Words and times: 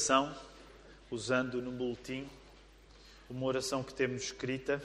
oração, 0.00 0.34
usando 1.10 1.60
no 1.60 1.70
boletim 1.70 2.26
uma 3.28 3.44
oração 3.44 3.82
que 3.82 3.92
temos 3.92 4.22
escrita 4.22 4.82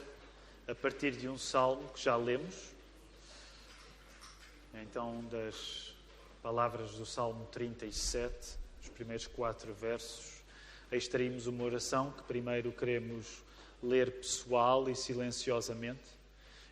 a 0.68 0.76
partir 0.76 1.12
de 1.12 1.30
um 1.30 1.38
salmo 1.38 1.88
que 1.94 2.04
já 2.04 2.18
lemos. 2.18 2.54
Então, 4.74 5.24
das 5.32 5.94
palavras 6.44 6.96
do 6.96 7.06
Salmo 7.06 7.46
37, 7.46 8.58
os 8.84 8.90
primeiros 8.90 9.26
quatro 9.26 9.74
versos, 9.74 10.42
extraímos 10.92 11.48
uma 11.48 11.64
oração 11.64 12.12
que 12.12 12.24
primeiro 12.24 12.74
queremos 12.74 13.42
ler 13.82 14.12
pessoal 14.12 14.90
e 14.90 14.96
silenciosamente, 14.98 16.10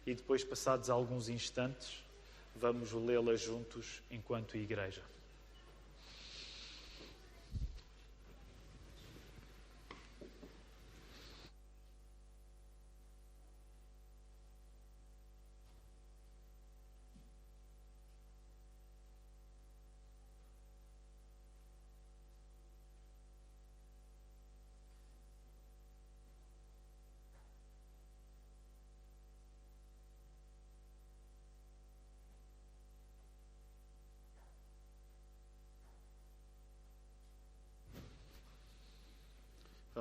e 0.05 0.13
depois, 0.13 0.43
passados 0.43 0.89
alguns 0.89 1.29
instantes, 1.29 2.03
vamos 2.53 2.91
lê-la 2.91 3.37
juntos 3.37 4.01
enquanto 4.11 4.57
igreja. 4.57 5.12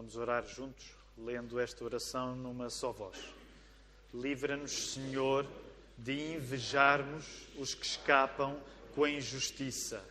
Vamos 0.03 0.17
orar 0.17 0.45
juntos, 0.45 0.85
lendo 1.17 1.61
esta 1.61 1.85
oração 1.85 2.35
numa 2.35 2.69
só 2.69 2.91
voz. 2.91 3.17
Livra-nos, 4.13 4.95
Senhor, 4.95 5.47
de 5.97 6.35
invejarmos 6.35 7.25
os 7.57 7.73
que 7.73 7.87
escapam 7.87 8.59
com 8.97 9.05
a 9.05 9.11
injustiça. 9.11 10.05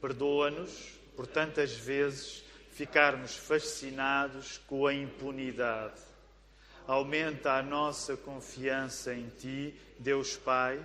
Perdoa-nos 0.00 0.98
por 1.14 1.26
tantas 1.26 1.74
vezes 1.74 2.42
ficarmos 2.70 3.36
fascinados 3.36 4.56
com 4.66 4.86
a 4.86 4.94
impunidade. 4.94 6.00
Aumenta 6.86 7.52
a 7.52 7.62
nossa 7.62 8.16
confiança 8.16 9.12
em 9.12 9.28
Ti, 9.28 9.78
Deus 9.98 10.38
Pai, 10.38 10.82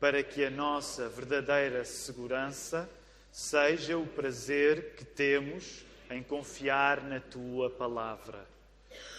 para 0.00 0.22
que 0.22 0.42
a 0.42 0.50
nossa 0.50 1.06
verdadeira 1.06 1.84
segurança 1.84 2.88
seja 3.30 3.98
o 3.98 4.06
prazer 4.06 4.94
que 4.94 5.04
temos 5.04 5.84
em 6.14 6.22
confiar 6.22 7.02
na 7.02 7.18
tua 7.18 7.68
palavra. 7.68 8.46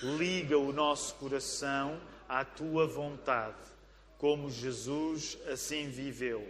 Liga 0.02 0.58
o 0.58 0.72
nosso 0.72 1.16
coração 1.16 2.02
à 2.28 2.46
tua 2.46 2.88
vontade, 2.88 3.58
como 4.18 4.50
Jesus 4.50 5.38
assim 5.52 5.90
viveu. 5.90 6.50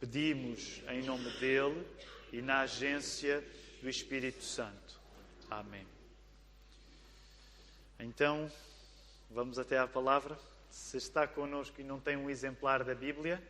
Pedimos 0.00 0.82
em 0.88 1.02
nome 1.04 1.30
dele 1.38 1.86
e 2.32 2.42
na 2.42 2.62
agência 2.62 3.44
do 3.80 3.88
Espírito 3.88 4.42
Santo. 4.42 5.00
Amém. 5.48 5.86
Então, 8.00 8.50
vamos 9.30 9.60
até 9.60 9.78
à 9.78 9.86
palavra. 9.86 10.36
Se 10.70 10.96
está 10.96 11.26
connosco 11.26 11.80
e 11.80 11.84
não 11.84 12.00
tem 12.00 12.16
um 12.16 12.28
exemplar 12.28 12.82
da 12.82 12.96
Bíblia, 12.96 13.40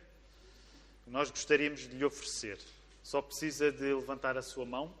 nós 1.07 1.31
gostaríamos 1.31 1.81
de 1.81 1.95
lhe 1.95 2.05
oferecer. 2.05 2.59
Só 3.01 3.19
precisa 3.19 3.71
de 3.71 3.93
levantar 3.93 4.37
a 4.37 4.43
sua 4.43 4.65
mão 4.65 4.93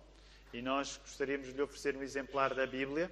e 0.51 0.61
nós 0.61 0.97
gostaríamos 0.97 1.47
de 1.47 1.53
lhe 1.53 1.61
oferecer 1.61 1.95
um 1.95 2.03
exemplar 2.03 2.53
da 2.53 2.65
Bíblia. 2.65 3.11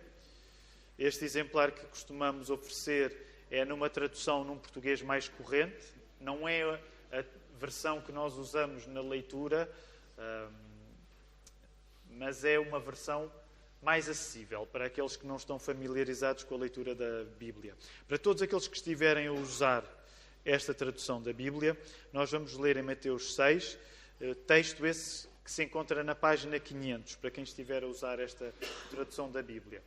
Este 0.98 1.26
exemplar 1.26 1.72
que 1.72 1.86
costumamos 1.86 2.50
oferecer 2.50 3.16
é 3.52 3.64
numa 3.64 3.90
tradução 3.90 4.44
num 4.44 4.58
português 4.58 5.02
mais 5.02 5.30
corrente, 5.30 5.86
não 6.20 6.50
é 6.50 6.64
a 7.12 7.24
versão 7.60 8.02
que 8.02 8.12
nós 8.12 8.36
usamos 8.36 8.88
na 8.88 9.02
leitura, 9.02 9.72
mas 12.10 12.44
é 12.44 12.58
uma 12.58 12.80
versão 12.80 13.32
mais 13.82 14.10
acessível 14.10 14.66
para 14.66 14.88
aqueles 14.88 15.16
que 15.16 15.28
não 15.28 15.36
estão 15.36 15.60
familiarizados 15.60 16.44
com 16.44 16.56
a 16.56 16.58
leitura 16.58 16.96
da 16.96 17.24
Bíblia. 17.38 17.76
Para 18.08 18.18
todos 18.18 18.42
aqueles 18.42 18.68
que 18.68 18.76
estiverem 18.76 19.28
a 19.28 19.32
usar 19.32 19.84
esta 20.44 20.74
tradução 20.74 21.22
da 21.22 21.32
Bíblia, 21.32 21.78
nós 22.12 22.32
vamos 22.32 22.58
ler 22.58 22.78
em 22.78 22.82
Mateus 22.82 23.36
6, 23.36 23.78
eh, 24.20 24.34
texto 24.34 24.86
esse 24.86 25.28
que 25.48 25.52
se 25.54 25.64
encontra 25.64 26.04
na 26.04 26.14
página 26.14 26.60
500, 26.60 27.16
para 27.16 27.32
quem 27.32 27.42
estiver 27.42 27.82
a 27.82 27.88
usar 27.88 28.20
esta 28.20 28.54
tradução 28.90 29.32
da 29.32 29.42
Bíblia. 29.42 29.82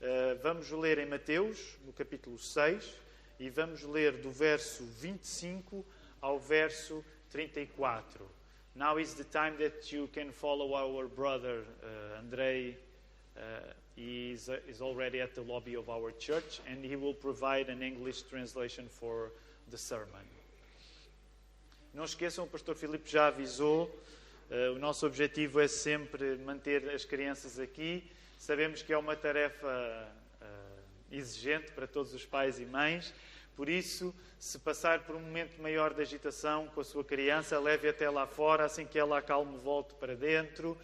Uh, 0.00 0.38
vamos 0.40 0.70
ler 0.70 0.98
em 0.98 1.06
Mateus, 1.06 1.76
no 1.84 1.92
capítulo 1.92 2.38
6, 2.38 2.94
e 3.40 3.50
vamos 3.50 3.82
ler 3.82 4.18
do 4.18 4.30
verso 4.30 4.84
25 4.84 5.84
ao 6.20 6.38
verso 6.38 7.04
34. 7.28 8.24
Now 8.76 9.00
is 9.00 9.14
the 9.14 9.24
time 9.24 9.56
that 9.56 9.92
you 9.92 10.06
can 10.14 10.30
follow 10.30 10.76
our 10.76 11.08
brother 11.08 11.64
uh, 11.82 12.20
Andrei. 12.20 12.78
Uh, 13.36 13.40
he 13.96 14.30
is, 14.30 14.48
uh, 14.48 14.60
is 14.68 14.80
already 14.80 15.20
at 15.20 15.34
the 15.34 15.42
lobby 15.42 15.74
of 15.74 15.90
our 15.90 16.12
church, 16.20 16.60
and 16.68 16.84
he 16.84 16.94
will 16.94 17.14
provide 17.14 17.68
an 17.68 17.82
English 17.82 18.22
translation 18.30 18.86
for 18.88 19.32
the 19.72 19.76
sermon. 19.76 20.24
Não 21.92 22.04
esqueçam, 22.04 22.44
o 22.44 22.46
pastor 22.46 22.76
Filipe 22.76 23.10
já 23.10 23.26
avisou 23.26 23.90
o 24.74 24.78
nosso 24.80 25.06
objetivo 25.06 25.60
é 25.60 25.68
sempre 25.68 26.36
manter 26.38 26.90
as 26.90 27.04
crianças 27.04 27.60
aqui. 27.60 28.10
Sabemos 28.36 28.82
que 28.82 28.92
é 28.92 28.98
uma 28.98 29.14
tarefa 29.14 29.68
uh, 30.42 30.44
exigente 31.12 31.70
para 31.70 31.86
todos 31.86 32.12
os 32.12 32.26
pais 32.26 32.58
e 32.58 32.66
mães. 32.66 33.14
Por 33.54 33.68
isso, 33.68 34.12
se 34.40 34.58
passar 34.58 35.04
por 35.04 35.14
um 35.14 35.20
momento 35.20 35.62
maior 35.62 35.94
de 35.94 36.02
agitação 36.02 36.66
com 36.74 36.80
a 36.80 36.84
sua 36.84 37.04
criança, 37.04 37.60
leve 37.60 37.88
até 37.88 38.10
lá 38.10 38.26
fora, 38.26 38.64
assim 38.64 38.84
que 38.84 38.98
ela 38.98 39.18
acalme, 39.18 39.56
volte 39.58 39.94
para 39.94 40.16
dentro. 40.16 40.76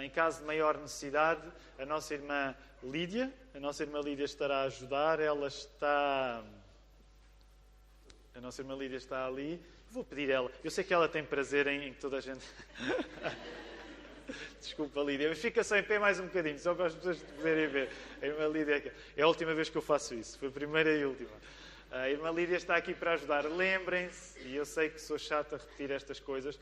Em 0.00 0.08
caso 0.08 0.40
de 0.40 0.46
maior 0.46 0.78
necessidade, 0.78 1.42
a 1.78 1.84
nossa 1.84 2.14
irmã 2.14 2.54
Lídia, 2.82 3.30
a 3.54 3.60
nossa 3.60 3.82
irmã 3.82 4.00
Lídia 4.00 4.24
estará 4.24 4.58
a 4.58 4.62
ajudar. 4.62 5.20
Ela 5.20 5.48
está. 5.48 6.42
A 8.34 8.40
nossa 8.40 8.62
irmã 8.62 8.74
Lídia 8.76 8.96
está 8.96 9.26
ali 9.26 9.60
Vou 9.92 10.02
pedir 10.02 10.30
ela. 10.30 10.50
Eu 10.64 10.70
sei 10.70 10.82
que 10.82 10.94
ela 10.94 11.06
tem 11.06 11.22
prazer 11.22 11.66
em, 11.66 11.92
que 11.92 12.00
toda 12.00 12.16
a 12.16 12.20
gente. 12.20 12.42
Desculpa, 14.58 15.02
Lídia, 15.02 15.34
fica 15.36 15.62
só 15.62 15.76
em 15.76 15.82
pé 15.82 15.98
mais 15.98 16.18
um 16.18 16.24
bocadinho, 16.24 16.58
só 16.58 16.74
para 16.74 16.86
as 16.86 16.94
pessoas 16.94 17.18
poderem 17.18 17.68
ver. 17.68 17.90
A 18.22 18.26
irmã 18.26 18.46
Lídia 18.48 18.94
é 19.14 19.20
a 19.20 19.26
última 19.26 19.52
vez 19.52 19.68
que 19.68 19.76
eu 19.76 19.82
faço 19.82 20.14
isso, 20.14 20.38
foi 20.38 20.48
a 20.48 20.50
primeira 20.50 20.90
e 20.96 21.04
última. 21.04 21.36
A 21.90 22.08
irmã 22.08 22.30
Lídia 22.30 22.56
está 22.56 22.74
aqui 22.74 22.94
para 22.94 23.12
ajudar. 23.12 23.44
Lembrem-se, 23.44 24.38
e 24.40 24.56
eu 24.56 24.64
sei 24.64 24.88
que 24.88 24.98
sou 24.98 25.18
chata 25.18 25.56
a 25.56 25.58
repetir 25.58 25.90
estas 25.90 26.18
coisas, 26.18 26.58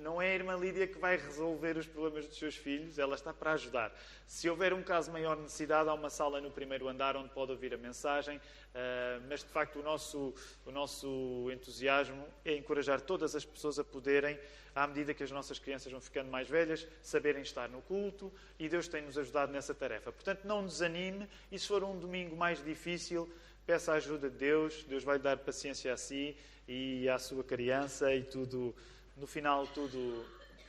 não 0.00 0.20
é 0.20 0.30
a 0.30 0.34
irmã 0.34 0.56
Lídia 0.56 0.86
que 0.86 0.98
vai 0.98 1.16
resolver 1.16 1.76
os 1.76 1.86
problemas 1.86 2.26
dos 2.26 2.38
seus 2.38 2.56
filhos, 2.56 2.98
ela 2.98 3.14
está 3.14 3.32
para 3.32 3.52
ajudar. 3.52 3.92
Se 4.26 4.48
houver 4.48 4.72
um 4.72 4.82
caso 4.82 5.10
maior 5.10 5.36
necessidade, 5.36 5.88
há 5.88 5.94
uma 5.94 6.10
sala 6.10 6.40
no 6.40 6.50
primeiro 6.50 6.88
andar 6.88 7.16
onde 7.16 7.28
pode 7.30 7.52
ouvir 7.52 7.74
a 7.74 7.76
mensagem, 7.76 8.40
ah, 8.74 9.20
mas 9.28 9.40
de 9.40 9.48
facto 9.50 9.80
o 9.80 9.82
nosso, 9.82 10.34
o 10.64 10.70
nosso 10.70 11.50
entusiasmo 11.52 12.26
é 12.44 12.54
encorajar 12.54 13.00
todas 13.00 13.34
as 13.34 13.44
pessoas 13.44 13.78
a 13.78 13.84
poderem, 13.84 14.38
à 14.74 14.86
medida 14.86 15.14
que 15.14 15.22
as 15.22 15.30
nossas 15.30 15.58
crianças 15.58 15.90
vão 15.90 16.00
ficando 16.00 16.30
mais 16.30 16.48
velhas, 16.48 16.86
saberem 17.02 17.42
estar 17.42 17.68
no 17.68 17.80
culto 17.82 18.32
e 18.58 18.68
Deus 18.68 18.88
tem-nos 18.88 19.16
ajudado 19.18 19.52
nessa 19.52 19.74
tarefa. 19.74 20.10
Portanto, 20.10 20.44
não 20.44 20.64
desanime 20.64 21.28
e 21.50 21.58
se 21.58 21.68
for 21.68 21.84
um 21.84 21.98
domingo 21.98 22.36
mais 22.36 22.62
difícil, 22.64 23.32
peça 23.66 23.92
a 23.92 23.96
ajuda 23.96 24.28
de 24.28 24.36
Deus, 24.36 24.84
Deus 24.84 25.04
vai 25.04 25.18
dar 25.18 25.38
paciência 25.38 25.92
a 25.92 25.96
si 25.96 26.36
e 26.66 27.08
à 27.08 27.18
sua 27.18 27.44
criança 27.44 28.14
e 28.14 28.22
tudo 28.22 28.74
no 29.16 29.26
final 29.26 29.66
tudo, 29.68 30.24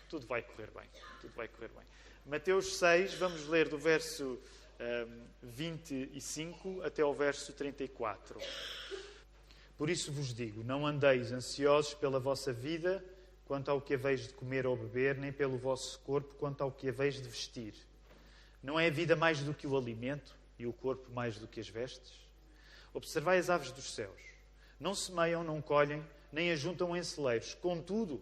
tudo 0.10 0.26
vai 0.28 0.42
correr 0.42 0.70
bem. 0.72 0.88
Tudo 1.22 1.34
vai 1.36 1.48
correr 1.48 1.70
bem. 1.70 1.86
Mateus 2.26 2.78
6, 2.78 3.14
vamos 3.16 3.48
ler 3.48 3.70
do 3.70 3.78
verso 3.78 4.40
um, 4.80 5.26
25 5.44 6.82
até 6.84 7.02
ao 7.02 7.14
verso 7.14 7.54
34. 7.54 8.40
Por 9.78 9.90
isso 9.90 10.12
vos 10.12 10.34
digo: 10.34 10.64
não 10.64 10.86
andeis 10.86 11.32
ansiosos 11.32 11.94
pela 11.94 12.20
vossa 12.20 12.52
vida 12.54 13.04
quanto 13.46 13.70
ao 13.70 13.80
que 13.80 13.94
haveis 13.94 14.28
de 14.28 14.34
comer 14.34 14.66
ou 14.66 14.76
beber, 14.76 15.18
nem 15.18 15.32
pelo 15.32 15.58
vosso 15.58 16.00
corpo 16.00 16.34
quanto 16.36 16.62
ao 16.62 16.72
que 16.72 16.90
haveis 16.90 17.16
de 17.16 17.30
vestir. 17.30 17.76
Não 18.62 18.80
é 18.80 18.88
a 18.88 18.92
vida 18.92 19.16
mais 19.16 19.42
do 19.42 19.54
que 19.54 19.68
o 19.68 19.78
alimento 19.78 20.36
e 20.58 20.66
o 20.66 20.74
corpo 20.74 21.12
mais 21.12 21.38
do 21.38 21.48
que 21.48 21.60
as 21.60 21.70
vestes? 21.70 22.14
Observai 22.94 23.38
as 23.38 23.50
aves 23.50 23.72
dos 23.72 23.94
céus. 23.94 24.20
Não 24.80 24.96
semeiam, 24.96 25.44
não 25.44 25.62
colhem, 25.62 26.04
nem 26.32 26.52
ajuntam 26.52 26.98
em 26.98 27.04
celeiros. 27.04 27.54
Contudo, 27.54 28.22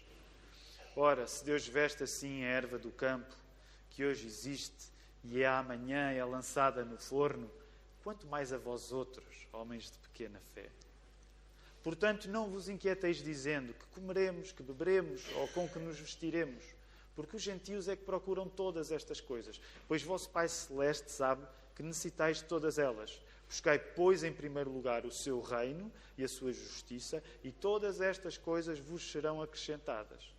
Ora, 0.95 1.25
se 1.25 1.45
Deus 1.45 1.65
veste 1.65 2.03
assim 2.03 2.43
a 2.43 2.47
erva 2.47 2.77
do 2.77 2.91
campo, 2.91 3.33
que 3.91 4.03
hoje 4.03 4.27
existe 4.27 4.91
e 5.23 5.41
é 5.41 5.47
amanhã 5.47 6.11
é 6.11 6.23
lançada 6.25 6.83
no 6.83 6.97
forno, 6.97 7.49
quanto 8.03 8.27
mais 8.27 8.51
a 8.51 8.57
vós 8.57 8.91
outros, 8.91 9.47
homens 9.53 9.89
de 9.89 9.97
pequena 9.99 10.41
fé. 10.53 10.69
Portanto, 11.81 12.29
não 12.29 12.49
vos 12.49 12.67
inquieteis 12.67 13.23
dizendo 13.23 13.73
que 13.73 13.85
comeremos, 13.95 14.51
que 14.51 14.61
beberemos 14.61 15.23
ou 15.35 15.47
com 15.49 15.67
que 15.67 15.79
nos 15.79 15.97
vestiremos, 15.97 16.63
porque 17.15 17.37
os 17.37 17.41
gentios 17.41 17.87
é 17.87 17.95
que 17.95 18.03
procuram 18.03 18.49
todas 18.49 18.91
estas 18.91 19.21
coisas, 19.21 19.61
pois 19.87 20.03
vosso 20.03 20.29
Pai 20.29 20.49
Celeste 20.49 21.09
sabe 21.09 21.47
que 21.73 21.81
necessitais 21.81 22.37
de 22.37 22.45
todas 22.45 22.77
elas. 22.77 23.21
Buscai, 23.47 23.79
pois, 23.79 24.23
em 24.23 24.33
primeiro 24.33 24.69
lugar 24.69 25.05
o 25.05 25.11
seu 25.11 25.41
reino 25.41 25.91
e 26.17 26.23
a 26.23 26.27
sua 26.27 26.51
justiça, 26.51 27.23
e 27.43 27.51
todas 27.51 28.01
estas 28.01 28.37
coisas 28.37 28.77
vos 28.77 29.09
serão 29.09 29.41
acrescentadas. 29.41 30.33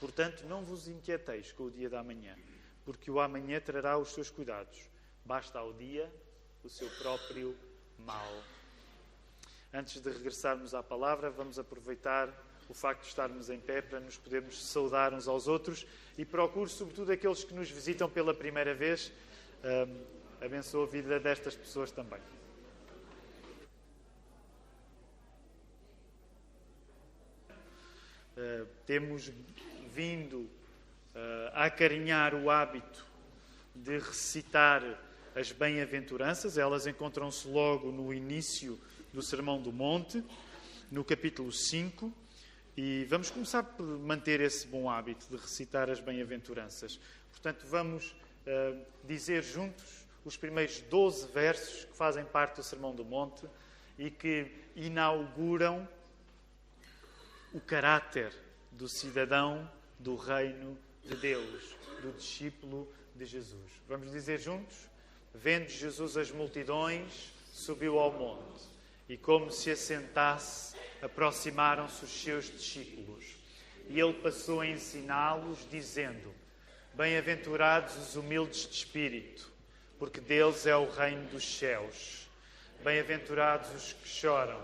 Portanto, 0.00 0.44
não 0.46 0.62
vos 0.62 0.88
inquieteis 0.88 1.52
com 1.52 1.64
o 1.64 1.70
dia 1.70 1.90
da 1.90 2.02
manhã, 2.02 2.36
porque 2.84 3.10
o 3.10 3.20
amanhã 3.20 3.60
trará 3.60 3.98
os 3.98 4.12
seus 4.12 4.30
cuidados. 4.30 4.78
Basta 5.24 5.58
ao 5.58 5.72
dia 5.72 6.10
o 6.62 6.68
seu 6.68 6.88
próprio 6.90 7.56
mal. 7.98 8.42
Antes 9.72 10.00
de 10.00 10.10
regressarmos 10.10 10.74
à 10.74 10.82
palavra, 10.82 11.30
vamos 11.30 11.58
aproveitar 11.58 12.32
o 12.68 12.74
facto 12.74 13.02
de 13.02 13.08
estarmos 13.08 13.50
em 13.50 13.58
pé 13.58 13.80
para 13.80 13.98
nos 13.98 14.16
podermos 14.16 14.62
saudar 14.64 15.12
uns 15.12 15.26
aos 15.26 15.48
outros 15.48 15.86
e 16.16 16.24
procuro, 16.24 16.68
sobretudo, 16.68 17.10
aqueles 17.10 17.44
que 17.44 17.54
nos 17.54 17.70
visitam 17.70 18.08
pela 18.08 18.34
primeira 18.34 18.74
vez, 18.74 19.10
um, 19.64 20.44
abençoa 20.44 20.84
a 20.84 20.88
vida 20.88 21.18
destas 21.18 21.54
pessoas 21.54 21.90
também. 21.90 22.20
Uh, 28.36 28.66
temos 28.86 29.32
vindo 29.98 30.42
uh, 30.42 30.48
a 31.52 31.64
acarinhar 31.64 32.32
o 32.32 32.48
hábito 32.48 33.04
de 33.74 33.98
recitar 33.98 34.80
as 35.34 35.50
bem-aventuranças, 35.50 36.56
elas 36.56 36.86
encontram-se 36.86 37.48
logo 37.48 37.90
no 37.90 38.14
início 38.14 38.78
do 39.12 39.20
Sermão 39.20 39.60
do 39.60 39.72
Monte, 39.72 40.22
no 40.88 41.02
capítulo 41.02 41.50
5, 41.50 42.12
e 42.76 43.06
vamos 43.06 43.28
começar 43.28 43.64
por 43.64 43.84
manter 43.98 44.40
esse 44.40 44.68
bom 44.68 44.88
hábito 44.88 45.26
de 45.28 45.36
recitar 45.36 45.90
as 45.90 45.98
bem-aventuranças. 45.98 47.00
Portanto, 47.32 47.66
vamos 47.66 48.14
uh, 48.46 48.80
dizer 49.02 49.42
juntos 49.42 50.06
os 50.24 50.36
primeiros 50.36 50.80
12 50.82 51.26
versos 51.32 51.86
que 51.86 51.96
fazem 51.96 52.24
parte 52.24 52.58
do 52.58 52.62
Sermão 52.62 52.94
do 52.94 53.04
Monte 53.04 53.46
e 53.98 54.12
que 54.12 54.46
inauguram 54.76 55.88
o 57.52 57.60
caráter 57.60 58.32
do 58.70 58.88
cidadão 58.88 59.68
do 59.98 60.16
reino 60.16 60.78
de 61.04 61.16
Deus, 61.16 61.74
do 62.02 62.12
discípulo 62.12 62.88
de 63.14 63.24
Jesus. 63.24 63.70
Vamos 63.88 64.10
dizer 64.10 64.38
juntos? 64.38 64.76
Vendo 65.34 65.68
Jesus 65.68 66.16
as 66.16 66.30
multidões, 66.30 67.32
subiu 67.52 67.98
ao 67.98 68.12
monte 68.12 68.64
e, 69.08 69.16
como 69.16 69.50
se 69.50 69.70
assentasse, 69.70 70.76
aproximaram-se 71.02 72.04
os 72.04 72.10
seus 72.10 72.46
discípulos. 72.46 73.24
E 73.88 73.98
ele 73.98 74.14
passou 74.14 74.60
a 74.60 74.66
ensiná-los, 74.66 75.66
dizendo: 75.70 76.32
Bem-aventurados 76.94 77.96
os 77.96 78.16
humildes 78.16 78.68
de 78.68 78.74
espírito, 78.74 79.50
porque 79.98 80.20
deles 80.20 80.66
é 80.66 80.76
o 80.76 80.88
reino 80.90 81.28
dos 81.28 81.58
céus. 81.58 82.28
Bem-aventurados 82.84 83.70
os 83.70 83.92
que 83.92 84.08
choram, 84.08 84.62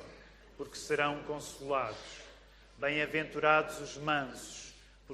porque 0.57 0.77
serão 0.77 1.23
consolados. 1.25 2.23
Bem-aventurados 2.79 3.81
os 3.81 3.97
mansos, 3.97 4.64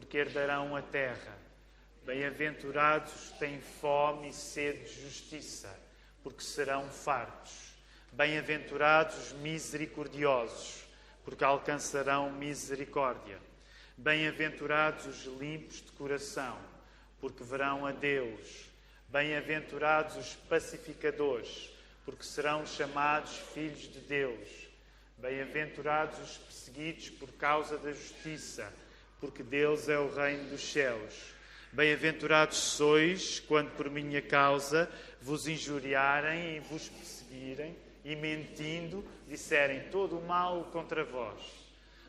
porque 0.01 0.17
herdarão 0.17 0.75
a 0.75 0.81
terra. 0.81 1.39
Bem-aventurados 2.05 3.31
têm 3.39 3.61
fome 3.61 4.31
e 4.31 4.33
sede 4.33 4.83
de 4.85 5.03
justiça, 5.03 5.79
porque 6.23 6.43
serão 6.43 6.89
fartos. 6.89 7.75
Bem-aventurados 8.11 9.17
os 9.19 9.33
misericordiosos, 9.35 10.85
porque 11.23 11.45
alcançarão 11.45 12.33
misericórdia. 12.33 13.39
Bem-aventurados 13.97 15.07
os 15.07 15.39
limpos 15.39 15.77
de 15.77 15.93
coração, 15.93 16.59
porque 17.21 17.45
verão 17.45 17.85
a 17.85 17.93
Deus. 17.93 18.71
Bem-aventurados 19.07 20.17
os 20.17 20.35
pacificadores, 20.49 21.71
porque 22.07 22.25
serão 22.25 22.65
chamados 22.67 23.37
filhos 23.53 23.83
de 23.83 24.01
Deus. 24.01 24.49
Bem-aventurados 25.19 26.19
os 26.19 26.39
perseguidos 26.39 27.11
por 27.11 27.31
causa 27.33 27.77
da 27.77 27.93
justiça, 27.93 28.73
porque 29.21 29.43
Deus 29.43 29.89
é 29.89 29.99
o 29.99 30.13
reino 30.13 30.49
dos 30.51 30.73
céus. 30.73 31.15
Bem-aventurados 31.73 32.57
sois 32.57 33.39
quando 33.41 33.71
por 33.77 33.89
minha 33.91 34.21
causa 34.21 34.91
vos 35.21 35.47
injuriarem 35.47 36.57
e 36.57 36.61
vos 36.61 36.89
perseguirem 36.89 37.77
e 38.05 38.17
mentindo 38.17 39.05
disserem 39.29 39.89
todo 39.91 40.19
o 40.19 40.27
mal 40.27 40.65
contra 40.73 41.05
vós. 41.05 41.41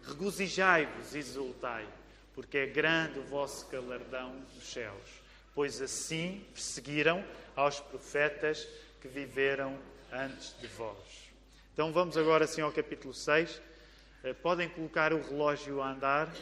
Regozijai-vos 0.08 1.14
e 1.14 1.20
exultai, 1.20 1.86
porque 2.34 2.58
é 2.58 2.66
grande 2.66 3.20
o 3.20 3.24
vosso 3.24 3.68
galardão 3.68 4.34
nos 4.56 4.72
céus, 4.72 5.22
pois 5.54 5.82
assim 5.82 6.44
perseguiram 6.54 7.24
aos 7.56 7.80
profetas 7.80 8.68
que 9.00 9.08
viveram 9.08 9.78
antes 10.12 10.56
de 10.60 10.68
vós. 10.68 11.32
Então 11.74 11.92
vamos 11.92 12.18
agora 12.18 12.46
assim 12.46 12.62
ao 12.62 12.72
capítulo 12.72 13.14
6. 13.14 13.62
Eh, 14.24 14.34
podem 14.34 14.70
colocar 14.70 15.14
o 15.14 15.22
relógio 15.22 15.82
a 15.82 15.92
andar. 15.92 16.34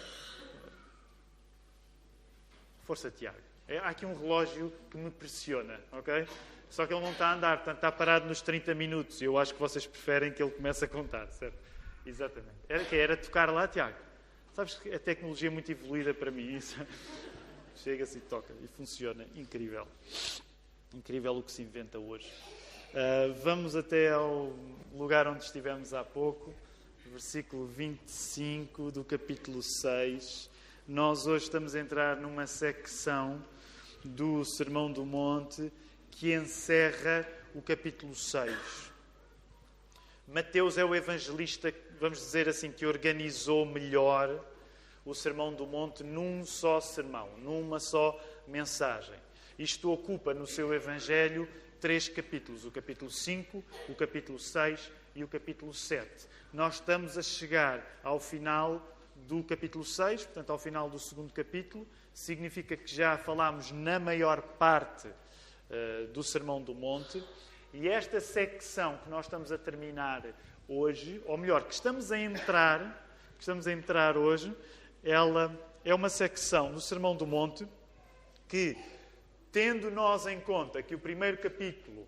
Força, 2.89 3.11
Tiago. 3.11 3.37
É, 3.67 3.77
há 3.77 3.89
aqui 3.89 4.03
um 4.03 4.19
relógio 4.19 4.73
que 4.89 4.97
me 4.97 5.11
pressiona, 5.11 5.79
ok? 5.91 6.27
Só 6.71 6.87
que 6.87 6.93
ele 6.95 7.03
não 7.03 7.11
está 7.11 7.27
a 7.27 7.35
andar, 7.35 7.57
portanto 7.57 7.75
está 7.75 7.91
parado 7.91 8.25
nos 8.25 8.41
30 8.41 8.73
minutos. 8.73 9.21
Eu 9.21 9.37
acho 9.37 9.53
que 9.53 9.59
vocês 9.59 9.85
preferem 9.85 10.33
que 10.33 10.41
ele 10.41 10.49
comece 10.49 10.85
a 10.85 10.87
contar, 10.87 11.27
certo? 11.27 11.55
Exatamente. 12.03 12.55
Era 12.67 12.83
que 12.83 12.95
era 12.95 13.15
tocar 13.15 13.51
lá, 13.51 13.67
Tiago. 13.67 13.95
Sabes 14.55 14.73
que 14.73 14.91
a 14.91 14.97
tecnologia 14.97 15.49
é 15.49 15.51
muito 15.51 15.71
evoluída 15.71 16.15
para 16.15 16.31
mim. 16.31 16.55
Isso. 16.55 16.83
Chega-se 17.77 18.17
e 18.17 18.21
toca. 18.21 18.51
E 18.59 18.67
funciona. 18.69 19.23
Incrível. 19.35 19.87
Incrível 20.91 21.37
o 21.37 21.43
que 21.43 21.51
se 21.51 21.61
inventa 21.61 21.99
hoje. 21.99 22.27
Uh, 22.89 23.31
vamos 23.43 23.75
até 23.75 24.13
ao 24.13 24.51
lugar 24.95 25.27
onde 25.27 25.43
estivemos 25.43 25.93
há 25.93 26.03
pouco, 26.03 26.51
versículo 27.05 27.67
25 27.67 28.91
do 28.91 29.03
capítulo 29.03 29.61
6. 29.61 30.48
Nós 30.91 31.27
hoje 31.27 31.43
estamos 31.43 31.75
a 31.75 31.79
entrar 31.79 32.17
numa 32.17 32.47
secção 32.47 33.45
do 34.03 34.43
Sermão 34.43 34.91
do 34.91 35.05
Monte 35.05 35.71
que 36.09 36.33
encerra 36.33 37.29
o 37.53 37.61
capítulo 37.61 38.15
6. 38.15 38.51
Mateus 40.27 40.79
é 40.79 40.83
o 40.83 40.95
evangelista, 40.95 41.71
vamos 41.99 42.17
dizer 42.17 42.49
assim, 42.49 42.71
que 42.71 42.87
organizou 42.87 43.67
melhor 43.67 44.43
o 45.05 45.13
Sermão 45.13 45.53
do 45.53 45.67
Monte 45.67 46.03
num 46.03 46.43
só 46.43 46.81
sermão, 46.81 47.37
numa 47.37 47.79
só 47.79 48.19
mensagem. 48.47 49.13
Isto 49.59 49.91
ocupa 49.91 50.33
no 50.33 50.47
seu 50.47 50.73
Evangelho 50.73 51.47
três 51.79 52.09
capítulos: 52.09 52.65
o 52.65 52.71
capítulo 52.71 53.11
5, 53.11 53.63
o 53.89 53.93
capítulo 53.93 54.39
6 54.39 54.91
e 55.13 55.23
o 55.23 55.27
capítulo 55.27 55.71
7. 55.71 56.09
Nós 56.51 56.75
estamos 56.75 57.15
a 57.15 57.21
chegar 57.21 57.99
ao 58.03 58.19
final 58.19 58.97
do 59.27 59.43
capítulo 59.43 59.83
6, 59.83 60.25
portanto, 60.25 60.51
ao 60.51 60.57
final 60.57 60.89
do 60.89 60.99
segundo 60.99 61.31
capítulo. 61.33 61.87
Significa 62.13 62.75
que 62.75 62.93
já 62.93 63.17
falámos 63.17 63.71
na 63.71 63.99
maior 63.99 64.41
parte 64.41 65.07
uh, 65.07 66.07
do 66.13 66.23
Sermão 66.23 66.61
do 66.61 66.73
Monte. 66.73 67.23
E 67.73 67.87
esta 67.87 68.19
secção 68.19 68.97
que 69.03 69.09
nós 69.09 69.25
estamos 69.25 69.51
a 69.51 69.57
terminar 69.57 70.25
hoje, 70.67 71.21
ou 71.25 71.37
melhor, 71.37 71.63
que 71.63 71.73
estamos 71.73 72.11
a 72.11 72.19
entrar, 72.19 73.05
que 73.35 73.41
estamos 73.41 73.67
a 73.67 73.71
entrar 73.71 74.17
hoje, 74.17 74.55
ela 75.03 75.55
é 75.83 75.93
uma 75.93 76.09
secção 76.09 76.71
do 76.71 76.81
Sermão 76.81 77.15
do 77.15 77.25
Monte 77.25 77.67
que, 78.47 78.75
tendo 79.51 79.91
nós 79.91 80.25
em 80.25 80.39
conta 80.39 80.81
que 80.81 80.95
o 80.95 80.99
primeiro 80.99 81.37
capítulo, 81.37 82.07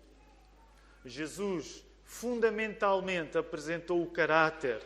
Jesus 1.04 1.84
fundamentalmente 2.04 3.38
apresentou 3.38 4.02
o 4.02 4.10
caráter 4.10 4.82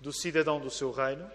do 0.00 0.12
cidadão 0.12 0.60
do 0.60 0.70
seu 0.70 0.90
reino, 0.92 1.28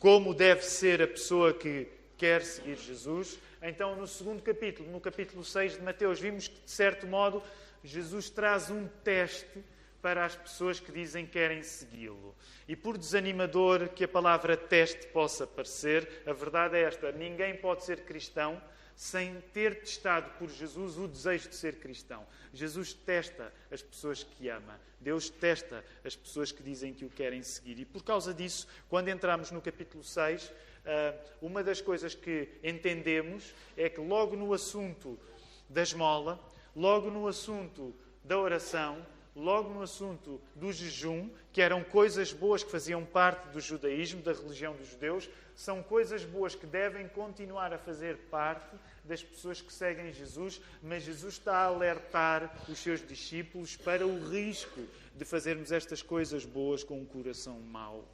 como 0.00 0.34
deve 0.34 0.62
ser 0.62 1.02
a 1.02 1.06
pessoa 1.06 1.52
que 1.52 1.86
quer 2.16 2.42
seguir 2.42 2.76
Jesus, 2.76 3.38
então, 3.62 3.94
no 3.94 4.06
segundo 4.06 4.42
capítulo, 4.42 4.90
no 4.90 4.98
capítulo 4.98 5.44
6 5.44 5.74
de 5.74 5.82
Mateus, 5.82 6.18
vimos 6.18 6.48
que, 6.48 6.58
de 6.58 6.70
certo 6.70 7.06
modo, 7.06 7.42
Jesus 7.84 8.30
traz 8.30 8.70
um 8.70 8.88
teste 9.04 9.62
para 10.00 10.24
as 10.24 10.34
pessoas 10.34 10.80
que 10.80 10.90
dizem 10.90 11.26
que 11.26 11.32
querem 11.32 11.62
segui-lo. 11.62 12.34
E 12.66 12.74
por 12.74 12.96
desanimador 12.96 13.90
que 13.90 14.04
a 14.04 14.08
palavra 14.08 14.56
teste 14.56 15.06
possa 15.08 15.46
parecer, 15.46 16.22
a 16.26 16.32
verdade 16.32 16.78
é 16.78 16.84
esta: 16.84 17.12
ninguém 17.12 17.54
pode 17.54 17.84
ser 17.84 18.00
cristão 18.00 18.60
sem 19.00 19.40
ter 19.54 19.80
testado 19.80 20.28
por 20.38 20.50
Jesus 20.50 20.98
o 20.98 21.08
desejo 21.08 21.48
de 21.48 21.54
ser 21.54 21.76
cristão. 21.76 22.26
Jesus 22.52 22.92
testa 22.92 23.50
as 23.70 23.80
pessoas 23.80 24.22
que 24.22 24.50
ama. 24.50 24.78
Deus 25.00 25.30
testa 25.30 25.82
as 26.04 26.14
pessoas 26.14 26.52
que 26.52 26.62
dizem 26.62 26.92
que 26.92 27.06
o 27.06 27.08
querem 27.08 27.42
seguir. 27.42 27.78
E 27.78 27.86
por 27.86 28.04
causa 28.04 28.34
disso, 28.34 28.68
quando 28.90 29.08
entramos 29.08 29.50
no 29.50 29.62
capítulo 29.62 30.04
6, 30.04 30.52
ah, 30.84 31.14
uma 31.40 31.64
das 31.64 31.80
coisas 31.80 32.14
que 32.14 32.50
entendemos 32.62 33.54
é 33.74 33.88
que 33.88 34.02
logo 34.02 34.36
no 34.36 34.52
assunto 34.52 35.18
da 35.66 35.80
esmola, 35.80 36.38
logo 36.76 37.10
no 37.10 37.26
assunto 37.26 37.94
da 38.22 38.38
oração, 38.38 39.00
logo 39.40 39.72
no 39.72 39.82
assunto 39.82 40.40
do 40.54 40.72
jejum, 40.72 41.28
que 41.52 41.62
eram 41.62 41.82
coisas 41.82 42.32
boas 42.32 42.62
que 42.62 42.70
faziam 42.70 43.04
parte 43.04 43.48
do 43.48 43.60
judaísmo, 43.60 44.22
da 44.22 44.32
religião 44.32 44.76
dos 44.76 44.88
judeus, 44.88 45.28
são 45.56 45.82
coisas 45.82 46.24
boas 46.24 46.54
que 46.54 46.66
devem 46.66 47.08
continuar 47.08 47.72
a 47.72 47.78
fazer 47.78 48.16
parte 48.30 48.76
das 49.04 49.22
pessoas 49.22 49.60
que 49.60 49.72
seguem 49.72 50.12
Jesus, 50.12 50.60
mas 50.82 51.02
Jesus 51.02 51.34
está 51.34 51.56
a 51.56 51.64
alertar 51.64 52.54
os 52.68 52.78
seus 52.78 53.06
discípulos 53.06 53.76
para 53.76 54.06
o 54.06 54.28
risco 54.28 54.80
de 55.14 55.24
fazermos 55.24 55.72
estas 55.72 56.02
coisas 56.02 56.44
boas 56.44 56.84
com 56.84 56.98
um 56.98 57.04
coração 57.04 57.58
mau. 57.60 58.04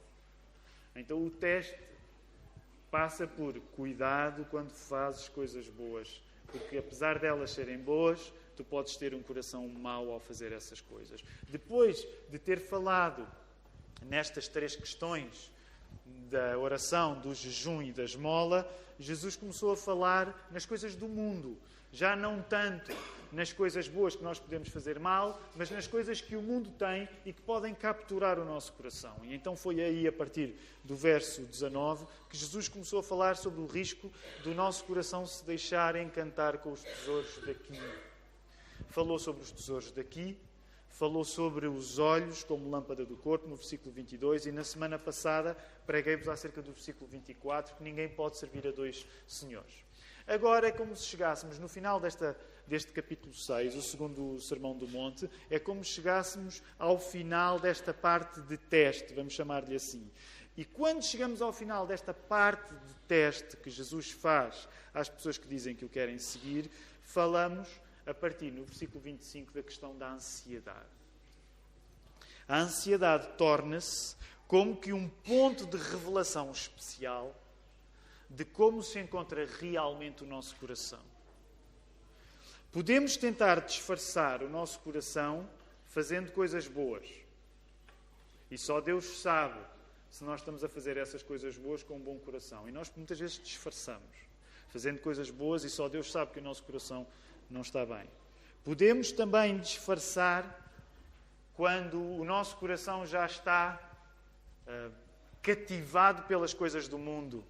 Então 0.95 1.23
o 1.23 1.29
teste 1.29 1.77
passa 2.89 3.27
por 3.27 3.53
cuidado 3.75 4.45
quando 4.49 4.71
fazes 4.71 5.27
coisas 5.29 5.67
boas, 5.67 6.21
porque 6.47 6.77
apesar 6.77 7.19
delas 7.19 7.51
serem 7.51 7.77
boas, 7.77 8.33
tu 8.57 8.63
podes 8.63 8.97
ter 8.97 9.13
um 9.13 9.21
coração 9.21 9.67
mau 9.67 10.11
ao 10.11 10.19
fazer 10.19 10.51
essas 10.51 10.81
coisas. 10.81 11.23
Depois 11.47 12.05
de 12.29 12.39
ter 12.39 12.59
falado 12.59 13.25
nestas 14.01 14.47
três 14.47 14.75
questões 14.75 15.51
da 16.29 16.57
oração, 16.57 17.19
do 17.19 17.33
jejum 17.33 17.81
e 17.81 17.91
da 17.91 18.03
esmola, 18.03 18.69
Jesus 18.99 19.35
começou 19.35 19.71
a 19.71 19.77
falar 19.77 20.49
nas 20.51 20.65
coisas 20.65 20.95
do 20.95 21.07
mundo, 21.07 21.57
já 21.91 22.15
não 22.15 22.41
tanto 22.41 22.91
nas 23.31 23.51
coisas 23.51 23.87
boas 23.87 24.15
que 24.15 24.23
nós 24.23 24.39
podemos 24.39 24.69
fazer 24.69 24.99
mal, 24.99 25.39
mas 25.55 25.69
nas 25.69 25.85
coisas 25.85 26.21
que 26.21 26.35
o 26.35 26.41
mundo 26.41 26.69
tem 26.71 27.07
e 27.25 27.33
que 27.33 27.41
podem 27.41 27.75
capturar 27.75 28.39
o 28.39 28.45
nosso 28.45 28.73
coração. 28.73 29.15
E 29.23 29.35
então 29.35 29.55
foi 29.55 29.81
aí, 29.81 30.07
a 30.07 30.11
partir 30.11 30.55
do 30.83 30.95
verso 30.95 31.41
19, 31.41 32.05
que 32.29 32.37
Jesus 32.37 32.67
começou 32.67 32.99
a 32.99 33.03
falar 33.03 33.35
sobre 33.35 33.61
o 33.61 33.67
risco 33.67 34.11
do 34.43 34.53
nosso 34.55 34.83
coração 34.85 35.25
se 35.27 35.45
deixar 35.45 35.95
encantar 35.95 36.59
com 36.59 36.71
os 36.71 36.81
tesouros 36.81 37.37
daqui 37.45 37.79
falou 38.97 39.19
sobre 39.19 39.43
os 39.43 39.51
tesouros 39.51 39.91
daqui, 39.91 40.35
falou 40.89 41.23
sobre 41.23 41.67
os 41.67 41.99
olhos 41.99 42.43
como 42.43 42.67
lâmpada 42.67 43.05
do 43.05 43.15
corpo, 43.15 43.47
no 43.47 43.55
versículo 43.55 43.91
22, 43.91 44.47
e 44.47 44.51
na 44.51 44.63
semana 44.63 44.97
passada 44.97 45.55
preguei-vos 45.85 46.27
acerca 46.27 46.63
do 46.63 46.71
versículo 46.71 47.07
24, 47.07 47.75
que 47.75 47.83
ninguém 47.83 48.09
pode 48.09 48.37
servir 48.37 48.65
a 48.67 48.71
dois 48.71 49.05
senhores. 49.27 49.85
Agora 50.25 50.69
é 50.69 50.71
como 50.71 50.95
se 50.95 51.05
chegássemos 51.05 51.59
no 51.59 51.67
final 51.67 51.99
desta, 51.99 52.35
deste 52.65 52.91
capítulo 52.91 53.35
6, 53.35 53.75
o 53.75 53.83
segundo 53.83 54.41
Sermão 54.41 54.75
do 54.75 54.87
Monte, 54.87 55.29
é 55.47 55.59
como 55.59 55.85
se 55.85 55.91
chegássemos 55.91 56.63
ao 56.79 56.97
final 56.97 57.59
desta 57.59 57.93
parte 57.93 58.41
de 58.41 58.57
teste, 58.57 59.13
vamos 59.13 59.33
chamar-lhe 59.33 59.75
assim. 59.75 60.09
E 60.57 60.65
quando 60.65 61.03
chegamos 61.03 61.39
ao 61.39 61.53
final 61.53 61.85
desta 61.85 62.15
parte 62.15 62.73
de 62.73 62.95
teste 63.07 63.57
que 63.57 63.69
Jesus 63.69 64.09
faz 64.09 64.67
às 64.91 65.07
pessoas 65.07 65.37
que 65.37 65.47
dizem 65.47 65.75
que 65.75 65.85
o 65.85 65.89
querem 65.89 66.17
seguir, 66.17 66.71
falamos 67.03 67.69
a 68.07 68.13
partir 68.13 68.51
no 68.51 68.63
versículo 68.63 69.01
25 69.01 69.53
da 69.53 69.61
questão 69.61 69.95
da 69.97 70.13
ansiedade. 70.13 70.97
A 72.47 72.59
ansiedade 72.59 73.27
torna-se 73.37 74.15
como 74.47 74.77
que 74.77 74.93
um 74.93 75.09
ponto 75.09 75.65
de 75.65 75.77
revelação 75.77 76.49
especial 76.51 77.35
de 78.29 78.45
como 78.45 78.81
se 78.81 78.99
encontra 78.99 79.45
realmente 79.45 80.23
o 80.23 80.27
nosso 80.27 80.55
coração. 80.55 81.01
Podemos 82.71 83.17
tentar 83.17 83.61
disfarçar 83.61 84.41
o 84.41 84.49
nosso 84.49 84.79
coração 84.79 85.49
fazendo 85.85 86.31
coisas 86.31 86.67
boas. 86.67 87.07
E 88.49 88.57
só 88.57 88.79
Deus 88.79 89.19
sabe 89.19 89.59
se 90.09 90.23
nós 90.23 90.39
estamos 90.39 90.63
a 90.63 90.69
fazer 90.69 90.95
essas 90.95 91.21
coisas 91.21 91.57
boas 91.57 91.83
com 91.83 91.95
um 91.95 91.99
bom 91.99 92.17
coração. 92.19 92.67
E 92.67 92.71
nós 92.71 92.91
muitas 92.95 93.19
vezes 93.19 93.39
disfarçamos, 93.43 94.15
fazendo 94.69 94.99
coisas 94.99 95.29
boas 95.29 95.63
e 95.63 95.69
só 95.69 95.89
Deus 95.89 96.11
sabe 96.11 96.31
que 96.31 96.39
o 96.39 96.43
nosso 96.43 96.63
coração 96.63 97.05
não 97.49 97.61
está 97.61 97.85
bem. 97.85 98.09
Podemos 98.63 99.11
também 99.11 99.59
disfarçar 99.59 100.65
quando 101.55 101.99
o 101.99 102.23
nosso 102.23 102.57
coração 102.57 103.05
já 103.05 103.25
está 103.25 103.79
uh, 104.67 104.91
cativado 105.41 106.23
pelas 106.23 106.53
coisas 106.53 106.87
do 106.87 106.97
mundo. 106.97 107.43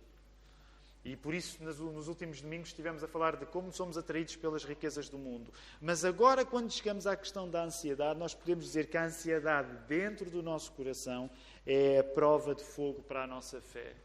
E 1.03 1.15
por 1.15 1.33
isso, 1.33 1.63
nos 1.63 2.07
últimos 2.07 2.41
domingos, 2.41 2.69
estivemos 2.69 3.01
a 3.01 3.07
falar 3.07 3.37
de 3.37 3.45
como 3.45 3.71
somos 3.71 3.97
atraídos 3.97 4.35
pelas 4.35 4.65
riquezas 4.65 5.07
do 5.07 5.17
mundo. 5.17 5.51
Mas 5.81 6.03
agora, 6.03 6.43
quando 6.43 6.69
chegamos 6.69 7.07
à 7.07 7.15
questão 7.15 7.49
da 7.49 7.63
ansiedade, 7.63 8.19
nós 8.19 8.33
podemos 8.33 8.65
dizer 8.65 8.87
que 8.87 8.97
a 8.97 9.05
ansiedade 9.05 9.69
dentro 9.87 10.29
do 10.29 10.43
nosso 10.43 10.71
coração 10.73 11.29
é 11.65 11.99
a 11.99 12.03
prova 12.03 12.53
de 12.53 12.63
fogo 12.63 13.01
para 13.03 13.23
a 13.23 13.27
nossa 13.27 13.61
fé. 13.61 13.95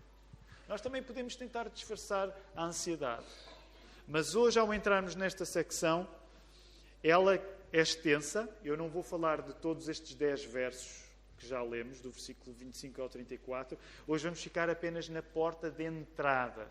Nós 0.69 0.81
também 0.81 1.03
podemos 1.03 1.35
tentar 1.35 1.69
disfarçar 1.69 2.35
a 2.55 2.65
ansiedade. 2.65 3.27
Mas 4.07 4.35
hoje, 4.35 4.59
ao 4.59 4.73
entrarmos 4.75 5.15
nesta 5.15 5.45
secção, 5.45 6.09
ela 7.03 7.35
é 7.35 7.43
extensa. 7.73 8.49
Eu 8.65 8.77
não 8.77 8.89
vou 8.89 9.03
falar 9.03 9.43
de 9.43 9.55
todos 9.55 9.89
estes 9.89 10.15
10 10.15 10.45
versos 10.45 11.03
que 11.39 11.47
já 11.47 11.63
lemos, 11.63 12.01
do 12.01 12.11
versículo 12.11 12.55
25 12.55 13.03
ao 13.03 13.09
34. 13.09 13.79
Hoje 14.07 14.25
vamos 14.25 14.43
ficar 14.43 14.71
apenas 14.71 15.09
na 15.09 15.23
porta 15.23 15.71
de 15.71 15.85
entrada. 15.85 16.69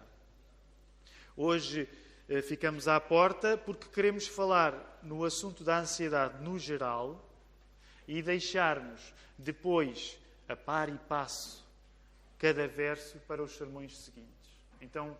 Hoje 1.36 1.90
eh, 2.30 2.42
ficamos 2.42 2.88
à 2.88 3.00
porta 3.00 3.58
porque 3.58 3.88
queremos 3.90 4.28
falar 4.28 5.00
no 5.04 5.26
assunto 5.26 5.64
da 5.64 5.80
ansiedade 5.80 6.42
no 6.44 6.58
geral 6.58 7.28
e 8.08 8.22
deixarmos 8.22 9.14
depois, 9.38 10.18
a 10.48 10.56
par 10.56 10.90
e 10.90 10.98
passo, 10.98 11.66
cada 12.38 12.68
verso 12.68 13.20
para 13.28 13.44
os 13.44 13.52
sermões 13.56 13.98
seguintes. 13.98 14.32
Então, 14.80 15.18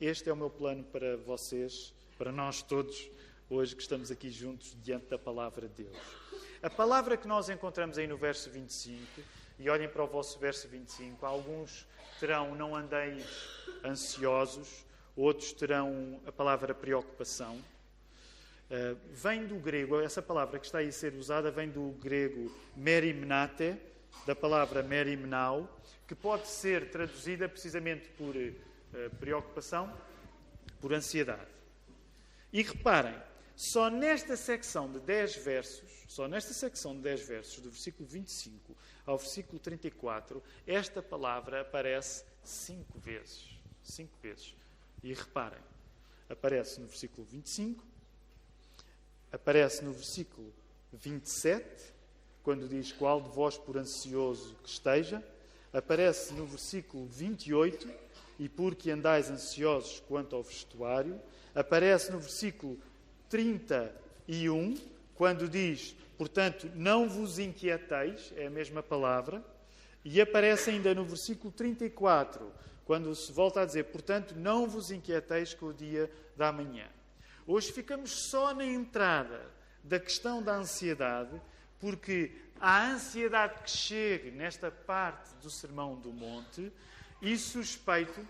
este 0.00 0.30
é 0.30 0.32
o 0.32 0.36
meu 0.36 0.48
plano 0.48 0.84
para 0.84 1.16
vocês, 1.16 1.92
para 2.16 2.30
nós 2.30 2.62
todos, 2.62 3.10
hoje 3.50 3.74
que 3.74 3.82
estamos 3.82 4.08
aqui 4.08 4.30
juntos 4.30 4.76
diante 4.84 5.06
da 5.06 5.18
palavra 5.18 5.66
de 5.66 5.82
Deus. 5.82 5.96
A 6.62 6.70
palavra 6.70 7.16
que 7.16 7.26
nós 7.26 7.48
encontramos 7.48 7.98
aí 7.98 8.06
no 8.06 8.16
verso 8.16 8.48
25, 8.50 9.02
e 9.58 9.68
olhem 9.68 9.88
para 9.88 10.04
o 10.04 10.06
vosso 10.06 10.38
verso 10.38 10.68
25, 10.68 11.26
alguns 11.26 11.88
terão 12.20 12.54
não 12.54 12.76
andeis 12.76 13.24
ansiosos, 13.84 14.84
outros 15.16 15.52
terão 15.52 16.20
a 16.24 16.30
palavra 16.30 16.72
preocupação. 16.72 17.56
Uh, 18.70 18.96
vem 19.10 19.44
do 19.44 19.56
grego, 19.56 20.00
essa 20.00 20.22
palavra 20.22 20.60
que 20.60 20.66
está 20.66 20.78
aí 20.78 20.88
a 20.88 20.92
ser 20.92 21.14
usada 21.14 21.50
vem 21.50 21.68
do 21.68 21.90
grego 22.00 22.54
merimnate, 22.76 23.76
da 24.24 24.36
palavra 24.36 24.84
merimnau, 24.84 25.80
que 26.06 26.14
pode 26.14 26.46
ser 26.46 26.90
traduzida 26.90 27.48
precisamente 27.48 28.08
por 28.10 28.36
preocupação, 29.18 29.92
por 30.80 30.92
ansiedade. 30.92 31.50
E 32.52 32.62
reparem, 32.62 33.14
só 33.54 33.90
nesta 33.90 34.36
secção 34.36 34.90
de 34.90 35.00
10 35.00 35.36
versos, 35.36 36.04
só 36.06 36.28
nesta 36.28 36.54
secção 36.54 36.94
de 36.94 37.02
10 37.02 37.26
versos, 37.26 37.60
do 37.60 37.70
versículo 37.70 38.08
25 38.08 38.76
ao 39.04 39.18
versículo 39.18 39.58
34, 39.58 40.42
esta 40.66 41.02
palavra 41.02 41.62
aparece 41.62 42.24
cinco 42.42 42.98
vezes. 42.98 43.48
Cinco 43.82 44.16
vezes. 44.22 44.54
E 45.02 45.12
reparem, 45.12 45.60
aparece 46.28 46.80
no 46.80 46.86
versículo 46.86 47.26
25, 47.26 47.84
aparece 49.32 49.84
no 49.84 49.92
versículo 49.92 50.52
27, 50.92 51.94
quando 52.42 52.68
diz 52.68 52.92
qual 52.92 53.20
de 53.20 53.28
vós 53.30 53.58
por 53.58 53.76
ansioso 53.76 54.56
que 54.62 54.70
esteja, 54.70 55.22
aparece 55.72 56.32
no 56.34 56.46
versículo 56.46 57.06
28, 57.06 57.88
e 58.38 58.48
porque 58.48 58.90
andais 58.90 59.30
ansiosos 59.30 60.00
quanto 60.00 60.36
ao 60.36 60.42
vestuário, 60.42 61.20
aparece 61.54 62.12
no 62.12 62.20
versículo 62.20 62.78
31, 63.28 64.76
quando 65.14 65.48
diz, 65.48 65.96
portanto, 66.16 66.70
não 66.74 67.08
vos 67.08 67.38
inquieteis, 67.38 68.32
é 68.36 68.46
a 68.46 68.50
mesma 68.50 68.82
palavra, 68.82 69.44
e 70.04 70.20
aparece 70.20 70.70
ainda 70.70 70.94
no 70.94 71.04
versículo 71.04 71.52
34, 71.52 72.52
quando 72.84 73.14
se 73.14 73.32
volta 73.32 73.62
a 73.62 73.66
dizer, 73.66 73.84
portanto, 73.84 74.34
não 74.36 74.68
vos 74.68 74.90
inquieteis 74.90 75.52
com 75.52 75.66
o 75.66 75.74
dia 75.74 76.10
da 76.36 76.52
manhã. 76.52 76.86
Hoje 77.46 77.72
ficamos 77.72 78.10
só 78.30 78.54
na 78.54 78.64
entrada 78.64 79.40
da 79.82 79.98
questão 79.98 80.42
da 80.42 80.54
ansiedade, 80.54 81.40
porque 81.78 82.32
a 82.60 82.90
ansiedade 82.90 83.62
que 83.62 83.70
chega 83.70 84.30
nesta 84.30 84.70
parte 84.70 85.34
do 85.42 85.50
Sermão 85.50 85.96
do 85.96 86.12
Monte 86.12 86.72
e 87.20 87.36
suspeito 87.36 88.26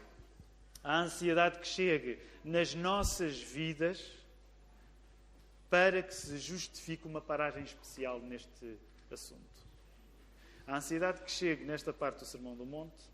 a 0.82 1.00
ansiedade 1.00 1.58
que 1.58 1.66
chegue 1.66 2.18
nas 2.44 2.74
nossas 2.74 3.40
vidas 3.40 4.12
para 5.68 6.02
que 6.02 6.14
se 6.14 6.38
justifique 6.38 7.06
uma 7.06 7.20
paragem 7.20 7.62
especial 7.62 8.20
neste 8.20 8.78
assunto. 9.10 9.42
A 10.66 10.76
ansiedade 10.76 11.22
que 11.22 11.30
chegue 11.30 11.64
nesta 11.64 11.92
parte 11.92 12.20
do 12.20 12.26
Sermão 12.26 12.56
do 12.56 12.64
Monte, 12.64 13.04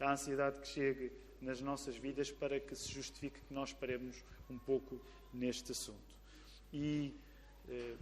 a 0.00 0.12
ansiedade 0.12 0.60
que 0.60 0.68
chegue 0.68 1.12
nas 1.40 1.60
nossas 1.60 1.96
vidas 1.96 2.30
para 2.30 2.58
que 2.58 2.74
se 2.74 2.90
justifique 2.90 3.40
que 3.40 3.54
nós 3.54 3.72
paremos 3.72 4.24
um 4.48 4.58
pouco 4.58 5.00
neste 5.32 5.72
assunto. 5.72 6.16
E 6.72 7.14
eh, 7.68 7.96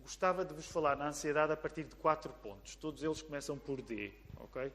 gostava 0.00 0.44
de 0.44 0.54
vos 0.54 0.66
falar 0.66 0.96
na 0.96 1.08
ansiedade 1.08 1.52
a 1.52 1.56
partir 1.56 1.84
de 1.84 1.94
quatro 1.96 2.32
pontos. 2.32 2.74
Todos 2.76 3.02
eles 3.02 3.22
começam 3.22 3.58
por 3.58 3.82
D, 3.82 4.12
ok? 4.36 4.72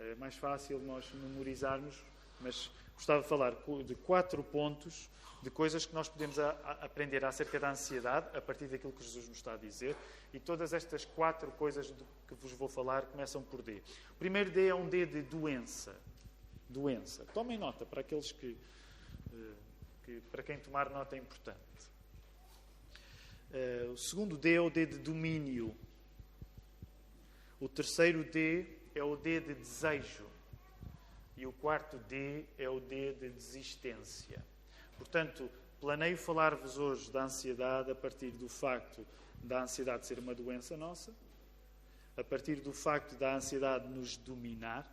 É 0.00 0.14
mais 0.14 0.34
fácil 0.34 0.78
nós 0.78 1.10
memorizarmos, 1.12 1.94
mas 2.40 2.70
gostava 2.94 3.22
de 3.22 3.28
falar 3.28 3.54
de 3.84 3.94
quatro 3.94 4.42
pontos 4.42 5.10
de 5.42 5.50
coisas 5.50 5.86
que 5.86 5.94
nós 5.94 6.08
podemos 6.08 6.38
a, 6.38 6.50
a 6.50 6.72
aprender 6.84 7.24
acerca 7.24 7.60
da 7.60 7.70
ansiedade 7.70 8.36
a 8.36 8.40
partir 8.40 8.66
daquilo 8.66 8.92
que 8.92 9.02
Jesus 9.02 9.28
nos 9.28 9.36
está 9.36 9.54
a 9.54 9.56
dizer. 9.56 9.96
E 10.32 10.40
todas 10.40 10.72
estas 10.72 11.04
quatro 11.04 11.50
coisas 11.52 11.92
que 12.26 12.34
vos 12.34 12.52
vou 12.52 12.68
falar 12.68 13.02
começam 13.02 13.42
por 13.42 13.62
D. 13.62 13.82
O 14.10 14.14
primeiro 14.18 14.50
D 14.50 14.68
é 14.68 14.74
um 14.74 14.88
D 14.88 15.06
de 15.06 15.22
doença. 15.22 15.94
Doença. 16.68 17.24
Tomem 17.34 17.58
nota 17.58 17.84
para 17.84 18.00
aqueles 18.00 18.32
que, 18.32 18.56
eh, 19.32 19.54
que 20.04 20.20
para 20.30 20.42
quem 20.42 20.58
tomar 20.58 20.88
nota 20.90 21.16
é 21.16 21.18
importante. 21.18 21.58
Uh, 23.52 23.92
o 23.92 23.98
segundo 23.98 24.36
D 24.36 24.54
é 24.54 24.60
o 24.60 24.70
D 24.70 24.86
de 24.86 24.98
domínio. 24.98 25.76
O 27.58 27.68
terceiro 27.68 28.22
D 28.22 28.79
é 28.94 29.02
o 29.02 29.16
D 29.16 29.40
de 29.40 29.54
desejo. 29.54 30.26
E 31.36 31.46
o 31.46 31.52
quarto 31.52 31.96
D 32.08 32.44
é 32.58 32.68
o 32.68 32.80
D 32.80 33.14
de 33.14 33.30
desistência. 33.30 34.44
Portanto, 34.98 35.50
planeio 35.80 36.18
falar-vos 36.18 36.76
hoje 36.76 37.10
da 37.10 37.24
ansiedade 37.24 37.90
a 37.90 37.94
partir 37.94 38.30
do 38.32 38.48
facto 38.48 39.06
da 39.42 39.62
ansiedade 39.62 40.06
ser 40.06 40.18
uma 40.18 40.34
doença 40.34 40.76
nossa, 40.76 41.12
a 42.16 42.22
partir 42.22 42.56
do 42.56 42.72
facto 42.72 43.14
da 43.16 43.34
ansiedade 43.36 43.88
nos 43.88 44.16
dominar, 44.18 44.86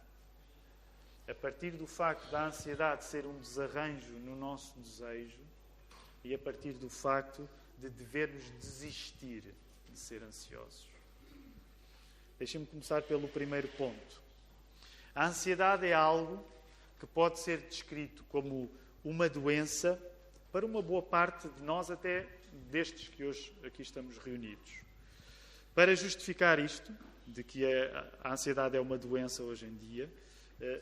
a 1.27 1.35
partir 1.35 1.71
do 1.71 1.85
facto 1.85 2.31
da 2.31 2.45
ansiedade 2.45 3.03
ser 3.03 3.25
um 3.25 3.37
desarranjo 3.39 4.13
no 4.13 4.35
nosso 4.35 4.79
desejo 4.79 5.45
e 6.23 6.33
a 6.33 6.39
partir 6.39 6.71
do 6.73 6.89
facto 6.89 7.47
de 7.77 7.89
devermos 7.89 8.49
desistir 8.61 9.43
de 9.89 9.99
ser 9.99 10.23
ansiosos. 10.23 10.96
Deixem-me 12.37 12.67
começar 12.67 13.01
pelo 13.01 13.27
primeiro 13.27 13.67
ponto. 13.69 14.21
A 15.15 15.27
ansiedade 15.27 15.87
é 15.87 15.93
algo 15.93 16.45
que 16.99 17.07
pode 17.07 17.39
ser 17.39 17.61
descrito 17.61 18.23
como 18.25 18.71
uma 19.03 19.27
doença 19.27 19.99
para 20.51 20.65
uma 20.65 20.81
boa 20.81 21.01
parte 21.01 21.49
de 21.49 21.61
nós, 21.63 21.89
até 21.89 22.27
destes 22.69 23.09
que 23.09 23.23
hoje 23.23 23.55
aqui 23.63 23.81
estamos 23.81 24.17
reunidos. 24.17 24.71
Para 25.73 25.95
justificar 25.95 26.59
isto, 26.59 26.91
de 27.25 27.43
que 27.43 27.65
a 28.23 28.33
ansiedade 28.33 28.77
é 28.77 28.79
uma 28.79 28.97
doença 28.97 29.43
hoje 29.43 29.65
em 29.65 29.75
dia, 29.75 30.09
eh, 30.61 30.81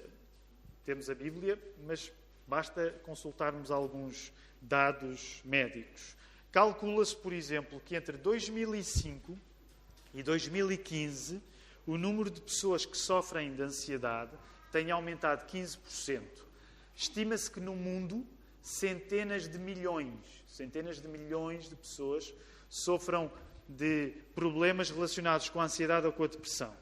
temos 0.85 1.09
a 1.09 1.15
Bíblia, 1.15 1.59
mas 1.85 2.12
basta 2.47 2.91
consultarmos 3.03 3.71
alguns 3.71 4.31
dados 4.62 5.41
médicos. 5.43 6.15
Calcula-se, 6.51 7.15
por 7.15 7.33
exemplo, 7.33 7.81
que 7.83 7.95
entre 7.95 8.17
2005 8.17 9.38
e 10.15 10.24
2015 10.24 11.41
o 11.86 11.98
número 11.98 12.31
de 12.31 12.41
pessoas 12.41 12.86
que 12.86 12.98
sofrem 12.98 13.53
de 13.53 13.62
ansiedade 13.62 14.31
tem 14.72 14.89
aumentado 14.89 15.45
15%. 15.48 16.22
Estima-se 16.95 17.51
que 17.51 17.60
no 17.60 17.75
mundo 17.75 18.25
centenas 18.62 19.48
de 19.48 19.60
milhões, 19.60 20.43
centenas 20.48 21.01
de 21.01 21.07
milhões 21.07 21.69
de 21.69 21.75
pessoas 21.75 22.34
sofram 22.67 23.31
de 23.67 24.13
problemas 24.34 24.89
relacionados 24.89 25.50
com 25.50 25.60
a 25.60 25.65
ansiedade 25.65 26.07
ou 26.07 26.13
com 26.13 26.24
a 26.24 26.27
depressão. 26.27 26.74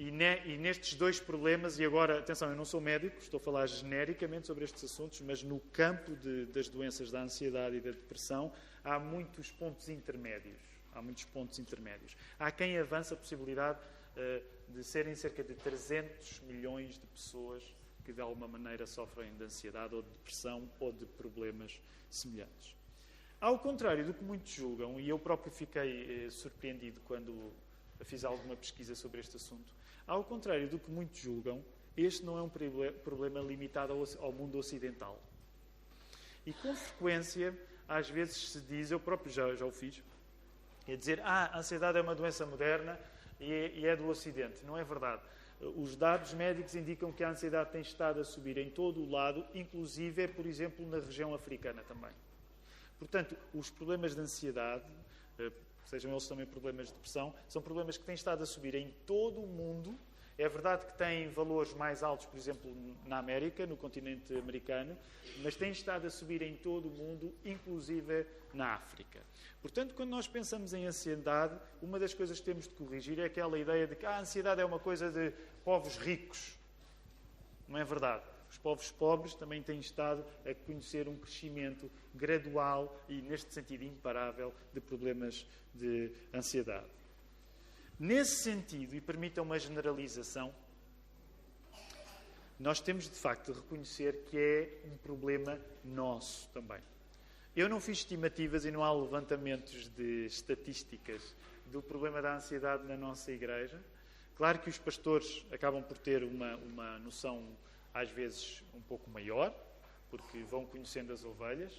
E, 0.00 0.10
ne, 0.10 0.40
e, 0.46 0.56
nestes 0.56 0.94
dois 0.94 1.20
problemas, 1.20 1.78
e 1.78 1.84
agora, 1.84 2.20
atenção, 2.20 2.48
eu 2.48 2.56
não 2.56 2.64
sou 2.64 2.80
médico, 2.80 3.18
estou 3.20 3.36
a 3.36 3.42
falar 3.42 3.66
genericamente 3.66 4.46
sobre 4.46 4.64
estes 4.64 4.84
assuntos, 4.84 5.20
mas 5.20 5.42
no 5.42 5.60
campo 5.60 6.16
de, 6.16 6.46
das 6.46 6.70
doenças 6.70 7.10
da 7.10 7.20
ansiedade 7.20 7.76
e 7.76 7.80
da 7.82 7.90
depressão, 7.90 8.50
há 8.82 8.98
muitos 8.98 9.50
pontos 9.50 9.90
intermédios. 9.90 10.56
Há 10.94 11.02
muitos 11.02 11.24
pontos 11.24 11.58
intermédios. 11.58 12.16
Há 12.38 12.50
quem 12.50 12.78
avance 12.78 13.12
a 13.12 13.16
possibilidade 13.18 13.78
uh, 14.16 14.72
de 14.72 14.82
serem 14.82 15.14
cerca 15.14 15.44
de 15.44 15.52
300 15.52 16.40
milhões 16.46 16.94
de 16.94 17.06
pessoas 17.06 17.62
que 18.02 18.10
de 18.10 18.22
alguma 18.22 18.48
maneira 18.48 18.86
sofrem 18.86 19.30
de 19.36 19.44
ansiedade 19.44 19.94
ou 19.94 20.00
de 20.00 20.08
depressão 20.08 20.66
ou 20.80 20.92
de 20.92 21.04
problemas 21.04 21.78
semelhantes. 22.08 22.74
Ao 23.38 23.58
contrário 23.58 24.06
do 24.06 24.14
que 24.14 24.24
muitos 24.24 24.50
julgam, 24.50 24.98
e 24.98 25.10
eu 25.10 25.18
próprio 25.18 25.52
fiquei 25.52 26.24
eh, 26.24 26.30
surpreendido 26.30 27.02
quando 27.02 27.52
fiz 28.02 28.24
alguma 28.24 28.56
pesquisa 28.56 28.94
sobre 28.94 29.20
este 29.20 29.36
assunto, 29.36 29.79
ao 30.10 30.24
contrário 30.24 30.68
do 30.68 30.76
que 30.76 30.90
muitos 30.90 31.20
julgam, 31.20 31.64
este 31.96 32.24
não 32.24 32.36
é 32.36 32.42
um 32.42 32.48
problema 32.48 33.38
limitado 33.40 33.92
ao 34.18 34.32
mundo 34.32 34.58
ocidental. 34.58 35.22
E 36.44 36.52
com 36.52 36.74
frequência, 36.74 37.56
às 37.86 38.10
vezes 38.10 38.50
se 38.50 38.60
diz, 38.62 38.90
eu 38.90 38.98
próprio 38.98 39.32
já, 39.32 39.54
já 39.54 39.64
o 39.64 39.70
fiz, 39.70 40.02
é 40.88 40.96
dizer, 40.96 41.20
ah, 41.20 41.50
a 41.52 41.58
ansiedade 41.58 41.96
é 41.96 42.00
uma 42.00 42.16
doença 42.16 42.44
moderna 42.44 42.98
e 43.38 43.52
é, 43.52 43.72
e 43.72 43.86
é 43.86 43.94
do 43.94 44.08
Ocidente. 44.08 44.64
Não 44.64 44.76
é 44.76 44.82
verdade. 44.82 45.22
Os 45.60 45.94
dados 45.94 46.34
médicos 46.34 46.74
indicam 46.74 47.12
que 47.12 47.22
a 47.22 47.30
ansiedade 47.30 47.70
tem 47.70 47.82
estado 47.82 48.18
a 48.18 48.24
subir 48.24 48.58
em 48.58 48.68
todo 48.68 49.00
o 49.00 49.08
lado, 49.08 49.46
inclusive, 49.54 50.26
por 50.26 50.44
exemplo, 50.44 50.84
na 50.88 50.98
região 50.98 51.32
africana 51.34 51.84
também. 51.86 52.10
Portanto, 52.98 53.36
os 53.54 53.70
problemas 53.70 54.16
de 54.16 54.22
ansiedade, 54.22 54.84
eh, 55.38 55.52
sejam 55.84 56.10
eles 56.10 56.26
também 56.26 56.46
problemas 56.46 56.88
de 56.88 56.94
depressão, 56.94 57.34
são 57.48 57.60
problemas 57.60 57.96
que 57.96 58.04
têm 58.04 58.14
estado 58.14 58.42
a 58.42 58.46
subir 58.46 58.74
em 58.74 58.94
todo 59.06 59.40
o 59.40 59.46
mundo. 59.46 59.98
É 60.38 60.48
verdade 60.48 60.86
que 60.86 60.96
têm 60.96 61.28
valores 61.28 61.74
mais 61.74 62.02
altos, 62.02 62.26
por 62.26 62.38
exemplo, 62.38 62.74
na 63.06 63.18
América, 63.18 63.66
no 63.66 63.76
continente 63.76 64.34
americano, 64.38 64.96
mas 65.42 65.54
têm 65.54 65.70
estado 65.70 66.06
a 66.06 66.10
subir 66.10 66.40
em 66.40 66.56
todo 66.56 66.88
o 66.88 66.90
mundo, 66.90 67.34
inclusive 67.44 68.24
na 68.54 68.74
África. 68.74 69.20
Portanto, 69.60 69.94
quando 69.94 70.08
nós 70.08 70.26
pensamos 70.26 70.72
em 70.72 70.86
ansiedade, 70.86 71.60
uma 71.82 71.98
das 71.98 72.14
coisas 72.14 72.38
que 72.38 72.46
temos 72.46 72.66
de 72.66 72.74
corrigir 72.74 73.18
é 73.18 73.24
aquela 73.24 73.58
ideia 73.58 73.86
de 73.86 73.94
que 73.94 74.06
a 74.06 74.18
ansiedade 74.18 74.62
é 74.62 74.64
uma 74.64 74.78
coisa 74.78 75.10
de 75.10 75.30
povos 75.62 75.98
ricos. 75.98 76.58
Não 77.68 77.78
é 77.78 77.84
verdade. 77.84 78.24
Os 78.50 78.58
povos 78.58 78.90
pobres 78.90 79.34
também 79.34 79.62
têm 79.62 79.78
estado 79.78 80.24
a 80.44 80.52
conhecer 80.52 81.08
um 81.08 81.16
crescimento 81.16 81.90
gradual 82.12 83.00
e, 83.08 83.22
neste 83.22 83.54
sentido, 83.54 83.84
imparável 83.84 84.52
de 84.74 84.80
problemas 84.80 85.46
de 85.72 86.10
ansiedade. 86.34 86.86
Nesse 87.98 88.42
sentido, 88.42 88.96
e 88.96 89.00
permita 89.00 89.40
uma 89.40 89.58
generalização, 89.58 90.52
nós 92.58 92.80
temos 92.80 93.04
de 93.04 93.16
facto 93.16 93.52
de 93.52 93.60
reconhecer 93.60 94.24
que 94.28 94.36
é 94.36 94.88
um 94.92 94.96
problema 94.96 95.58
nosso 95.84 96.48
também. 96.48 96.80
Eu 97.54 97.68
não 97.68 97.80
fiz 97.80 97.98
estimativas 97.98 98.64
e 98.64 98.70
não 98.70 98.82
há 98.82 98.92
levantamentos 98.92 99.88
de 99.90 100.26
estatísticas 100.26 101.34
do 101.66 101.80
problema 101.80 102.20
da 102.20 102.36
ansiedade 102.36 102.86
na 102.86 102.96
nossa 102.96 103.30
igreja. 103.30 103.80
Claro 104.36 104.58
que 104.58 104.70
os 104.70 104.78
pastores 104.78 105.44
acabam 105.52 105.82
por 105.82 105.98
ter 105.98 106.24
uma, 106.24 106.56
uma 106.56 106.98
noção 106.98 107.46
às 107.92 108.10
vezes 108.10 108.62
um 108.74 108.80
pouco 108.80 109.10
maior, 109.10 109.54
porque 110.08 110.38
vão 110.42 110.66
conhecendo 110.66 111.12
as 111.12 111.24
ovelhas. 111.24 111.72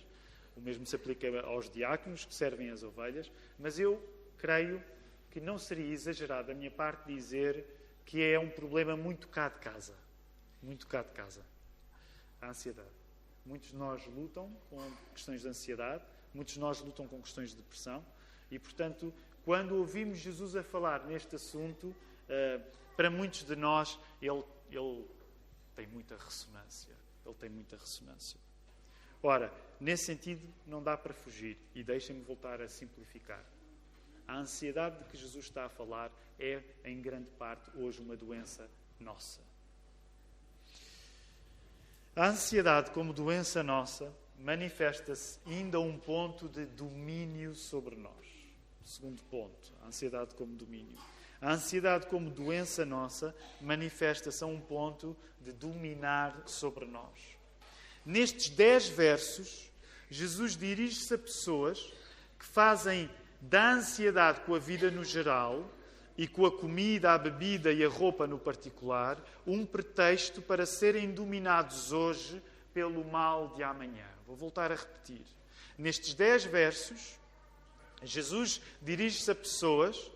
O 0.56 0.62
mesmo 0.62 0.86
se 0.86 0.96
aplica 0.96 1.28
aos 1.42 1.70
diáconos 1.70 2.26
que 2.26 2.34
servem 2.34 2.70
as 2.70 2.84
ovelhas. 2.84 3.32
Mas 3.58 3.80
eu 3.80 4.02
creio 4.38 4.84
que 5.30 5.40
não 5.40 5.58
seria 5.58 5.92
exagerado 5.94 6.50
da 6.50 6.54
minha 6.54 6.72
parte 6.72 7.06
dizer 7.08 7.66
que 8.06 8.22
é 8.22 8.40
um 8.40 8.50
problema 8.50 8.96
muito 8.98 9.28
cá 9.28 9.50
de 9.50 9.60
casa. 9.60 9.96
Muito 10.62 10.88
cá 10.88 11.02
de 11.02 11.12
casa. 11.12 11.46
A 12.42 12.50
ansiedade. 12.50 12.90
Muitos 13.46 13.70
de 13.70 13.76
nós 13.76 14.06
lutam 14.08 14.52
com 14.70 14.92
questões 15.14 15.42
de 15.42 15.48
ansiedade, 15.48 16.04
muitos 16.34 16.54
de 16.54 16.60
nós 16.60 16.80
lutam 16.82 17.08
com 17.08 17.20
questões 17.22 17.52
de 17.52 17.58
depressão. 17.58 18.06
E, 18.52 18.60
portanto, 18.60 19.14
quando 19.44 19.76
ouvimos 19.76 20.20
Jesus 20.20 20.56
a 20.56 20.64
falar 20.64 21.06
neste 21.06 21.36
assunto, 21.36 21.96
eh, 22.30 22.60
para 22.96 23.10
muitos 23.10 23.44
de 23.44 23.56
nós, 23.56 23.98
ele, 24.22 24.44
ele 24.70 25.08
tem 25.76 25.88
muita 25.88 26.16
ressonância. 26.18 26.94
Ele 27.26 27.36
tem 27.36 27.50
muita 27.50 27.78
ressonância. 27.78 28.40
Ora, 29.24 29.54
nesse 29.80 30.06
sentido, 30.06 30.48
não 30.66 30.82
dá 30.82 30.98
para 30.98 31.14
fugir. 31.14 31.58
E 31.76 31.84
deixem-me 31.84 32.22
voltar 32.24 32.62
a 32.62 32.68
simplificar. 32.68 33.44
A 34.28 34.38
ansiedade 34.38 34.98
de 34.98 35.04
que 35.06 35.18
Jesus 35.18 35.46
está 35.46 35.66
a 35.66 35.70
falar 35.70 36.12
é, 36.40 36.62
em 36.84 37.02
grande 37.02 37.30
parte, 37.32 37.70
hoje 37.76 38.02
uma 38.02 38.16
doença 38.16 38.70
nossa. 39.00 39.40
A 42.16 42.28
ansiedade, 42.28 42.92
como 42.92 43.14
doença 43.14 43.64
nossa, 43.64 44.14
manifesta-se 44.40 45.40
ainda 45.46 45.80
um 45.80 45.98
ponto 45.98 46.50
de 46.50 46.66
domínio 46.66 47.56
sobre 47.56 47.96
nós. 47.96 48.14
Segundo 48.84 49.22
ponto, 49.24 49.72
a 49.82 49.88
ansiedade 49.88 50.34
como 50.36 50.56
domínio. 50.56 50.98
A 51.42 51.54
ansiedade, 51.54 52.06
como 52.06 52.30
doença 52.30 52.86
nossa, 52.86 53.36
manifesta-se 53.60 54.44
a 54.44 54.48
um 54.48 54.62
ponto 54.62 55.18
de 55.40 55.52
dominar 55.52 56.44
sobre 56.46 56.86
nós. 56.86 57.20
Nestes 58.06 58.50
dez 58.50 58.88
versos, 58.88 59.72
Jesus 60.10 60.56
dirige-se 60.56 61.14
a 61.14 61.18
pessoas 61.18 61.92
que 62.38 62.46
fazem 62.46 63.10
da 63.42 63.74
ansiedade 63.74 64.42
com 64.42 64.54
a 64.54 64.60
vida 64.60 64.92
no 64.92 65.04
geral 65.04 65.68
e 66.16 66.28
com 66.28 66.46
a 66.46 66.52
comida, 66.52 67.14
a 67.14 67.18
bebida 67.18 67.72
e 67.72 67.84
a 67.84 67.90
roupa 67.90 68.28
no 68.28 68.38
particular 68.38 69.18
um 69.48 69.66
pretexto 69.66 70.42
para 70.42 70.66
serem 70.68 71.12
dominados 71.12 71.92
hoje 71.92 72.42
pelo 72.72 73.04
mal 73.04 73.50
de 73.56 73.64
amanhã. 73.64 74.06
Vou 74.28 74.36
voltar 74.36 74.72
a 74.72 74.76
repetir. 74.76 75.26
Nestes 75.78 76.14
dez 76.14 76.44
versos, 76.44 77.20
Jesus 78.04 78.62
dirige-se 78.82 79.32
a 79.32 79.36
pessoas 79.36 80.12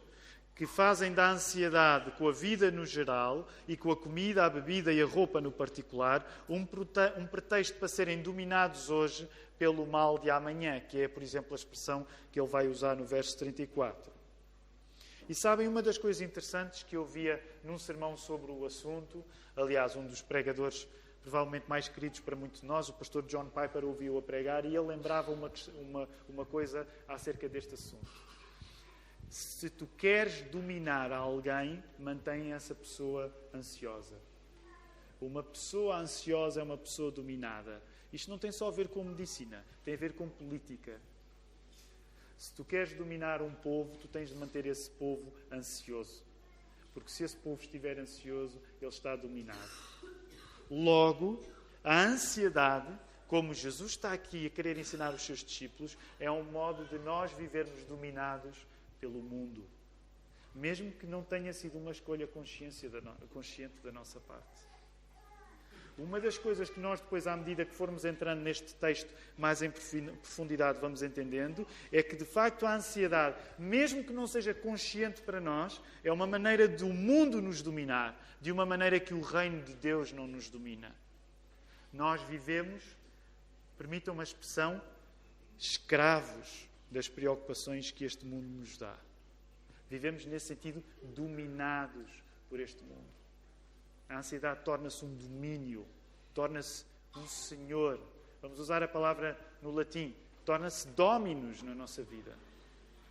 que 0.56 0.66
fazem 0.66 1.14
da 1.14 1.32
ansiedade 1.32 2.12
com 2.12 2.30
a 2.30 2.32
vida 2.32 2.72
no 2.72 2.86
geral 2.86 3.46
e 3.68 3.76
com 3.76 3.92
a 3.92 3.96
comida, 3.96 4.46
a 4.46 4.50
bebida 4.50 4.94
e 4.94 5.02
a 5.02 5.06
roupa 5.06 5.42
no 5.42 5.52
particular 5.52 6.26
um 6.48 6.66
pretexto 7.28 7.78
para 7.78 7.90
serem 7.90 8.22
dominados 8.22 8.90
hoje 8.90 9.30
pelo 9.60 9.86
mal 9.86 10.18
de 10.18 10.30
amanhã, 10.30 10.80
que 10.80 11.02
é, 11.02 11.08
por 11.08 11.22
exemplo, 11.22 11.54
a 11.54 11.56
expressão 11.56 12.08
que 12.32 12.40
ele 12.40 12.48
vai 12.48 12.68
usar 12.68 12.96
no 12.96 13.06
verso 13.06 13.38
34. 13.38 14.12
E 15.28 15.36
sabem, 15.36 15.68
uma 15.68 15.82
das 15.82 15.98
coisas 15.98 16.22
interessantes 16.22 16.84
que 16.84 16.96
eu 16.96 17.06
via 17.06 17.44
num 17.64 17.78
sermão 17.78 18.16
sobre 18.16 18.52
o 18.52 18.66
assunto, 18.66 19.26
aliás, 19.56 19.96
um 19.96 20.06
dos 20.06 20.22
pregadores 20.22 20.88
provavelmente 21.22 21.66
mais 21.68 21.88
queridos 21.88 22.20
para 22.20 22.36
muitos 22.36 22.62
de 22.62 22.68
nós, 22.68 22.88
o 22.88 22.94
pastor 22.94 23.24
John 23.24 23.46
Piper 23.46 23.84
ouviu 23.84 24.18
a 24.18 24.22
pregar 24.22 24.64
e 24.64 24.76
ele 24.76 24.86
lembrava 24.86 25.32
uma, 25.32 25.52
uma, 25.82 26.08
uma 26.30 26.46
coisa 26.46 26.88
acerca 27.08 27.50
deste 27.50 27.74
assunto 27.74 28.35
se 29.36 29.70
tu 29.70 29.86
queres 29.98 30.44
dominar 30.44 31.12
alguém, 31.12 31.84
mantém 32.00 32.54
essa 32.54 32.74
pessoa 32.74 33.30
ansiosa. 33.54 34.16
Uma 35.20 35.44
pessoa 35.44 35.98
ansiosa 35.98 36.62
é 36.62 36.64
uma 36.64 36.78
pessoa 36.78 37.12
dominada. 37.12 37.84
Isto 38.14 38.30
não 38.30 38.38
tem 38.38 38.50
só 38.50 38.70
a 38.70 38.72
ver 38.72 38.88
com 38.88 39.04
medicina, 39.04 39.62
tem 39.84 39.94
a 39.94 39.98
ver 39.98 40.14
com 40.14 40.30
política. 40.30 41.02
Se 42.38 42.54
tu 42.54 42.64
queres 42.64 42.94
dominar 42.94 43.42
um 43.42 43.54
povo, 43.54 43.98
tu 43.98 44.08
tens 44.08 44.30
de 44.30 44.36
manter 44.36 44.66
esse 44.66 44.90
povo 44.92 45.34
ansioso. 45.52 46.24
Porque 46.94 47.12
se 47.12 47.26
esse 47.26 47.36
povo 47.36 47.62
estiver 47.62 48.00
ansioso, 48.00 48.62
ele 48.80 48.90
está 48.90 49.18
dominado. 49.18 49.70
Logo, 50.72 51.44
a 51.84 52.04
ansiedade, 52.04 52.88
como 53.28 53.54
Jesus 53.54 53.92
está 53.92 54.14
aqui 54.14 54.46
a 54.46 54.50
querer 54.50 54.78
ensinar 54.78 55.14
os 55.14 55.24
seus 55.24 55.44
discípulos, 55.44 55.98
é 56.22 56.32
um 56.32 56.46
modo 56.46 56.86
de 56.86 56.98
nós 57.00 57.34
vivermos 57.34 57.84
dominados 57.84 58.66
pelo 59.06 59.22
mundo, 59.22 59.64
mesmo 60.56 60.92
que 60.92 61.06
não 61.06 61.22
tenha 61.24 61.54
sido 61.54 61.78
uma 61.78 61.92
escolha 61.92 62.28
consciente 62.28 63.78
da 63.84 63.92
nossa 63.92 64.20
parte. 64.20 64.66
Uma 65.96 66.20
das 66.20 66.40
coisas 66.40 66.70
que 66.70 66.80
nós, 66.80 67.00
depois, 67.00 67.28
à 67.28 67.38
medida 67.38 67.64
que 67.64 67.74
formos 67.74 68.04
entrando 68.04 68.42
neste 68.42 68.74
texto 68.74 69.14
mais 69.38 69.62
em 69.62 69.70
profundidade, 69.70 70.80
vamos 70.82 71.04
entendendo, 71.04 71.68
é 71.92 72.02
que, 72.02 72.16
de 72.16 72.26
facto, 72.26 72.66
a 72.66 72.76
ansiedade, 72.76 73.38
mesmo 73.60 74.04
que 74.04 74.12
não 74.12 74.26
seja 74.26 74.54
consciente 74.56 75.22
para 75.22 75.40
nós, 75.40 75.80
é 76.04 76.12
uma 76.12 76.26
maneira 76.26 76.68
do 76.68 76.88
mundo 76.88 77.42
nos 77.42 77.62
dominar, 77.62 78.20
de 78.42 78.52
uma 78.52 78.66
maneira 78.66 79.00
que 79.00 79.14
o 79.14 79.22
reino 79.22 79.62
de 79.62 79.76
Deus 79.76 80.12
não 80.12 80.26
nos 80.28 80.50
domina. 80.50 80.94
Nós 81.94 82.22
vivemos, 82.24 82.84
permitam 83.78 84.16
uma 84.16 84.24
expressão, 84.24 84.82
escravos 85.58 86.68
das 86.96 87.10
preocupações 87.10 87.92
que 87.92 88.06
este 88.06 88.26
mundo 88.26 88.48
nos 88.48 88.78
dá. 88.78 88.96
Vivemos, 89.90 90.26
nesse 90.26 90.48
sentido, 90.48 90.82
dominados 91.04 92.10
por 92.50 92.58
este 92.58 92.82
mundo. 92.86 93.04
A 94.08 94.20
ansiedade 94.20 94.64
torna-se 94.64 95.04
um 95.04 95.14
domínio, 95.14 95.86
torna-se 96.34 96.86
um 97.18 97.28
senhor. 97.28 98.00
Vamos 98.42 98.60
usar 98.60 98.82
a 98.82 98.88
palavra 98.88 99.38
no 99.62 99.72
latim. 99.72 100.16
Torna-se 100.46 100.88
dominus 100.88 101.62
na 101.64 101.76
nossa 101.76 102.02
vida. 102.02 102.34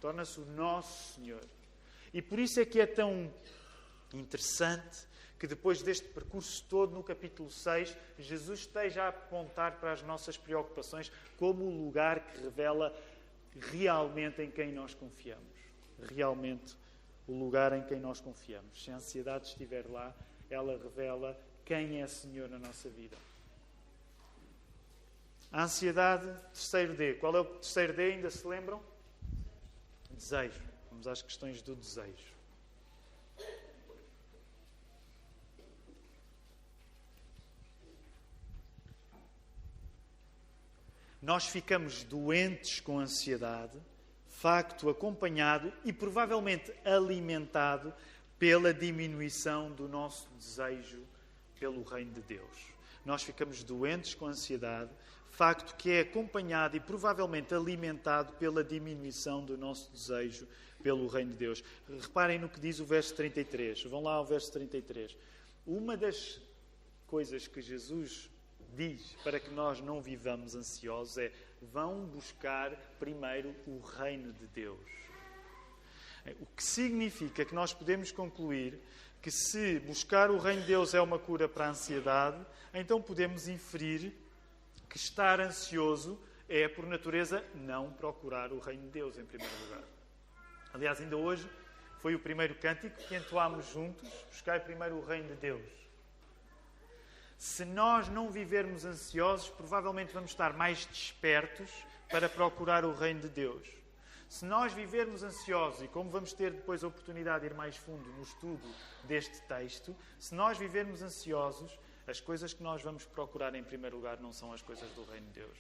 Torna-se 0.01 0.41
o 0.41 0.47
nosso 0.47 1.15
Senhor. 1.15 1.45
E 2.13 2.23
por 2.23 2.39
isso 2.39 2.61
é 2.61 2.65
que 2.65 2.81
é 2.81 2.87
tão 2.87 3.31
interessante 4.15 5.07
que 5.39 5.47
depois 5.47 5.83
deste 5.83 6.09
percurso 6.09 6.65
todo, 6.71 6.95
no 6.95 7.03
capítulo 7.03 7.51
6, 7.51 7.95
Jesus 8.19 8.61
esteja 8.61 9.03
a 9.03 9.09
apontar 9.09 9.79
para 9.79 9.93
as 9.93 10.03
nossas 10.03 10.39
preocupações 10.39 11.13
como 11.37 11.65
o 11.65 11.85
lugar 11.85 12.21
que 12.21 12.41
revela 12.41 12.95
realmente 13.59 14.43
em 14.43 14.51
quem 14.51 14.73
nós 14.73 14.95
confiamos. 14.95 15.55
Realmente 16.15 16.77
o 17.27 17.33
lugar 17.33 17.73
em 17.73 17.83
quem 17.83 17.99
nós 17.99 18.21
confiamos. 18.21 18.83
Se 18.83 18.91
a 18.91 18.97
ansiedade 18.97 19.47
estiver 19.47 19.87
lá, 19.89 20.15
ela 20.51 20.77
revela 20.77 21.39
quem 21.65 22.03
é 22.03 22.07
Senhor 22.07 22.49
na 22.49 22.59
nossa 22.59 22.89
vida. 22.91 23.17
A 25.51 25.65
ansiedade, 25.65 26.27
terceiro 26.53 26.95
D. 26.95 27.15
Qual 27.15 27.35
é 27.37 27.41
o 27.41 27.45
terceiro 27.45 27.95
D? 27.95 28.13
Ainda 28.13 28.31
se 28.31 28.47
lembram? 28.47 28.83
Desejo. 30.11 30.61
Vamos 30.91 31.07
às 31.07 31.23
questões 31.23 31.63
do 31.63 31.75
desejo. 31.75 32.34
Nós 41.25 41.47
ficamos 41.47 42.05
doentes 42.05 42.81
com 42.81 43.01
ansiedade, 43.01 43.79
facto 44.27 44.91
acompanhado 44.91 45.73
e 45.83 45.91
provavelmente 45.91 46.71
alimentado 46.85 47.95
pela 48.39 48.75
diminuição 48.75 49.73
do 49.73 49.89
nosso 49.89 50.29
desejo 50.37 51.03
pelo 51.59 51.83
reino 51.83 52.13
de 52.13 52.21
Deus. 52.21 52.75
Nós 53.07 53.23
ficamos 53.23 53.65
doentes 53.65 54.15
com 54.15 54.27
ansiedade, 54.27 54.91
facto 55.31 55.75
que 55.77 55.93
é 55.93 56.01
acompanhado 56.01 56.77
e 56.77 56.81
provavelmente 56.81 57.55
alimentado 57.55 58.35
pela 58.35 58.63
diminuição 58.63 59.43
do 59.43 59.57
nosso 59.57 59.91
desejo 59.93 60.47
pelo 60.83 61.07
reino 61.07 61.31
de 61.31 61.39
Deus. 61.39 61.65
Reparem 62.03 62.39
no 62.39 62.51
que 62.51 62.61
diz 62.61 62.81
o 62.81 62.85
verso 62.85 63.15
33. 63.15 63.85
Vão 63.85 64.03
lá 64.03 64.13
ao 64.13 64.27
verso 64.27 64.53
33. 64.53 65.17
Uma 65.67 65.97
das 65.97 66.39
coisas 67.07 67.49
que 67.49 67.63
Jesus 67.63 68.29
diz 68.75 69.15
para 69.23 69.41
que 69.41 69.51
nós 69.51 69.81
não 69.81 70.03
vivamos 70.03 70.55
ansiosos 70.55 71.17
é 71.19 71.33
vão 71.73 72.05
buscar 72.07 72.73
primeiro 72.99 73.55
o 73.67 73.81
reino 73.81 74.33
de 74.33 74.47
Deus. 74.49 74.81
O 76.41 76.47
que 76.47 76.63
significa 76.63 77.45
que 77.45 77.55
nós 77.55 77.73
podemos 77.73 78.11
concluir 78.11 78.79
que 79.21 79.31
se 79.31 79.79
buscar 79.81 80.31
o 80.31 80.39
reino 80.39 80.63
de 80.63 80.69
Deus 80.69 80.95
é 80.95 81.01
uma 81.01 81.19
cura 81.19 81.49
para 81.49 81.67
a 81.67 81.71
ansiedade, 81.71 82.45
então 82.73 83.01
podemos 83.01 83.49
inferir 83.49 84.13
que 84.89 84.97
estar 84.97 85.41
ansioso 85.41 86.19
é, 86.49 86.69
por 86.69 86.87
natureza, 86.87 87.45
não 87.55 87.91
procurar 87.93 88.53
o 88.53 88.59
reino 88.59 88.83
de 88.83 88.91
Deus 88.91 89.19
em 89.19 89.25
primeiro 89.25 89.55
lugar. 89.65 89.85
Aliás, 90.73 91.01
ainda 91.01 91.17
hoje 91.17 91.49
foi 92.01 92.15
o 92.15 92.19
primeiro 92.19 92.55
cântico 92.57 92.97
que 93.09 93.17
entoámos 93.17 93.67
juntos, 93.71 94.09
buscar 94.31 94.61
primeiro 94.61 94.97
o 94.97 95.05
reino 95.05 95.29
de 95.29 95.37
Deus. 95.37 95.84
Se 97.45 97.63
nós 97.63 98.09
não 98.09 98.31
vivermos 98.31 98.87
ansiosos, 98.87 99.51
provavelmente 99.51 100.15
vamos 100.15 100.31
estar 100.31 100.55
mais 100.55 100.87
despertos 100.87 101.71
para 102.09 102.27
procurar 102.27 102.87
o 102.87 102.95
reino 102.95 103.21
de 103.21 103.29
Deus. 103.29 103.69
Se 104.31 104.47
nós 104.47 104.73
vivermos 104.73 105.23
ansiosos, 105.23 105.83
e 105.83 105.89
como 105.89 106.09
vamos 106.09 106.33
ter 106.33 106.53
depois 106.53 106.83
a 106.83 106.89
oportunidade 106.89 107.47
de 107.47 107.53
ir 107.53 107.55
mais 107.55 107.77
fundo 107.77 108.09
no 108.13 108.23
estudo 108.23 108.67
deste 109.05 109.43
texto, 109.43 109.95
se 110.19 110.35
nós 110.35 110.57
vivermos 110.57 111.03
ansiosos, 111.03 111.79
as 112.07 112.19
coisas 112.19 112.55
que 112.55 112.63
nós 112.63 112.81
vamos 112.81 113.05
procurar 113.05 113.55
em 113.55 113.63
primeiro 113.63 113.97
lugar 113.97 114.19
não 114.19 114.33
são 114.33 114.51
as 114.51 114.63
coisas 114.63 114.91
do 114.93 115.05
reino 115.05 115.27
de 115.27 115.41
Deus. 115.41 115.59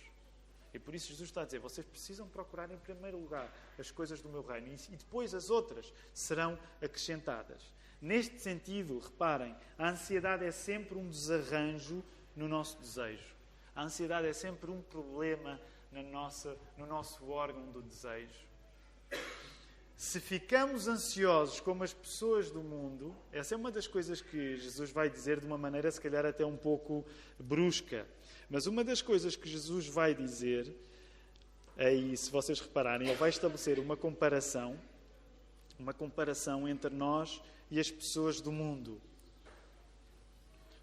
E 0.72 0.78
por 0.78 0.94
isso 0.94 1.08
Jesus 1.08 1.28
está 1.28 1.42
a 1.42 1.44
dizer: 1.44 1.58
vocês 1.58 1.86
precisam 1.86 2.26
procurar 2.26 2.70
em 2.70 2.78
primeiro 2.78 3.18
lugar 3.18 3.46
as 3.78 3.90
coisas 3.90 4.22
do 4.22 4.30
meu 4.30 4.40
reino 4.42 4.68
e 4.68 4.96
depois 4.96 5.34
as 5.34 5.50
outras 5.50 5.92
serão 6.14 6.58
acrescentadas. 6.82 7.74
Neste 8.04 8.38
sentido, 8.38 8.98
reparem, 8.98 9.56
a 9.78 9.88
ansiedade 9.88 10.44
é 10.44 10.50
sempre 10.50 10.98
um 10.98 11.08
desarranjo 11.08 12.04
no 12.36 12.46
nosso 12.46 12.78
desejo. 12.78 13.34
A 13.74 13.82
ansiedade 13.82 14.26
é 14.26 14.32
sempre 14.34 14.70
um 14.70 14.82
problema 14.82 15.58
na 15.90 16.02
nossa, 16.02 16.54
no 16.76 16.84
nosso 16.84 17.26
órgão 17.30 17.72
do 17.72 17.80
desejo. 17.80 18.46
Se 19.96 20.20
ficamos 20.20 20.86
ansiosos 20.86 21.60
como 21.60 21.82
as 21.82 21.94
pessoas 21.94 22.50
do 22.50 22.60
mundo, 22.60 23.16
essa 23.32 23.54
é 23.54 23.56
uma 23.56 23.70
das 23.70 23.86
coisas 23.86 24.20
que 24.20 24.58
Jesus 24.58 24.90
vai 24.90 25.08
dizer 25.08 25.40
de 25.40 25.46
uma 25.46 25.56
maneira, 25.56 25.90
se 25.90 25.98
calhar, 25.98 26.26
até 26.26 26.44
um 26.44 26.58
pouco 26.58 27.06
brusca. 27.38 28.06
Mas 28.50 28.66
uma 28.66 28.84
das 28.84 29.00
coisas 29.00 29.34
que 29.34 29.48
Jesus 29.48 29.86
vai 29.86 30.14
dizer, 30.14 30.76
aí, 31.74 32.14
se 32.18 32.30
vocês 32.30 32.60
repararem, 32.60 33.08
ele 33.08 33.16
vai 33.16 33.30
estabelecer 33.30 33.78
uma 33.78 33.96
comparação, 33.96 34.78
uma 35.78 35.92
comparação 35.92 36.68
entre 36.68 36.90
nós 36.90 37.40
e 37.70 37.80
as 37.80 37.90
pessoas 37.90 38.40
do 38.40 38.52
mundo. 38.52 39.00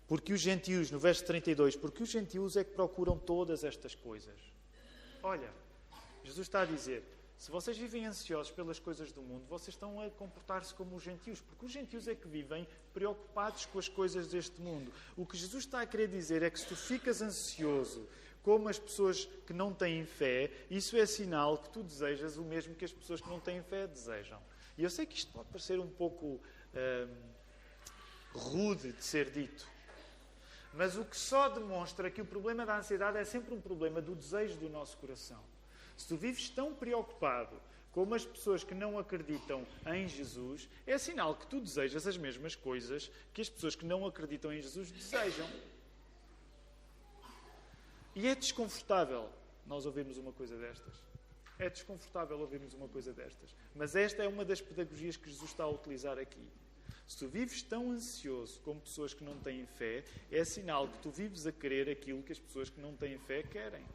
Porque 0.08 0.34
os 0.34 0.42
gentios, 0.42 0.92
no 0.92 1.00
verso 1.00 1.24
32, 1.26 1.76
porque 1.76 2.04
os 2.04 2.10
gentios 2.10 2.58
é 2.58 2.64
que 2.64 2.72
procuram 2.72 3.18
todas 3.18 3.64
estas 3.64 3.96
coisas. 3.96 4.38
Olha, 5.24 5.50
Jesus 6.24 6.48
está 6.48 6.62
a 6.62 6.66
dizer: 6.66 7.04
se 7.38 7.50
vocês 7.50 7.76
vivem 7.78 8.06
ansiosos 8.06 8.52
pelas 8.52 8.78
coisas 8.78 9.12
do 9.12 9.22
mundo, 9.22 9.46
vocês 9.48 9.74
estão 9.74 10.00
a 10.00 10.10
comportar-se 10.12 10.74
como 10.74 10.96
os 10.96 11.02
gentios, 11.02 11.42
porque 11.42 11.66
os 11.66 11.72
gentios 11.72 12.08
é 12.08 12.14
que 12.14 12.28
vivem 12.28 12.68
preocupados 12.94 13.66
com 13.66 13.80
as 13.80 13.88
coisas 13.88 14.28
deste 14.28 14.62
mundo. 14.62 14.92
O 15.18 15.26
que 15.26 15.38
Jesus 15.38 15.64
está 15.64 15.82
a 15.82 15.86
querer 15.88 16.08
dizer 16.08 16.44
é 16.44 16.50
que 16.50 16.60
se 16.60 16.68
tu 16.68 16.76
ficas 16.76 17.22
ansioso 17.22 18.08
como 18.44 18.70
as 18.70 18.78
pessoas 18.78 19.26
que 19.46 19.54
não 19.54 19.74
têm 19.74 20.06
fé, 20.06 20.52
isso 20.70 20.98
é 20.98 21.06
sinal 21.06 21.58
que 21.58 21.70
tu 21.70 21.82
desejas 21.82 22.38
o 22.38 22.44
mesmo 22.44 22.76
que 22.76 22.86
as 22.86 22.92
pessoas 22.92 23.22
que 23.22 23.30
não 23.30 23.40
têm 23.40 23.64
fé 23.64 23.88
desejam. 23.88 24.40
E 24.82 24.84
eu 24.84 24.90
sei 24.90 25.06
que 25.06 25.16
isto 25.16 25.32
pode 25.32 25.48
parecer 25.50 25.80
um 25.80 25.88
pouco 25.88 26.42
hum, 26.74 27.16
rude 28.34 28.92
de 28.92 29.04
ser 29.04 29.30
dito, 29.30 29.68
mas 30.74 30.98
o 30.98 31.06
que 31.06 31.16
só 31.16 31.50
demonstra 31.50 32.10
que 32.10 32.20
o 32.20 32.26
problema 32.26 32.66
da 32.66 32.80
ansiedade 32.80 33.20
é 33.20 33.24
sempre 33.24 33.54
um 33.54 33.62
problema 33.62 34.02
do 34.02 34.16
desejo 34.16 34.58
do 34.58 34.68
nosso 34.70 34.98
coração. 34.98 35.40
Se 35.96 36.08
tu 36.08 36.18
vives 36.18 36.50
tão 36.50 36.74
preocupado 36.74 37.62
como 37.92 38.16
as 38.16 38.26
pessoas 38.26 38.64
que 38.64 38.74
não 38.74 38.98
acreditam 38.98 39.68
em 39.86 40.08
Jesus, 40.08 40.68
é 40.88 40.98
sinal 40.98 41.36
que 41.36 41.46
tu 41.46 41.62
desejas 41.62 42.08
as 42.08 42.18
mesmas 42.18 42.56
coisas 42.56 43.12
que 43.36 43.42
as 43.44 43.50
pessoas 43.50 43.76
que 43.76 43.86
não 43.86 44.04
acreditam 44.08 44.52
em 44.52 44.64
Jesus 44.64 44.90
desejam. 44.90 45.48
E 48.16 48.28
é 48.28 48.34
desconfortável 48.34 49.30
nós 49.68 49.86
ouvirmos 49.86 50.18
uma 50.18 50.32
coisa 50.32 50.58
destas. 50.58 51.11
É 51.62 51.70
desconfortável 51.70 52.40
ouvirmos 52.40 52.74
uma 52.74 52.88
coisa 52.88 53.14
destas. 53.14 53.56
Mas 53.76 53.96
esta 53.96 54.24
é 54.24 54.28
uma 54.28 54.44
das 54.44 54.60
pedagogias 54.60 55.16
que 55.16 55.30
Jesus 55.30 55.52
está 55.52 55.64
a 55.64 55.70
utilizar 55.70 56.18
aqui. 56.18 56.44
Se 57.08 57.20
tu 57.20 57.28
vives 57.28 57.62
tão 57.62 57.92
ansioso 57.92 58.60
como 58.62 58.82
pessoas 58.82 59.14
que 59.14 59.24
não 59.24 59.38
têm 59.38 59.68
fé, 59.68 60.04
é 60.32 60.44
sinal 60.44 60.88
que 60.88 60.98
tu 60.98 61.12
vives 61.12 61.46
a 61.46 61.52
querer 61.52 61.88
aquilo 61.88 62.24
que 62.24 62.32
as 62.32 62.40
pessoas 62.40 62.72
que 62.72 62.82
não 62.82 62.96
têm 62.96 63.20
fé 63.20 63.44
querem. 63.44 63.86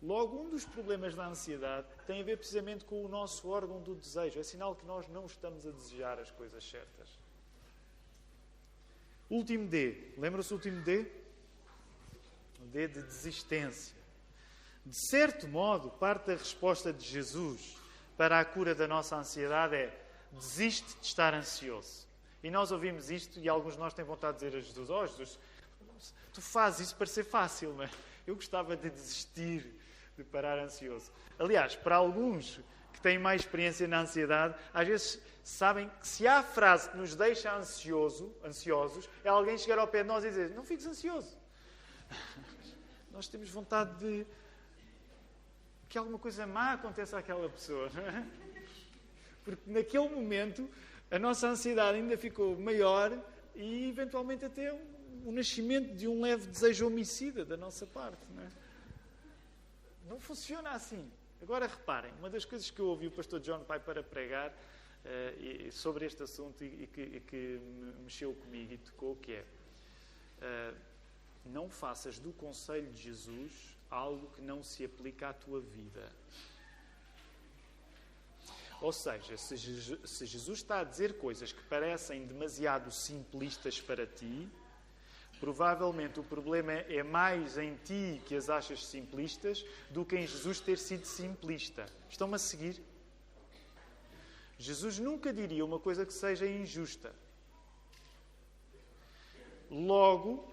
Logo, 0.00 0.40
um 0.40 0.50
dos 0.50 0.64
problemas 0.64 1.16
da 1.16 1.26
ansiedade 1.26 1.88
tem 2.06 2.20
a 2.20 2.24
ver 2.24 2.36
precisamente 2.36 2.84
com 2.84 3.04
o 3.04 3.08
nosso 3.08 3.48
órgão 3.48 3.82
do 3.82 3.96
desejo. 3.96 4.38
É 4.38 4.42
sinal 4.44 4.76
que 4.76 4.86
nós 4.86 5.08
não 5.08 5.26
estamos 5.26 5.66
a 5.66 5.72
desejar 5.72 6.20
as 6.20 6.30
coisas 6.30 6.64
certas. 6.64 7.18
Último 9.28 9.66
D. 9.66 10.12
Lembra-se 10.16 10.50
do 10.50 10.54
último 10.54 10.80
D? 10.82 11.10
O 12.60 12.66
D 12.66 12.86
de 12.86 13.02
desistência. 13.02 13.99
De 14.84 14.96
certo 14.96 15.46
modo, 15.46 15.90
parte 15.90 16.26
da 16.26 16.32
resposta 16.32 16.92
de 16.92 17.06
Jesus 17.06 17.76
para 18.16 18.40
a 18.40 18.44
cura 18.44 18.74
da 18.74 18.88
nossa 18.88 19.16
ansiedade 19.16 19.76
é 19.76 20.06
desiste 20.32 20.98
de 21.00 21.06
estar 21.06 21.34
ansioso. 21.34 22.08
E 22.42 22.50
nós 22.50 22.72
ouvimos 22.72 23.10
isto 23.10 23.38
e 23.38 23.48
alguns 23.48 23.74
de 23.74 23.80
nós 23.80 23.92
têm 23.92 24.04
vontade 24.04 24.38
de 24.38 24.46
dizer 24.46 24.58
a 24.58 24.60
Jesus: 24.60 24.90
Oh, 24.90 25.06
Jesus, 25.06 25.38
tu 26.32 26.40
fazes 26.40 26.88
isso 26.88 26.96
para 26.96 27.06
ser 27.06 27.24
fácil, 27.24 27.82
é? 27.82 27.90
Eu 28.26 28.34
gostava 28.34 28.76
de 28.76 28.88
desistir 28.88 29.74
de 30.16 30.24
parar 30.24 30.58
ansioso. 30.58 31.10
Aliás, 31.38 31.76
para 31.76 31.96
alguns 31.96 32.60
que 32.92 33.00
têm 33.00 33.18
mais 33.18 33.42
experiência 33.42 33.86
na 33.86 34.00
ansiedade, 34.00 34.54
às 34.72 34.86
vezes 34.86 35.20
sabem 35.42 35.90
que 36.00 36.06
se 36.06 36.26
há 36.26 36.42
frase 36.42 36.90
que 36.90 36.96
nos 36.96 37.14
deixa 37.14 37.54
ansioso, 37.54 38.34
ansiosos, 38.44 39.08
é 39.24 39.28
alguém 39.28 39.58
chegar 39.58 39.78
ao 39.78 39.88
pé 39.88 40.02
de 40.02 40.08
nós 40.08 40.24
e 40.24 40.28
dizer: 40.28 40.50
Não 40.50 40.64
fiques 40.64 40.86
ansioso. 40.86 41.36
Nós 43.10 43.28
temos 43.28 43.50
vontade 43.50 43.98
de 43.98 44.26
que 45.90 45.98
alguma 45.98 46.20
coisa 46.20 46.46
má 46.46 46.74
aconteça 46.74 47.18
àquela 47.18 47.48
pessoa, 47.50 47.90
não 47.92 48.06
é? 48.06 48.24
Porque 49.44 49.60
naquele 49.66 50.08
momento 50.08 50.70
a 51.10 51.18
nossa 51.18 51.48
ansiedade 51.48 51.98
ainda 51.98 52.16
ficou 52.16 52.56
maior 52.56 53.12
e 53.56 53.88
eventualmente 53.88 54.44
até 54.44 54.72
o 54.72 55.32
nascimento 55.32 55.92
de 55.92 56.06
um 56.06 56.20
leve 56.20 56.46
desejo 56.46 56.86
homicida 56.86 57.44
da 57.44 57.56
nossa 57.56 57.84
parte, 57.86 58.24
não 58.32 58.42
é? 58.44 58.48
Não 60.08 60.20
funciona 60.20 60.70
assim. 60.70 61.10
Agora 61.42 61.66
reparem, 61.66 62.12
uma 62.20 62.30
das 62.30 62.44
coisas 62.44 62.70
que 62.70 62.78
eu 62.78 62.86
ouvi 62.86 63.08
o 63.08 63.10
pastor 63.10 63.40
John 63.40 63.64
Pai 63.64 63.80
para 63.80 64.00
pregar 64.00 64.50
uh, 64.50 65.72
sobre 65.72 66.06
este 66.06 66.22
assunto 66.22 66.62
e, 66.62 66.84
e, 66.84 66.86
que, 66.86 67.00
e, 67.00 67.20
que, 67.20 67.60
mexeu 68.04 68.32
comigo 68.34 68.72
e 68.74 68.78
tocou, 68.78 69.16
que 69.16 69.32
é 69.32 69.44
uh, 70.40 70.76
não 71.46 71.68
faças 71.68 72.20
do 72.20 72.32
conselho 72.32 72.92
de 72.92 73.02
Jesus 73.02 73.79
algo 73.90 74.30
que 74.30 74.40
não 74.40 74.62
se 74.62 74.84
aplica 74.84 75.30
à 75.30 75.32
tua 75.32 75.60
vida. 75.60 76.10
Ou 78.80 78.92
seja, 78.92 79.36
se 79.36 79.56
Jesus 80.26 80.58
está 80.58 80.80
a 80.80 80.84
dizer 80.84 81.18
coisas 81.18 81.52
que 81.52 81.62
parecem 81.64 82.24
demasiado 82.26 82.90
simplistas 82.90 83.80
para 83.80 84.06
ti, 84.06 84.48
Provavelmente 85.40 86.20
o 86.20 86.22
problema 86.22 86.72
é 86.72 87.02
mais 87.02 87.56
em 87.56 87.74
ti 87.76 88.20
que 88.26 88.36
as 88.36 88.50
achas 88.50 88.84
simplistas 88.84 89.64
do 89.88 90.04
que 90.04 90.14
em 90.14 90.26
Jesus 90.26 90.60
ter 90.60 90.76
sido 90.76 91.06
simplista. 91.06 91.86
Estão-me 92.10 92.34
a 92.34 92.38
seguir? 92.38 92.78
Jesus 94.58 94.98
nunca 94.98 95.32
diria 95.32 95.64
uma 95.64 95.78
coisa 95.78 96.04
que 96.04 96.12
seja 96.12 96.46
injusta. 96.46 97.10
Logo, 99.70 100.49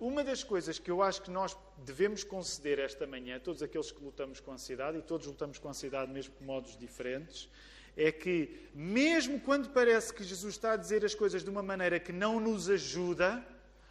uma 0.00 0.24
das 0.24 0.42
coisas 0.42 0.78
que 0.78 0.90
eu 0.90 1.02
acho 1.02 1.20
que 1.20 1.30
nós 1.30 1.56
devemos 1.78 2.24
conceder 2.24 2.78
esta 2.78 3.06
manhã, 3.06 3.38
todos 3.38 3.62
aqueles 3.62 3.92
que 3.92 4.02
lutamos 4.02 4.40
com 4.40 4.50
ansiedade, 4.50 4.98
e 4.98 5.02
todos 5.02 5.26
lutamos 5.26 5.58
com 5.58 5.68
ansiedade 5.68 6.10
mesmo 6.10 6.34
por 6.34 6.44
modos 6.44 6.76
diferentes, 6.76 7.50
é 7.96 8.10
que, 8.10 8.68
mesmo 8.74 9.38
quando 9.40 9.68
parece 9.68 10.14
que 10.14 10.24
Jesus 10.24 10.54
está 10.54 10.72
a 10.72 10.76
dizer 10.76 11.04
as 11.04 11.14
coisas 11.14 11.44
de 11.44 11.50
uma 11.50 11.62
maneira 11.62 12.00
que 12.00 12.12
não 12.12 12.40
nos 12.40 12.70
ajuda, 12.70 13.44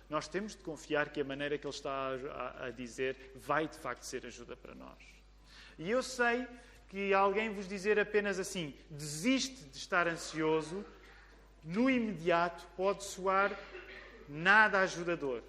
nós 0.09 0.27
temos 0.27 0.55
de 0.55 0.63
confiar 0.63 1.09
que 1.09 1.21
a 1.21 1.23
maneira 1.23 1.57
que 1.57 1.67
Ele 1.67 1.75
está 1.75 1.91
a, 1.91 2.65
a, 2.65 2.71
dizer 2.71 3.31
vai 3.35 3.67
de 3.67 3.77
facto 3.77 4.03
ser 4.03 4.25
ajuda 4.25 4.57
para 4.57 4.73
nós. 4.73 4.97
E 5.77 5.91
eu 5.91 6.01
sei 6.01 6.47
que 6.87 7.13
alguém 7.13 7.53
vos 7.53 7.67
dizer 7.67 7.99
apenas 7.99 8.39
assim, 8.39 8.73
desiste 8.89 9.63
de 9.65 9.77
estar 9.77 10.07
ansioso, 10.07 10.83
no 11.63 11.87
imediato 11.87 12.65
pode 12.75 13.03
soar 13.03 13.57
nada 14.27 14.79
ajudador. 14.79 15.43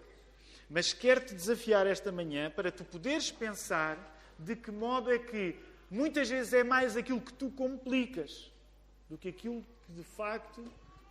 Mas 0.71 0.93
quero-te 0.93 1.35
desafiar 1.35 1.85
esta 1.85 2.13
manhã 2.13 2.49
para 2.49 2.71
tu 2.71 2.85
poderes 2.85 3.33
pensar 3.33 3.99
de 4.39 4.55
que 4.55 4.71
modo 4.71 5.13
é 5.13 5.19
que 5.19 5.59
muitas 5.91 6.31
vezes 6.31 6.53
é 6.53 6.63
mais 6.63 6.97
aquilo 6.97 7.21
que 7.21 7.33
tu 7.33 7.51
complicas 7.51 8.53
do 9.09 9.19
que 9.19 9.29
aquilo 9.29 9.65
que 9.85 9.93
de 9.93 10.05
facto, 10.05 10.65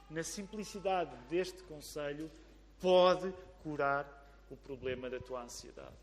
na 0.09 0.23
simplicidade 0.23 1.13
deste 1.29 1.61
conselho, 1.63 2.31
pode 2.79 3.33
curar 3.61 4.07
o 4.49 4.55
problema 4.55 5.09
da 5.09 5.19
tua 5.19 5.43
ansiedade. 5.43 5.93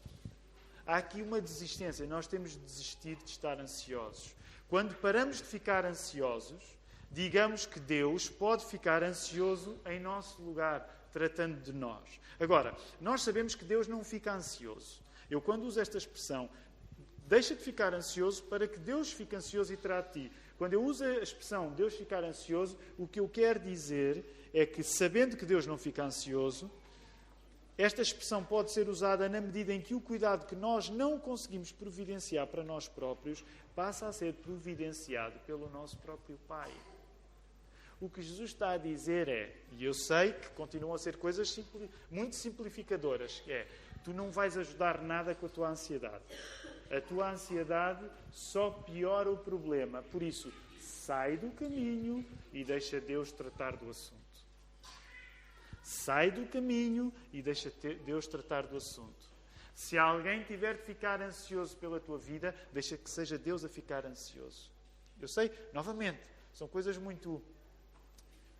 Há 0.87 0.99
aqui 0.99 1.23
uma 1.23 1.40
desistência. 1.40 2.07
Nós 2.07 2.27
temos 2.27 2.53
de 2.53 2.59
desistir 2.59 3.16
de 3.16 3.31
estar 3.31 3.59
ansiosos. 3.59 4.37
Quando 4.69 4.95
paramos 4.97 5.38
de 5.38 5.45
ficar 5.45 5.85
ansiosos, 5.87 6.62
digamos 7.11 7.64
que 7.64 7.81
Deus 7.81 8.29
pode 8.29 8.66
ficar 8.66 9.03
ansioso 9.03 9.81
em 9.87 9.99
nosso 9.99 10.40
lugar, 10.42 10.95
tratando 11.16 11.62
de 11.62 11.72
nós. 11.72 12.20
Agora, 12.38 12.76
nós 13.00 13.22
sabemos 13.22 13.55
que 13.55 13.64
Deus 13.64 13.88
não 13.88 14.05
fica 14.05 14.35
ansioso. 14.35 15.00
Eu, 15.31 15.40
quando 15.40 15.64
uso 15.64 15.81
esta 15.81 15.96
expressão, 15.96 16.50
deixa 17.26 17.55
de 17.55 17.62
ficar 17.62 17.94
ansioso 17.94 18.42
para 18.42 18.68
que 18.68 18.79
Deus 18.79 19.11
fique 19.11 19.35
ansioso 19.35 19.72
e 19.72 19.79
trate 19.79 20.12
ti. 20.12 20.33
Quando 20.59 20.74
eu 20.74 20.85
uso 20.85 21.02
a 21.05 21.22
expressão 21.22 21.72
Deus 21.72 21.94
ficar 21.94 22.22
ansioso, 22.22 22.76
o 22.98 23.09
que 23.09 23.18
eu 23.18 23.26
quero 23.31 23.61
dizer 23.61 24.50
é 24.52 24.66
que, 24.66 24.83
sabendo 24.83 25.38
que 25.38 25.46
Deus 25.46 25.66
não 25.66 25.79
fica 25.79 26.05
ansioso, 26.05 26.70
esta 27.79 28.02
expressão 28.02 28.44
pode 28.44 28.70
ser 28.70 28.87
usada 28.87 29.26
na 29.26 29.40
medida 29.40 29.72
em 29.72 29.81
que 29.81 29.94
o 29.94 30.00
cuidado 30.02 30.44
que 30.44 30.55
nós 30.55 30.90
não 30.90 31.18
conseguimos 31.18 31.72
providenciar 31.72 32.46
para 32.46 32.62
nós 32.62 32.88
próprios 32.88 33.42
passa 33.74 34.07
a 34.07 34.12
ser 34.12 34.35
providenciado 34.35 35.38
pelo 35.46 35.70
nosso 35.70 35.96
próprio 35.96 36.38
Pai. 36.46 36.70
O 38.00 38.11
que 38.11 38.20
Jesus 38.20 38.50
está 38.50 38.72
a 38.72 38.78
dizer 38.78 39.28
é, 39.28 39.54
e 39.72 39.85
eu 39.85 39.94
sei 39.94 40.32
que 40.32 40.50
continuam 40.50 40.94
a 40.94 40.98
ser 40.98 41.16
coisas 41.16 41.50
simpli 41.50 41.90
muito 42.11 42.37
simplificadoras, 42.37 43.42
é, 43.48 43.66
tu 44.04 44.12
não 44.12 44.30
vais 44.30 44.56
ajudar 44.56 45.00
nada 45.00 45.35
com 45.35 45.46
a 45.46 45.48
tua 45.48 45.70
ansiedade. 45.70 46.24
A 46.90 47.00
tua 47.00 47.30
ansiedade 47.30 48.09
só 48.30 48.70
piora 48.70 49.30
o 49.30 49.37
problema. 49.37 50.02
Por 50.02 50.22
isso, 50.22 50.52
sai 50.78 51.37
do 51.38 51.50
caminho 51.52 52.24
e 52.52 52.62
deixa 52.62 53.00
Deus 53.00 53.32
tratar 53.32 53.76
do 53.76 53.88
assunto. 53.88 54.20
Sai 55.82 56.30
do 56.30 56.46
caminho 56.46 57.12
e 57.32 57.40
deixa 57.40 57.72
Deus 58.04 58.26
tratar 58.26 58.66
do 58.66 58.76
assunto. 58.76 59.37
Se 59.74 59.96
alguém 59.96 60.42
tiver 60.42 60.76
de 60.76 60.82
ficar 60.82 61.20
ansioso 61.22 61.76
pela 61.76 62.00
tua 62.00 62.18
vida, 62.18 62.54
deixa 62.72 62.96
que 62.96 63.09
seja 63.09 63.38
Deus 63.38 63.64
a 63.64 63.68
ficar 63.68 64.04
ansioso. 64.04 64.70
Eu 65.20 65.28
sei, 65.28 65.50
novamente, 65.72 66.20
são 66.52 66.66
coisas 66.68 66.96
muito 66.98 67.42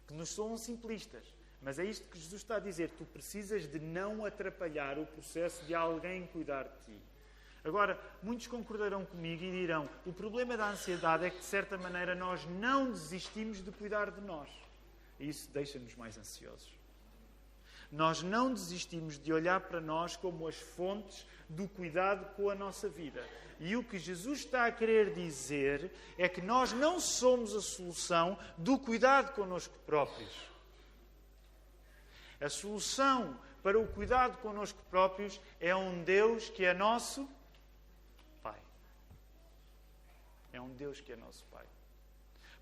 que 0.07 0.14
nos 0.14 0.29
soam 0.31 0.57
simplistas, 0.57 1.25
mas 1.61 1.79
é 1.79 1.85
isto 1.85 2.09
que 2.09 2.19
Jesus 2.19 2.42
está 2.42 2.57
a 2.57 2.61
dizer. 2.61 2.90
Tu 2.90 3.05
precisas 3.05 3.66
de 3.66 3.79
não 3.79 4.25
atrapalhar 4.25 4.99
o 4.99 5.07
processo 5.07 5.64
de 5.64 5.75
alguém 5.75 6.27
cuidar 6.29 6.64
de 6.64 6.92
ti. 6.92 7.01
Agora, 7.64 8.01
muitos 8.23 8.47
concordarão 8.47 9.05
comigo 9.05 9.42
e 9.42 9.51
dirão: 9.51 9.88
o 10.05 10.12
problema 10.12 10.57
da 10.57 10.71
ansiedade 10.71 11.25
é 11.25 11.31
que, 11.31 11.38
de 11.38 11.45
certa 11.45 11.77
maneira, 11.77 12.14
nós 12.14 12.47
não 12.47 12.92
desistimos 12.92 13.61
de 13.64 13.73
cuidar 13.73 14.11
de 14.11 14.21
nós. 14.21 14.49
E 15.19 15.29
isso 15.29 15.51
deixa-nos 15.51 15.97
mais 15.97 16.16
ansiosos. 16.16 16.71
Nós 17.90 18.22
não 18.22 18.53
desistimos 18.53 19.18
de 19.18 19.33
olhar 19.33 19.61
para 19.61 19.81
nós 19.81 20.16
como 20.16 20.46
as 20.49 20.57
fontes 20.57 21.27
do 21.49 21.68
cuidado 21.68 22.35
com 22.35 22.51
a 22.51 22.55
nossa 22.55 22.88
vida. 22.88 23.25
E 23.59 23.77
o 23.77 23.85
que 23.85 23.99
Jesus 23.99 24.40
está 24.40 24.66
a 24.66 24.72
querer 24.72 25.14
dizer 25.14 25.90
é 26.18 26.29
que 26.29 26.42
nós 26.42 26.72
não 26.72 27.01
somos 27.01 27.55
a 27.55 27.61
solução 27.61 28.38
do 28.59 28.79
cuidado 28.79 29.33
connosco 29.35 29.75
próprios. 29.87 30.35
A 32.40 32.49
solução 32.51 33.38
para 33.66 33.81
o 33.81 33.88
cuidado 33.88 34.38
connosco 34.38 34.79
próprios, 34.88 35.40
é 35.59 35.75
um 35.75 36.05
Deus 36.05 36.49
que 36.49 36.64
é 36.64 36.72
nosso 36.72 37.29
Pai. 38.40 38.61
É 40.53 40.61
um 40.61 40.68
Deus 40.77 41.01
que 41.01 41.12
é 41.12 41.16
nosso 41.16 41.44
Pai. 41.46 41.66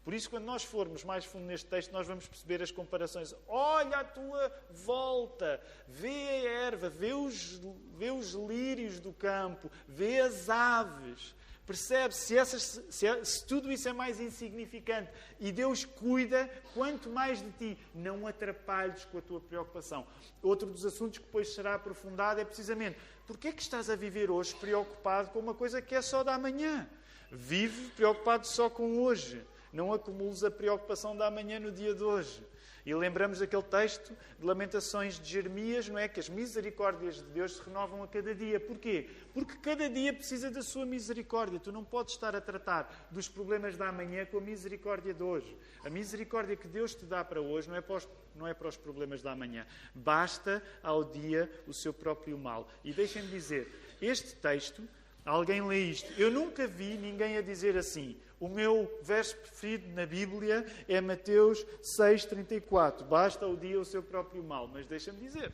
Por 0.05 0.13
isso, 0.13 0.29
quando 0.29 0.45
nós 0.45 0.63
formos 0.63 1.03
mais 1.03 1.25
fundo 1.25 1.47
neste 1.47 1.67
texto, 1.67 1.91
nós 1.91 2.07
vamos 2.07 2.27
perceber 2.29 2.63
as 2.63 2.71
comparações. 2.71 3.35
Olha 3.49 3.99
à 3.99 4.05
tua 4.05 4.53
volta, 4.71 5.59
vê 5.89 6.09
a 6.09 6.51
erva, 6.67 6.91
vê 6.91 7.15
os, 7.15 7.59
vê 7.97 8.11
os 8.11 8.33
lírios 8.33 9.01
do 9.01 9.15
campo, 9.15 9.71
vê 9.89 10.21
as 10.21 10.51
aves. 10.51 11.35
Percebe 11.67 12.15
se, 12.15 12.37
essas, 12.37 12.83
se, 12.91 13.25
se, 13.25 13.47
tudo 13.47 13.73
isso 13.73 13.89
é 13.89 13.93
mais 13.95 14.21
insignificante 14.21 15.11
e 15.41 15.51
Deus 15.51 15.87
cuida, 15.87 16.51
quanto 16.75 17.09
mais 17.09 17.41
de 17.41 17.51
ti, 17.53 17.79
não 17.95 18.27
atrapalhes 18.27 19.07
com 19.07 19.17
a 19.17 19.23
tua 19.23 19.41
preocupação. 19.41 20.07
Outro 20.43 20.69
dos 20.69 20.85
assuntos 20.85 21.19
que 21.19 21.25
depois 21.25 21.55
será 21.55 21.77
aprofundado 21.77 22.39
é 22.39 22.45
precisamente 22.45 22.99
porque 23.27 23.49
é 23.49 23.53
que 23.53 23.63
estás 23.63 23.89
a 23.89 23.97
viver 23.97 24.31
hoje 24.31 24.55
preocupado 24.55 25.31
com 25.31 25.39
uma 25.39 25.55
coisa 25.55 25.81
que 25.81 25.95
é 25.95 26.03
só 26.03 26.23
da 26.23 26.37
manhã? 26.37 26.87
Vive 27.33 27.89
preocupado 27.93 28.47
só 28.47 28.69
com 28.69 28.99
hoje. 28.99 29.43
Não 29.75 29.93
acumules 29.93 30.45
a 30.45 30.51
preocupação 30.53 31.17
da 31.17 31.29
manhã 31.29 31.59
no 31.59 31.73
dia 31.73 31.93
de 31.93 32.05
hoje. 32.05 32.41
E 32.87 32.95
lembramos 32.95 33.43
aquele 33.43 33.63
texto 33.63 34.17
de 34.39 34.47
Lamentações 34.47 35.19
de 35.19 35.29
Jeremias, 35.29 35.89
não 35.89 35.99
é? 35.99 36.07
Que 36.07 36.21
as 36.21 36.29
misericórdias 36.29 37.17
de 37.17 37.25
Deus 37.25 37.57
se 37.57 37.63
renovam 37.63 38.03
a 38.03 38.07
cada 38.07 38.33
dia. 38.33 38.61
Porquê? 38.61 39.09
Porque 39.33 39.57
cada 39.57 39.89
dia 39.89 40.13
precisa 40.13 40.49
da 40.49 40.63
sua 40.63 40.87
misericórdia. 40.87 41.59
Tu 41.59 41.73
não 41.73 41.83
podes 41.83 42.15
estar 42.15 42.37
a 42.37 42.41
tratar 42.41 43.09
dos 43.11 43.27
problemas 43.27 43.77
da 43.77 43.91
manhã 43.91 44.25
com 44.27 44.39
a 44.39 44.41
misericórdia 44.41 45.13
de 45.13 45.23
hoje. 45.25 45.57
A 45.85 45.91
misericórdia 45.91 46.55
que 46.55 46.69
Deus 46.69 46.95
te 46.95 47.05
dá 47.05 47.25
para 47.25 47.41
hoje 47.41 47.69
não 47.69 47.77
é 47.77 47.81
para 47.81 47.97
os, 47.97 48.09
não 48.37 48.47
é 48.47 48.55
para 48.55 48.69
os 48.69 48.77
problemas 48.77 49.23
da 49.23 49.35
manhã. 49.35 49.67
Basta 49.93 50.63
ao 50.83 51.03
dia 51.03 51.51
o 51.67 51.73
seu 51.73 51.93
próprio 51.93 52.39
mal. 52.39 52.69
E 52.85 52.93
deixem-me 52.93 53.29
dizer, 53.29 53.67
este 54.01 54.37
texto, 54.37 54.87
alguém 55.25 55.67
lê 55.67 55.81
isto. 55.81 56.13
Eu 56.21 56.31
nunca 56.31 56.67
vi 56.67 56.99
ninguém 56.99 57.39
a 57.39 57.43
dizer 57.43 57.77
assim. 57.79 58.15
O 58.45 58.49
meu 58.51 59.01
verso 59.01 59.35
preferido 59.39 59.89
na 59.95 60.05
Bíblia 60.05 60.67
é 60.87 61.01
Mateus 61.01 61.65
6,34. 61.99 63.03
Basta 63.03 63.47
o 63.47 63.57
dia 63.57 63.81
o 63.81 63.87
seu 63.87 64.03
próprio 64.03 64.45
mal. 64.45 64.69
Mas 64.69 64.85
deixa-me 64.85 65.19
dizer, 65.19 65.51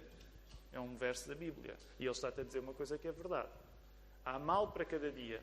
é 0.73 0.81
um 0.81 0.97
verso 0.97 1.29
da 1.29 1.37
Bíblia. 1.37 1.77
E 2.01 2.03
ele 2.03 2.11
está-te 2.11 2.41
a 2.41 2.43
dizer 2.43 2.59
uma 2.59 2.75
coisa 2.75 2.99
que 2.99 3.07
é 3.07 3.13
verdade. 3.13 3.49
Há 4.25 4.41
mal 4.41 4.73
para 4.73 4.85
cada 4.85 5.09
dia. 5.09 5.41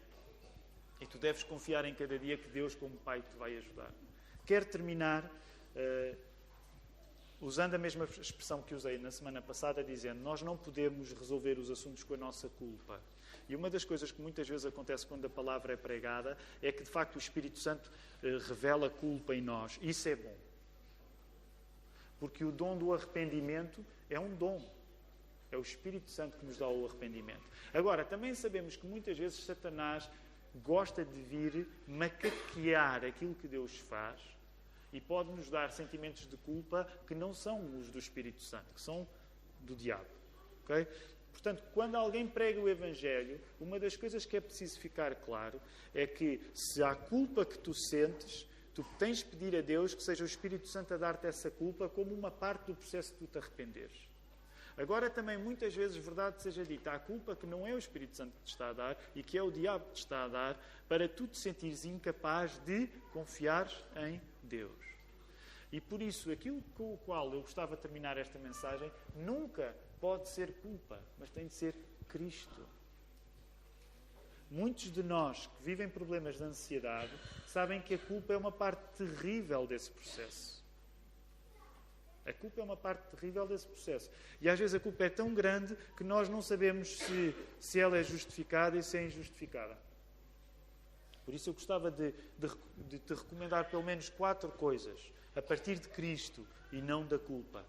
E 0.99 1.07
tu 1.07 1.17
deves 1.17 1.41
confiar 1.41 1.85
em 1.85 1.95
cada 1.95 2.19
dia 2.19 2.37
que 2.37 2.49
Deus, 2.49 2.75
como 2.75 2.97
Pai, 2.97 3.21
te 3.21 3.37
vai 3.37 3.55
ajudar. 3.55 3.93
Quero 4.45 4.65
terminar 4.65 5.23
uh, 5.23 6.17
usando 7.39 7.75
a 7.75 7.77
mesma 7.77 8.03
expressão 8.03 8.61
que 8.61 8.75
usei 8.75 8.97
na 8.97 9.09
semana 9.09 9.41
passada, 9.41 9.81
dizendo: 9.81 10.19
Nós 10.19 10.41
não 10.41 10.57
podemos 10.57 11.13
resolver 11.13 11.57
os 11.57 11.71
assuntos 11.71 12.03
com 12.03 12.13
a 12.15 12.17
nossa 12.17 12.49
culpa. 12.49 13.01
E 13.49 13.55
uma 13.55 13.69
das 13.69 13.85
coisas 13.85 14.11
que 14.11 14.21
muitas 14.21 14.47
vezes 14.47 14.65
acontece 14.65 15.05
quando 15.05 15.25
a 15.25 15.29
palavra 15.29 15.73
é 15.73 15.77
pregada 15.77 16.37
é 16.61 16.71
que, 16.71 16.83
de 16.83 16.89
facto, 16.89 17.15
o 17.15 17.19
Espírito 17.19 17.59
Santo 17.59 17.89
eh, 18.21 18.37
revela 18.47 18.89
culpa 18.89 19.33
em 19.33 19.41
nós. 19.41 19.79
Isso 19.81 20.09
é 20.09 20.15
bom. 20.15 20.35
Porque 22.19 22.43
o 22.43 22.51
dom 22.51 22.77
do 22.77 22.93
arrependimento 22.93 23.85
é 24.09 24.19
um 24.19 24.35
dom. 24.35 24.61
É 25.51 25.57
o 25.57 25.61
Espírito 25.61 26.09
Santo 26.09 26.37
que 26.37 26.45
nos 26.45 26.57
dá 26.57 26.67
o 26.67 26.85
arrependimento. 26.85 27.43
Agora, 27.73 28.03
também 28.03 28.33
sabemos 28.33 28.75
que 28.75 28.85
muitas 28.85 29.17
vezes 29.17 29.43
Satanás 29.43 30.09
gosta 30.63 31.05
de 31.05 31.21
vir 31.21 31.67
macaquear 31.87 33.05
aquilo 33.05 33.35
que 33.35 33.47
Deus 33.47 33.77
faz 33.77 34.19
e 34.91 34.99
pode 34.99 35.31
nos 35.31 35.49
dar 35.49 35.71
sentimentos 35.71 36.27
de 36.27 36.35
culpa 36.37 36.87
que 37.07 37.13
não 37.13 37.33
são 37.33 37.77
os 37.77 37.89
do 37.89 37.99
Espírito 37.99 38.41
Santo, 38.41 38.73
que 38.73 38.81
são 38.81 39.07
do 39.61 39.75
diabo. 39.75 40.05
Okay? 40.63 40.87
Portanto, 41.31 41.63
quando 41.73 41.95
alguém 41.95 42.27
prega 42.27 42.59
o 42.59 42.67
Evangelho, 42.67 43.39
uma 43.59 43.79
das 43.79 43.95
coisas 43.95 44.25
que 44.25 44.37
é 44.37 44.41
preciso 44.41 44.79
ficar 44.79 45.15
claro 45.15 45.61
é 45.93 46.05
que 46.05 46.41
se 46.53 46.83
há 46.83 46.95
culpa 46.95 47.45
que 47.45 47.57
tu 47.57 47.73
sentes, 47.73 48.47
tu 48.73 48.83
tens 48.97 49.19
de 49.19 49.25
pedir 49.25 49.55
a 49.55 49.61
Deus 49.61 49.93
que 49.93 50.03
seja 50.03 50.23
o 50.23 50.27
Espírito 50.27 50.67
Santo 50.67 50.93
a 50.93 50.97
dar-te 50.97 51.27
essa 51.27 51.49
culpa 51.49 51.87
como 51.87 52.13
uma 52.13 52.31
parte 52.31 52.67
do 52.67 52.75
processo 52.75 53.13
de 53.13 53.19
tu 53.19 53.27
te 53.27 53.37
arrependeres. 53.37 54.07
Agora, 54.77 55.09
também, 55.09 55.37
muitas 55.37 55.73
vezes, 55.73 55.97
verdade 55.97 56.39
seja 56.41 56.63
dita, 56.63 56.91
há 56.91 56.99
culpa 56.99 57.35
que 57.35 57.47
não 57.47 57.65
é 57.65 57.73
o 57.73 57.79
Espírito 57.79 58.15
Santo 58.15 58.33
que 58.37 58.43
te 58.43 58.51
está 58.51 58.69
a 58.69 58.73
dar 58.73 58.97
e 59.15 59.23
que 59.23 59.35
é 59.35 59.41
o 59.41 59.49
diabo 59.49 59.85
que 59.85 59.93
te 59.93 59.99
está 59.99 60.25
a 60.25 60.27
dar 60.27 60.63
para 60.87 61.09
tu 61.09 61.25
te 61.25 61.39
sentires 61.39 61.83
incapaz 61.83 62.59
de 62.63 62.85
confiar 63.11 63.67
em 63.95 64.21
Deus. 64.43 64.85
E 65.71 65.81
por 65.81 65.99
isso, 66.01 66.31
aquilo 66.31 66.61
com 66.75 66.93
o 66.93 66.97
qual 66.97 67.33
eu 67.33 67.41
gostava 67.41 67.75
de 67.75 67.81
terminar 67.81 68.17
esta 68.17 68.37
mensagem, 68.37 68.91
nunca 69.15 69.75
pode 69.99 70.29
ser 70.29 70.53
culpa, 70.61 70.99
mas 71.17 71.29
tem 71.29 71.47
de 71.47 71.53
ser 71.53 71.75
Cristo. 72.07 72.65
Muitos 74.49 74.91
de 74.91 75.03
nós 75.03 75.47
que 75.47 75.63
vivem 75.63 75.89
problemas 75.89 76.37
de 76.37 76.43
ansiedade 76.43 77.11
sabem 77.45 77.81
que 77.81 77.95
a 77.95 77.97
culpa 77.97 78.33
é 78.33 78.37
uma 78.37 78.51
parte 78.51 78.81
terrível 78.97 79.67
desse 79.67 79.89
processo. 79.91 80.63
A 82.25 82.33
culpa 82.33 82.59
é 82.59 82.63
uma 82.63 82.75
parte 82.75 83.01
terrível 83.11 83.47
desse 83.47 83.65
processo. 83.65 84.09
E 84.41 84.49
às 84.49 84.59
vezes 84.59 84.75
a 84.75 84.79
culpa 84.79 85.05
é 85.05 85.09
tão 85.09 85.33
grande 85.33 85.77
que 85.95 86.03
nós 86.03 86.27
não 86.27 86.41
sabemos 86.41 86.97
se, 86.97 87.35
se 87.59 87.79
ela 87.79 87.97
é 87.97 88.03
justificada 88.03 88.77
e 88.77 88.83
se 88.83 88.97
é 88.97 89.05
injustificada. 89.05 89.77
Por 91.25 91.33
isso 91.33 91.49
eu 91.49 91.53
gostava 91.53 91.91
de, 91.91 92.13
de, 92.37 92.49
de 92.89 92.99
te 92.99 93.13
recomendar 93.13 93.69
pelo 93.69 93.83
menos 93.83 94.09
quatro 94.09 94.49
coisas 94.49 94.99
a 95.35 95.41
partir 95.41 95.77
de 95.77 95.87
Cristo 95.89 96.45
e 96.71 96.81
não 96.81 97.05
da 97.05 97.19
culpa. 97.19 97.65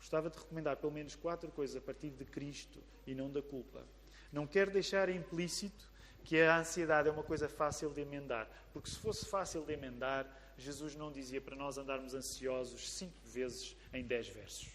Gostava 0.00 0.30
de 0.30 0.38
recomendar 0.38 0.78
pelo 0.78 0.92
menos 0.92 1.14
quatro 1.14 1.50
coisas 1.50 1.76
a 1.76 1.80
partir 1.80 2.08
de 2.08 2.24
Cristo 2.24 2.82
e 3.06 3.14
não 3.14 3.30
da 3.30 3.42
culpa. 3.42 3.86
Não 4.32 4.46
quero 4.46 4.70
deixar 4.70 5.10
implícito 5.10 5.88
que 6.24 6.40
a 6.40 6.58
ansiedade 6.58 7.08
é 7.08 7.12
uma 7.12 7.22
coisa 7.22 7.48
fácil 7.48 7.90
de 7.90 8.00
emendar, 8.00 8.48
porque 8.72 8.88
se 8.88 8.98
fosse 8.98 9.26
fácil 9.26 9.62
de 9.62 9.72
emendar, 9.74 10.26
Jesus 10.56 10.96
não 10.96 11.12
dizia 11.12 11.40
para 11.40 11.54
nós 11.54 11.76
andarmos 11.76 12.14
ansiosos 12.14 12.90
cinco 12.90 13.14
vezes 13.26 13.76
em 13.92 14.02
dez 14.02 14.26
versos. 14.28 14.68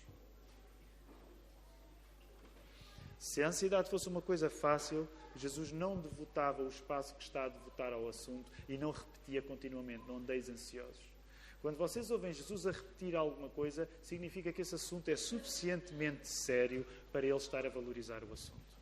Se 3.17 3.41
a 3.41 3.47
ansiedade 3.47 3.89
fosse 3.89 4.07
uma 4.07 4.21
coisa 4.21 4.47
fácil, 4.49 5.07
Jesus 5.35 5.71
não 5.71 5.99
devotava 5.99 6.61
o 6.61 6.69
espaço 6.69 7.15
que 7.15 7.23
está 7.23 7.45
a 7.45 7.49
devotar 7.49 7.91
ao 7.91 8.07
assunto 8.07 8.51
e 8.69 8.77
não 8.77 8.91
repetia 8.91 9.41
continuamente: 9.41 10.07
não 10.07 10.17
andeis 10.17 10.47
ansiosos. 10.47 11.14
Quando 11.61 11.77
vocês 11.77 12.11
ouvem 12.11 12.33
Jesus 12.33 12.67
a 12.67 12.71
repetir 12.71 13.15
alguma 13.15 13.49
coisa, 13.49 13.89
significa 14.01 14.53
que 14.53 14.61
esse 14.61 14.75
assunto 14.75 15.09
é 15.09 15.15
suficientemente 15.15 16.27
sério 16.27 16.85
para 17.11 17.25
ele 17.25 17.35
estar 17.35 17.65
a 17.65 17.69
valorizar 17.69 18.23
o 18.23 18.31
assunto. 18.33 18.75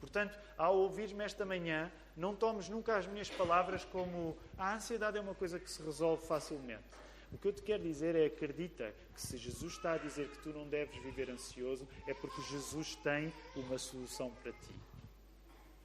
Portanto, 0.00 0.38
ao 0.56 0.78
ouvir-me 0.78 1.22
esta 1.22 1.44
manhã, 1.44 1.92
não 2.16 2.34
tomes 2.34 2.68
nunca 2.68 2.96
as 2.96 3.06
minhas 3.06 3.28
palavras 3.28 3.84
como 3.84 4.36
a 4.56 4.74
ansiedade 4.74 5.18
é 5.18 5.20
uma 5.20 5.34
coisa 5.34 5.60
que 5.60 5.70
se 5.70 5.82
resolve 5.82 6.26
facilmente. 6.26 6.84
O 7.32 7.38
que 7.38 7.46
eu 7.46 7.52
te 7.52 7.62
quero 7.62 7.82
dizer 7.82 8.16
é 8.16 8.26
acredita 8.26 8.94
que 9.14 9.20
se 9.20 9.36
Jesus 9.36 9.74
está 9.74 9.92
a 9.92 9.98
dizer 9.98 10.28
que 10.28 10.38
tu 10.38 10.48
não 10.50 10.66
deves 10.66 11.00
viver 11.02 11.30
ansioso, 11.30 11.86
é 12.06 12.14
porque 12.14 12.40
Jesus 12.42 12.96
tem 12.96 13.32
uma 13.54 13.78
solução 13.78 14.30
para 14.42 14.52
ti. 14.52 14.74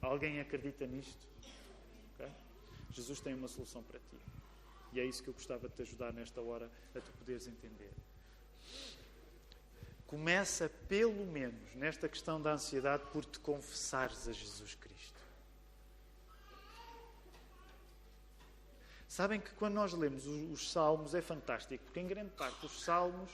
Alguém 0.00 0.40
acredita 0.40 0.86
nisto? 0.86 1.26
Okay? 2.14 2.30
Jesus 2.92 3.20
tem 3.20 3.34
uma 3.34 3.48
solução 3.48 3.82
para 3.82 3.98
ti. 3.98 4.35
E 4.96 5.00
é 5.00 5.04
isso 5.04 5.22
que 5.22 5.28
eu 5.28 5.34
gostava 5.34 5.68
de 5.68 5.74
te 5.74 5.82
ajudar 5.82 6.10
nesta 6.10 6.40
hora 6.40 6.70
a 6.94 7.00
tu 7.02 7.12
poderes 7.18 7.46
entender. 7.46 7.92
Começa, 10.06 10.70
pelo 10.88 11.26
menos, 11.26 11.74
nesta 11.74 12.08
questão 12.08 12.40
da 12.40 12.52
ansiedade, 12.52 13.02
por 13.12 13.22
te 13.22 13.38
confessares 13.38 14.26
a 14.26 14.32
Jesus 14.32 14.74
Cristo. 14.74 15.20
Sabem 19.06 19.38
que 19.38 19.50
quando 19.50 19.74
nós 19.74 19.92
lemos 19.92 20.26
os, 20.26 20.72
Salmos 20.72 21.14
é 21.14 21.20
fantástico, 21.20 21.84
porque 21.84 22.00
em 22.00 22.06
grande 22.06 22.30
parte 22.30 22.64
os 22.64 22.82
Salmos, 22.82 23.30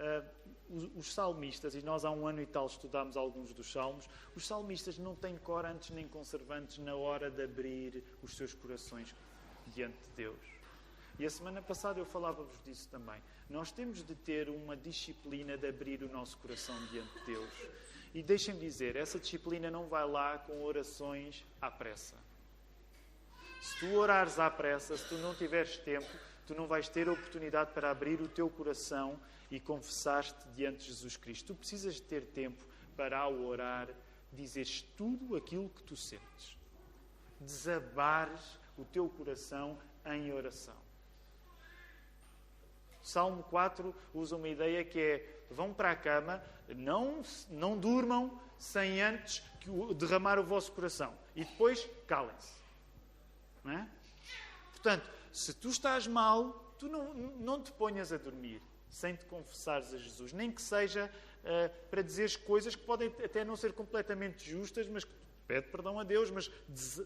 uh, 0.00 0.28
os, 0.68 0.96
os, 0.96 1.14
salmistas, 1.14 1.76
e 1.76 1.82
nós 1.82 2.04
há 2.04 2.10
um 2.10 2.26
ano 2.26 2.42
e 2.42 2.46
tal 2.46 2.66
estudámos 2.66 3.16
alguns 3.16 3.52
dos 3.52 3.70
Salmos, 3.70 4.08
os 4.34 4.44
salmistas 4.44 4.98
não 4.98 5.14
têm 5.14 5.36
corantes 5.36 5.90
nem 5.90 6.08
conservantes 6.08 6.78
na 6.78 6.96
hora 6.96 7.30
de 7.30 7.44
abrir 7.44 8.02
os 8.24 8.36
seus 8.36 8.54
corações 8.54 9.14
diante 9.72 9.98
de 9.98 10.08
Deus. 10.16 10.55
E 11.18 11.24
a 11.24 11.30
semana 11.30 11.62
passada 11.62 11.98
eu 11.98 12.04
falava-vos 12.04 12.62
disso 12.62 12.88
também. 12.90 13.20
Nós 13.48 13.72
temos 13.72 14.04
de 14.04 14.14
ter 14.14 14.50
uma 14.50 14.76
disciplina 14.76 15.56
de 15.56 15.66
abrir 15.66 16.02
o 16.02 16.08
nosso 16.08 16.36
coração 16.38 16.76
diante 16.86 17.18
de 17.20 17.26
Deus. 17.26 17.50
E 18.14 18.22
deixem-me 18.22 18.60
dizer, 18.60 18.96
essa 18.96 19.18
disciplina 19.18 19.70
não 19.70 19.86
vai 19.86 20.06
lá 20.06 20.38
com 20.38 20.62
orações 20.62 21.44
à 21.60 21.70
pressa. 21.70 22.16
Se 23.62 23.80
tu 23.80 23.94
orares 23.94 24.38
à 24.38 24.50
pressa, 24.50 24.96
se 24.96 25.08
tu 25.08 25.16
não 25.16 25.34
tiveres 25.34 25.78
tempo, 25.78 26.06
tu 26.46 26.54
não 26.54 26.66
vais 26.66 26.88
ter 26.88 27.08
a 27.08 27.12
oportunidade 27.12 27.72
para 27.72 27.90
abrir 27.90 28.20
o 28.20 28.28
teu 28.28 28.48
coração 28.48 29.18
e 29.50 29.58
confessar-te 29.58 30.48
diante 30.54 30.78
de 30.78 30.86
Jesus 30.86 31.16
Cristo. 31.16 31.48
Tu 31.48 31.54
precisas 31.54 31.94
de 31.94 32.02
ter 32.02 32.26
tempo 32.26 32.64
para, 32.96 33.18
ao 33.18 33.34
orar, 33.42 33.88
dizeres 34.32 34.82
tudo 34.96 35.34
aquilo 35.34 35.68
que 35.68 35.82
tu 35.82 35.96
sentes. 35.96 36.56
Desabares 37.40 38.58
o 38.76 38.84
teu 38.84 39.08
coração 39.08 39.78
em 40.04 40.32
oração. 40.32 40.85
Salmo 43.06 43.44
4 43.44 43.94
usa 44.12 44.34
uma 44.34 44.48
ideia 44.48 44.84
que 44.84 45.00
é: 45.00 45.40
vão 45.48 45.72
para 45.72 45.92
a 45.92 45.96
cama, 45.96 46.42
não, 46.68 47.22
não 47.48 47.78
durmam 47.78 48.40
sem 48.58 49.00
antes 49.00 49.44
derramar 49.96 50.40
o 50.40 50.42
vosso 50.42 50.72
coração. 50.72 51.14
E 51.34 51.44
depois 51.44 51.88
calem-se. 52.08 52.52
É? 53.64 53.86
Portanto, 54.72 55.08
se 55.32 55.54
tu 55.54 55.68
estás 55.68 56.08
mal, 56.08 56.74
tu 56.80 56.88
não, 56.88 57.14
não 57.14 57.62
te 57.62 57.70
ponhas 57.70 58.12
a 58.12 58.16
dormir 58.16 58.60
sem 58.88 59.14
te 59.14 59.24
confessares 59.26 59.94
a 59.94 59.98
Jesus. 59.98 60.32
Nem 60.32 60.50
que 60.50 60.60
seja 60.60 61.08
uh, 61.44 61.88
para 61.88 62.02
dizeres 62.02 62.34
coisas 62.34 62.74
que 62.74 62.84
podem 62.84 63.14
até 63.24 63.44
não 63.44 63.54
ser 63.54 63.72
completamente 63.72 64.50
justas, 64.50 64.88
mas 64.88 65.04
que 65.04 65.12
pede 65.46 65.68
perdão 65.68 66.00
a 66.00 66.02
Deus, 66.02 66.28
mas 66.30 66.50
des 66.68 67.02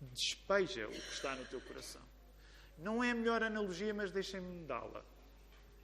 despeja 0.00 0.88
o 0.88 0.90
que 0.90 1.12
está 1.12 1.36
no 1.36 1.44
teu 1.46 1.60
coração. 1.60 2.02
Não 2.78 3.02
é 3.02 3.10
a 3.10 3.14
melhor 3.14 3.42
analogia, 3.42 3.94
mas 3.94 4.10
deixem-me 4.10 4.64
dá-la. 4.64 5.02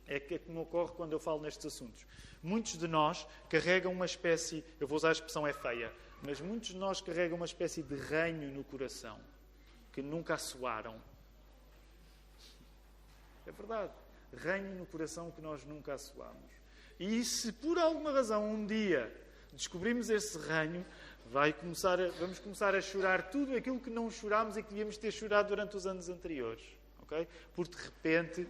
É 0.07 0.19
que, 0.19 0.35
é 0.35 0.39
que 0.39 0.51
me 0.51 0.59
ocorre 0.59 0.93
quando 0.97 1.13
eu 1.13 1.21
falo 1.21 1.41
nestes 1.41 1.67
assuntos. 1.67 2.05
Muitos 2.43 2.77
de 2.79 2.89
nós 2.89 3.27
carregam 3.49 3.93
uma 3.93 4.07
espécie, 4.07 4.65
eu 4.81 4.89
vou 4.89 4.97
usar 4.97 5.11
a 5.11 5.13
expressão 5.13 5.47
é 5.47 5.53
feia, 5.53 5.93
mas 6.23 6.41
muitos 6.41 6.71
de 6.71 6.77
nós 6.77 7.01
carregam 7.01 7.37
uma 7.37 7.47
espécie 7.47 7.83
de 7.83 7.95
reino 7.95 8.53
no 8.53 8.65
coração 8.65 9.19
que 9.93 10.03
nunca 10.03 10.35
assoaram. 10.35 11.01
É 13.47 13.53
verdade. 13.53 13.93
Reino 14.33 14.75
no 14.75 14.87
coração 14.87 15.31
que 15.31 15.41
nós 15.41 15.65
nunca 15.65 15.95
assoamos. 15.95 16.51
E 16.99 17.25
se 17.25 17.53
por 17.53 17.79
alguma 17.79 18.13
razão 18.13 18.49
um 18.49 18.67
dia 18.67 19.13
descobrimos 19.53 20.11
esse 20.11 20.39
reino, 20.39 20.85
vai 21.31 21.53
começar 21.53 22.01
a, 22.01 22.09
vamos 22.11 22.39
começar 22.39 22.75
a 22.75 22.81
chorar 22.81 23.31
tudo 23.31 23.55
aquilo 23.55 23.81
que 23.81 23.91
não 23.91 24.11
chorámos 24.11 24.57
e 24.57 24.63
que 24.63 24.69
devíamos 24.69 24.97
ter 24.97 25.11
chorado 25.11 25.49
durante 25.49 25.77
os 25.77 25.87
anos 25.87 26.09
anteriores. 26.09 26.63
Okay? 27.11 27.27
Porque 27.57 27.77
de 27.77 27.83
repente, 27.83 28.49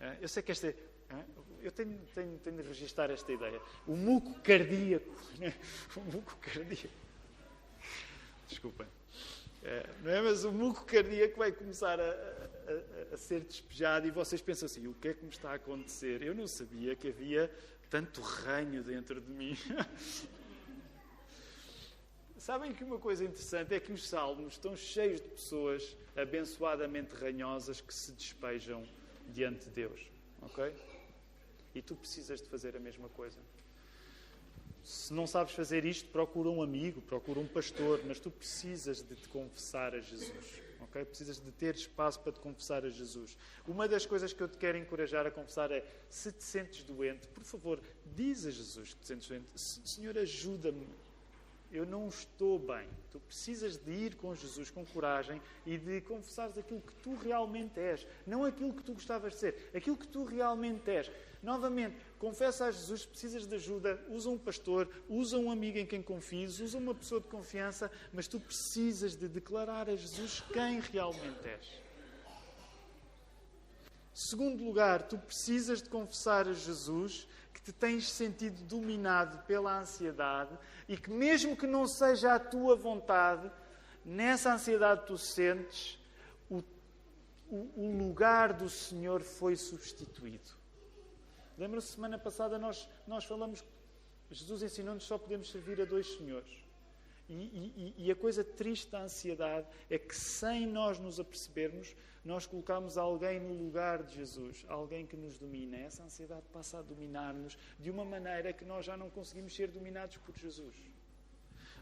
eh, 0.00 0.16
eu 0.22 0.28
sei 0.28 0.42
que 0.42 0.50
esta. 0.50 0.68
Eh, 0.68 1.24
eu 1.62 1.70
tenho, 1.70 1.98
tenho, 2.14 2.38
tenho 2.38 2.56
de 2.56 2.62
registrar 2.62 3.10
esta 3.10 3.30
ideia. 3.30 3.60
O 3.86 3.94
muco 3.94 4.40
cardíaco. 4.40 5.14
Né? 5.38 5.54
O 5.94 6.00
muco 6.00 6.36
cardíaco. 6.40 6.94
Desculpem. 8.48 8.86
É, 9.62 9.86
não 10.02 10.10
é? 10.10 10.22
Mas 10.22 10.44
o 10.44 10.52
muco 10.52 10.84
cardíaco 10.84 11.36
vai 11.36 11.52
começar 11.52 12.00
a, 12.00 12.04
a, 12.04 13.14
a, 13.14 13.16
ser 13.16 13.40
despejado 13.40 14.06
e 14.06 14.10
vocês 14.10 14.40
pensam 14.40 14.66
assim: 14.66 14.86
o 14.86 14.94
que 14.94 15.08
é 15.08 15.14
que 15.14 15.24
me 15.24 15.30
está 15.30 15.50
a 15.50 15.54
acontecer? 15.54 16.22
Eu 16.22 16.34
não 16.34 16.46
sabia 16.46 16.96
que 16.96 17.08
havia 17.08 17.50
tanto 17.90 18.22
reino 18.22 18.82
dentro 18.82 19.20
de 19.20 19.30
mim. 19.30 19.58
Sabem 22.48 22.72
que 22.72 22.82
uma 22.82 22.98
coisa 22.98 23.22
interessante 23.26 23.74
é 23.74 23.78
que 23.78 23.92
os 23.92 24.08
salmos 24.08 24.54
estão 24.54 24.74
cheios 24.74 25.20
de 25.20 25.28
pessoas 25.28 25.94
abençoadamente 26.16 27.14
ranhosas 27.14 27.78
que 27.78 27.92
se 27.92 28.10
despejam 28.12 28.88
diante 29.34 29.66
de 29.66 29.70
Deus. 29.72 30.00
Ok? 30.40 30.74
E 31.74 31.82
tu 31.82 31.94
precisas 31.94 32.40
de 32.40 32.48
fazer 32.48 32.74
a 32.74 32.80
mesma 32.80 33.10
coisa. 33.10 33.38
Se 34.82 35.12
não 35.12 35.26
sabes 35.26 35.52
fazer 35.52 35.84
isto, 35.84 36.08
procura 36.08 36.48
um 36.48 36.62
amigo, 36.62 37.02
procura 37.02 37.38
um 37.38 37.46
pastor, 37.46 38.00
mas 38.06 38.18
tu 38.18 38.30
precisas 38.30 39.02
de 39.02 39.14
te 39.14 39.28
confessar 39.28 39.94
a 39.94 40.00
Jesus. 40.00 40.62
Okay? 40.84 41.04
Precisas 41.04 41.38
de 41.38 41.52
ter 41.52 41.74
espaço 41.74 42.18
para 42.20 42.32
te 42.32 42.40
confessar 42.40 42.82
a 42.82 42.88
Jesus. 42.88 43.36
Uma 43.66 43.86
das 43.86 44.06
coisas 44.06 44.32
que 44.32 44.42
eu 44.42 44.48
te 44.48 44.56
quero 44.56 44.78
encorajar 44.78 45.26
a 45.26 45.30
confessar 45.30 45.70
é: 45.70 45.84
se 46.08 46.32
te 46.32 46.42
sentes 46.42 46.82
doente, 46.82 47.28
por 47.28 47.44
favor, 47.44 47.78
diz 48.16 48.46
a 48.46 48.50
Jesus 48.50 48.94
que 48.94 49.00
te 49.00 49.06
sentes 49.06 49.28
doente. 49.28 49.48
Senhor, 49.54 50.16
ajuda-me 50.16 50.88
eu 51.70 51.84
não 51.84 52.08
estou 52.08 52.58
bem. 52.58 52.88
Tu 53.10 53.20
precisas 53.20 53.76
de 53.76 53.90
ir 53.90 54.14
com 54.16 54.34
Jesus 54.34 54.70
com 54.70 54.84
coragem 54.84 55.40
e 55.66 55.76
de 55.76 56.00
confessares 56.02 56.56
aquilo 56.56 56.80
que 56.80 56.92
tu 57.02 57.14
realmente 57.14 57.78
és, 57.78 58.06
não 58.26 58.44
aquilo 58.44 58.72
que 58.72 58.82
tu 58.82 58.94
gostavas 58.94 59.34
de 59.34 59.38
ser, 59.38 59.70
aquilo 59.74 59.96
que 59.96 60.06
tu 60.06 60.24
realmente 60.24 60.90
és. 60.90 61.10
Novamente, 61.42 61.96
confessa 62.18 62.66
a 62.66 62.70
Jesus, 62.70 63.06
precisas 63.06 63.46
de 63.46 63.54
ajuda, 63.54 64.02
usa 64.08 64.28
um 64.28 64.38
pastor, 64.38 64.88
usa 65.08 65.38
um 65.38 65.50
amigo 65.50 65.78
em 65.78 65.86
quem 65.86 66.02
confies, 66.02 66.58
usa 66.58 66.78
uma 66.78 66.94
pessoa 66.94 67.20
de 67.20 67.28
confiança, 67.28 67.90
mas 68.12 68.26
tu 68.26 68.40
precisas 68.40 69.14
de 69.14 69.28
declarar 69.28 69.88
a 69.88 69.94
Jesus 69.94 70.40
quem 70.52 70.80
realmente 70.80 71.46
és. 71.46 71.88
Segundo 74.12 74.64
lugar, 74.64 75.06
tu 75.06 75.16
precisas 75.16 75.80
de 75.80 75.88
confessar 75.88 76.48
a 76.48 76.52
Jesus 76.52 77.28
que 77.58 77.64
te 77.64 77.72
tens 77.72 78.10
sentido 78.10 78.62
dominado 78.64 79.38
pela 79.44 79.80
ansiedade 79.80 80.56
e 80.88 80.96
que, 80.96 81.10
mesmo 81.10 81.56
que 81.56 81.66
não 81.66 81.88
seja 81.88 82.34
a 82.34 82.38
tua 82.38 82.76
vontade, 82.76 83.50
nessa 84.04 84.54
ansiedade 84.54 85.06
tu 85.06 85.18
sentes, 85.18 85.98
o, 86.48 86.62
o, 87.50 87.72
o 87.76 87.98
lugar 87.98 88.52
do 88.52 88.70
Senhor 88.70 89.22
foi 89.22 89.56
substituído. 89.56 90.50
Lembra-se, 91.56 91.88
semana 91.88 92.16
passada 92.16 92.58
nós, 92.58 92.88
nós 93.06 93.24
falamos, 93.24 93.64
Jesus 94.30 94.62
ensinou-nos 94.62 95.02
só 95.02 95.18
podemos 95.18 95.50
servir 95.50 95.80
a 95.80 95.84
dois 95.84 96.06
senhores. 96.16 96.64
E, 97.28 97.34
e, 97.34 97.94
e, 98.06 98.10
a 98.10 98.16
coisa 98.16 98.42
triste 98.42 98.90
da 98.90 99.02
ansiedade 99.02 99.66
é 99.90 99.98
que, 99.98 100.16
sem 100.16 100.66
nós 100.66 100.98
nos 100.98 101.20
apercebermos, 101.20 101.94
nós 102.28 102.46
colocamos 102.46 102.98
alguém 102.98 103.40
no 103.40 103.54
lugar 103.54 104.02
de 104.02 104.14
Jesus, 104.14 104.62
alguém 104.68 105.06
que 105.06 105.16
nos 105.16 105.38
domina. 105.38 105.78
Essa 105.78 106.02
ansiedade 106.02 106.44
passa 106.52 106.78
a 106.78 106.82
dominar-nos 106.82 107.56
de 107.78 107.90
uma 107.90 108.04
maneira 108.04 108.52
que 108.52 108.66
nós 108.66 108.84
já 108.84 108.98
não 108.98 109.08
conseguimos 109.08 109.56
ser 109.56 109.68
dominados 109.68 110.18
por 110.18 110.36
Jesus. 110.36 110.76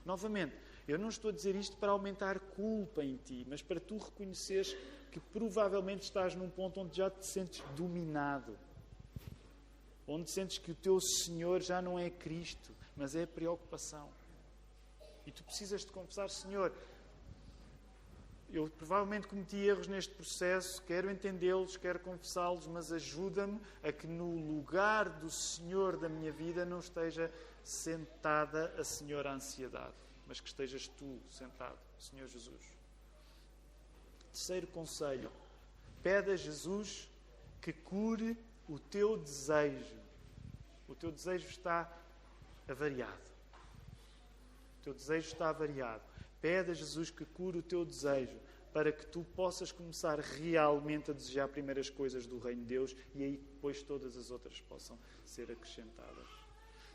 Novamente, 0.04 0.54
eu 0.86 1.00
não 1.00 1.08
estou 1.08 1.30
a 1.30 1.34
dizer 1.34 1.56
isto 1.56 1.76
para 1.76 1.90
aumentar 1.90 2.38
culpa 2.38 3.04
em 3.04 3.16
ti, 3.16 3.44
mas 3.48 3.60
para 3.60 3.80
tu 3.80 3.98
reconheceres 3.98 4.72
que 5.10 5.18
provavelmente 5.18 6.02
estás 6.02 6.36
num 6.36 6.48
ponto 6.48 6.78
onde 6.78 6.96
já 6.96 7.10
te 7.10 7.26
sentes 7.26 7.60
dominado. 7.74 8.56
Onde 10.06 10.30
sentes 10.30 10.58
que 10.58 10.70
o 10.70 10.76
teu 10.76 11.00
Senhor 11.00 11.60
já 11.60 11.82
não 11.82 11.98
é 11.98 12.08
Cristo, 12.08 12.72
mas 12.96 13.16
é 13.16 13.24
a 13.24 13.26
preocupação. 13.26 14.08
E 15.26 15.32
tu 15.32 15.42
precisas 15.42 15.84
de 15.84 15.90
confessar, 15.90 16.30
Senhor, 16.30 16.72
eu 18.50 18.68
provavelmente 18.68 19.26
cometi 19.26 19.56
erros 19.56 19.86
neste 19.86 20.14
processo, 20.14 20.82
quero 20.82 21.10
entendê-los, 21.10 21.76
quero 21.76 21.98
confessá-los, 21.98 22.66
mas 22.66 22.92
ajuda-me 22.92 23.60
a 23.82 23.92
que 23.92 24.06
no 24.06 24.36
lugar 24.36 25.08
do 25.08 25.30
Senhor 25.30 25.96
da 25.96 26.08
minha 26.08 26.32
vida 26.32 26.64
não 26.64 26.78
esteja 26.78 27.32
sentada 27.62 28.72
a 28.78 28.84
Senhora 28.84 29.32
ansiedade, 29.32 29.94
mas 30.26 30.40
que 30.40 30.48
estejas 30.48 30.86
tu 30.86 31.20
sentado, 31.28 31.78
Senhor 31.98 32.28
Jesus. 32.28 32.64
Terceiro 34.32 34.66
conselho: 34.68 35.30
pede 36.02 36.30
a 36.30 36.36
Jesus 36.36 37.10
que 37.60 37.72
cure 37.72 38.38
o 38.68 38.78
teu 38.78 39.16
desejo. 39.16 39.96
O 40.88 40.94
teu 40.94 41.10
desejo 41.10 41.48
está 41.48 41.92
avariado 42.68 43.36
teu 44.86 44.94
desejo 44.94 45.26
está 45.26 45.50
variado. 45.50 46.04
Pede 46.46 46.70
a 46.70 46.74
Jesus 46.74 47.10
que 47.10 47.24
cure 47.24 47.58
o 47.58 47.62
teu 47.62 47.84
desejo 47.84 48.38
para 48.72 48.92
que 48.92 49.04
tu 49.04 49.24
possas 49.34 49.72
começar 49.72 50.20
realmente 50.20 51.10
a 51.10 51.12
desejar 51.12 51.48
primeiras 51.48 51.90
coisas 51.90 52.24
do 52.24 52.38
Reino 52.38 52.60
de 52.60 52.68
Deus 52.68 52.96
e 53.16 53.24
aí 53.24 53.36
depois 53.36 53.82
todas 53.82 54.16
as 54.16 54.30
outras 54.30 54.60
possam 54.60 54.96
ser 55.24 55.50
acrescentadas. 55.50 56.28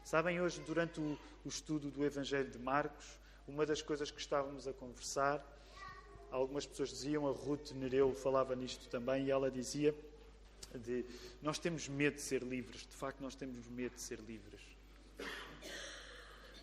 Sabem, 0.06 0.40
hoje, 0.40 0.62
durante 0.62 1.02
o, 1.02 1.20
o 1.44 1.50
estudo 1.50 1.92
do 1.92 2.06
Evangelho 2.06 2.50
de 2.50 2.58
Marcos, 2.58 3.20
uma 3.46 3.66
das 3.66 3.82
coisas 3.82 4.10
que 4.10 4.22
estávamos 4.22 4.70
a 4.70 4.74
conversar, 4.74 5.46
algumas 6.32 6.66
pessoas 6.66 6.88
diziam, 6.88 7.28
a 7.28 7.32
Ruth 7.34 7.72
Nereu 7.72 8.16
falava 8.16 8.56
nisto 8.56 8.88
também, 8.88 9.26
e 9.26 9.32
ela 9.32 9.52
dizia 9.52 9.94
de 10.74 11.04
nós 11.42 11.60
temos 11.60 11.90
medo 11.90 12.16
de 12.16 12.22
ser 12.22 12.42
livres, 12.42 12.88
de 12.88 12.96
facto 12.96 13.20
nós 13.20 13.36
temos 13.36 13.68
medo 13.68 13.96
de 13.96 14.02
ser 14.02 14.22
livres. 14.22 14.71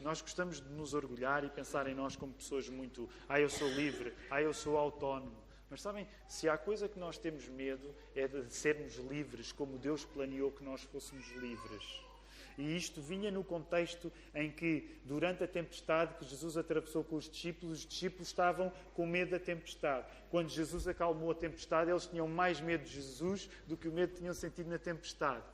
Nós 0.00 0.20
gostamos 0.20 0.60
de 0.60 0.68
nos 0.70 0.94
orgulhar 0.94 1.44
e 1.44 1.50
pensar 1.50 1.86
em 1.86 1.94
nós 1.94 2.16
como 2.16 2.32
pessoas 2.32 2.68
muito. 2.68 3.08
Ah, 3.28 3.40
eu 3.40 3.50
sou 3.50 3.68
livre, 3.68 4.14
ah, 4.30 4.40
eu 4.40 4.54
sou 4.54 4.76
autónomo. 4.76 5.36
Mas 5.70 5.82
sabem, 5.82 6.06
se 6.26 6.48
há 6.48 6.56
coisa 6.56 6.88
que 6.88 6.98
nós 6.98 7.18
temos 7.18 7.46
medo 7.48 7.94
é 8.14 8.26
de 8.26 8.52
sermos 8.52 8.96
livres, 8.96 9.52
como 9.52 9.78
Deus 9.78 10.04
planeou 10.04 10.50
que 10.50 10.64
nós 10.64 10.82
fôssemos 10.84 11.30
livres. 11.32 11.84
E 12.56 12.76
isto 12.76 13.00
vinha 13.00 13.30
no 13.30 13.44
contexto 13.44 14.10
em 14.34 14.50
que, 14.50 15.00
durante 15.04 15.44
a 15.44 15.46
tempestade 15.46 16.14
que 16.14 16.24
Jesus 16.24 16.56
atravessou 16.56 17.04
com 17.04 17.14
os 17.14 17.30
discípulos, 17.30 17.78
os 17.78 17.86
discípulos 17.86 18.26
estavam 18.26 18.72
com 18.94 19.06
medo 19.06 19.30
da 19.30 19.38
tempestade. 19.38 20.06
Quando 20.28 20.48
Jesus 20.48 20.88
acalmou 20.88 21.30
a 21.30 21.34
tempestade, 21.36 21.90
eles 21.90 22.06
tinham 22.06 22.26
mais 22.26 22.60
medo 22.60 22.82
de 22.82 22.90
Jesus 22.90 23.48
do 23.66 23.76
que 23.76 23.86
o 23.86 23.92
medo 23.92 24.14
que 24.14 24.18
tinham 24.18 24.34
sentido 24.34 24.68
na 24.68 24.78
tempestade. 24.78 25.44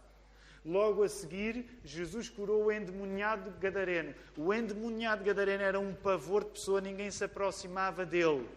Logo 0.65 1.03
a 1.03 1.09
seguir, 1.09 1.67
Jesus 1.85 2.31
curou 2.31 2.65
o 2.65 2.73
endemoniado 2.73 3.51
gadareno. 3.61 4.15
O 4.37 4.53
endemoniado 4.53 5.23
gadareno 5.23 5.63
era 5.63 5.79
um 5.79 5.95
pavor 5.95 6.45
de 6.45 6.51
pessoa, 6.51 6.81
ninguém 6.81 7.11
se 7.11 7.23
aproximava 7.23 8.07
dele. 8.07 8.49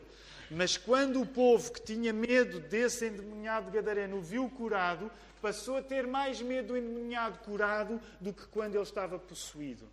Mas 0.50 0.78
quando 0.78 1.22
o 1.22 1.26
povo 1.26 1.74
que 1.74 1.82
tinha 1.82 2.14
medo 2.14 2.62
desse 2.62 3.06
endemoniado 3.06 3.70
gadareno 3.70 4.18
o 4.18 4.22
viu 4.22 4.50
curado, 4.50 5.12
passou 5.42 5.78
a 5.78 5.82
ter 5.82 6.08
mais 6.08 6.42
medo 6.42 6.70
do 6.70 6.78
endemoniado 6.78 7.40
curado 7.40 8.00
do 8.22 8.34
que 8.34 8.48
quando 8.48 8.76
ele 8.76 8.84
estava 8.84 9.20
possuído. 9.20 9.86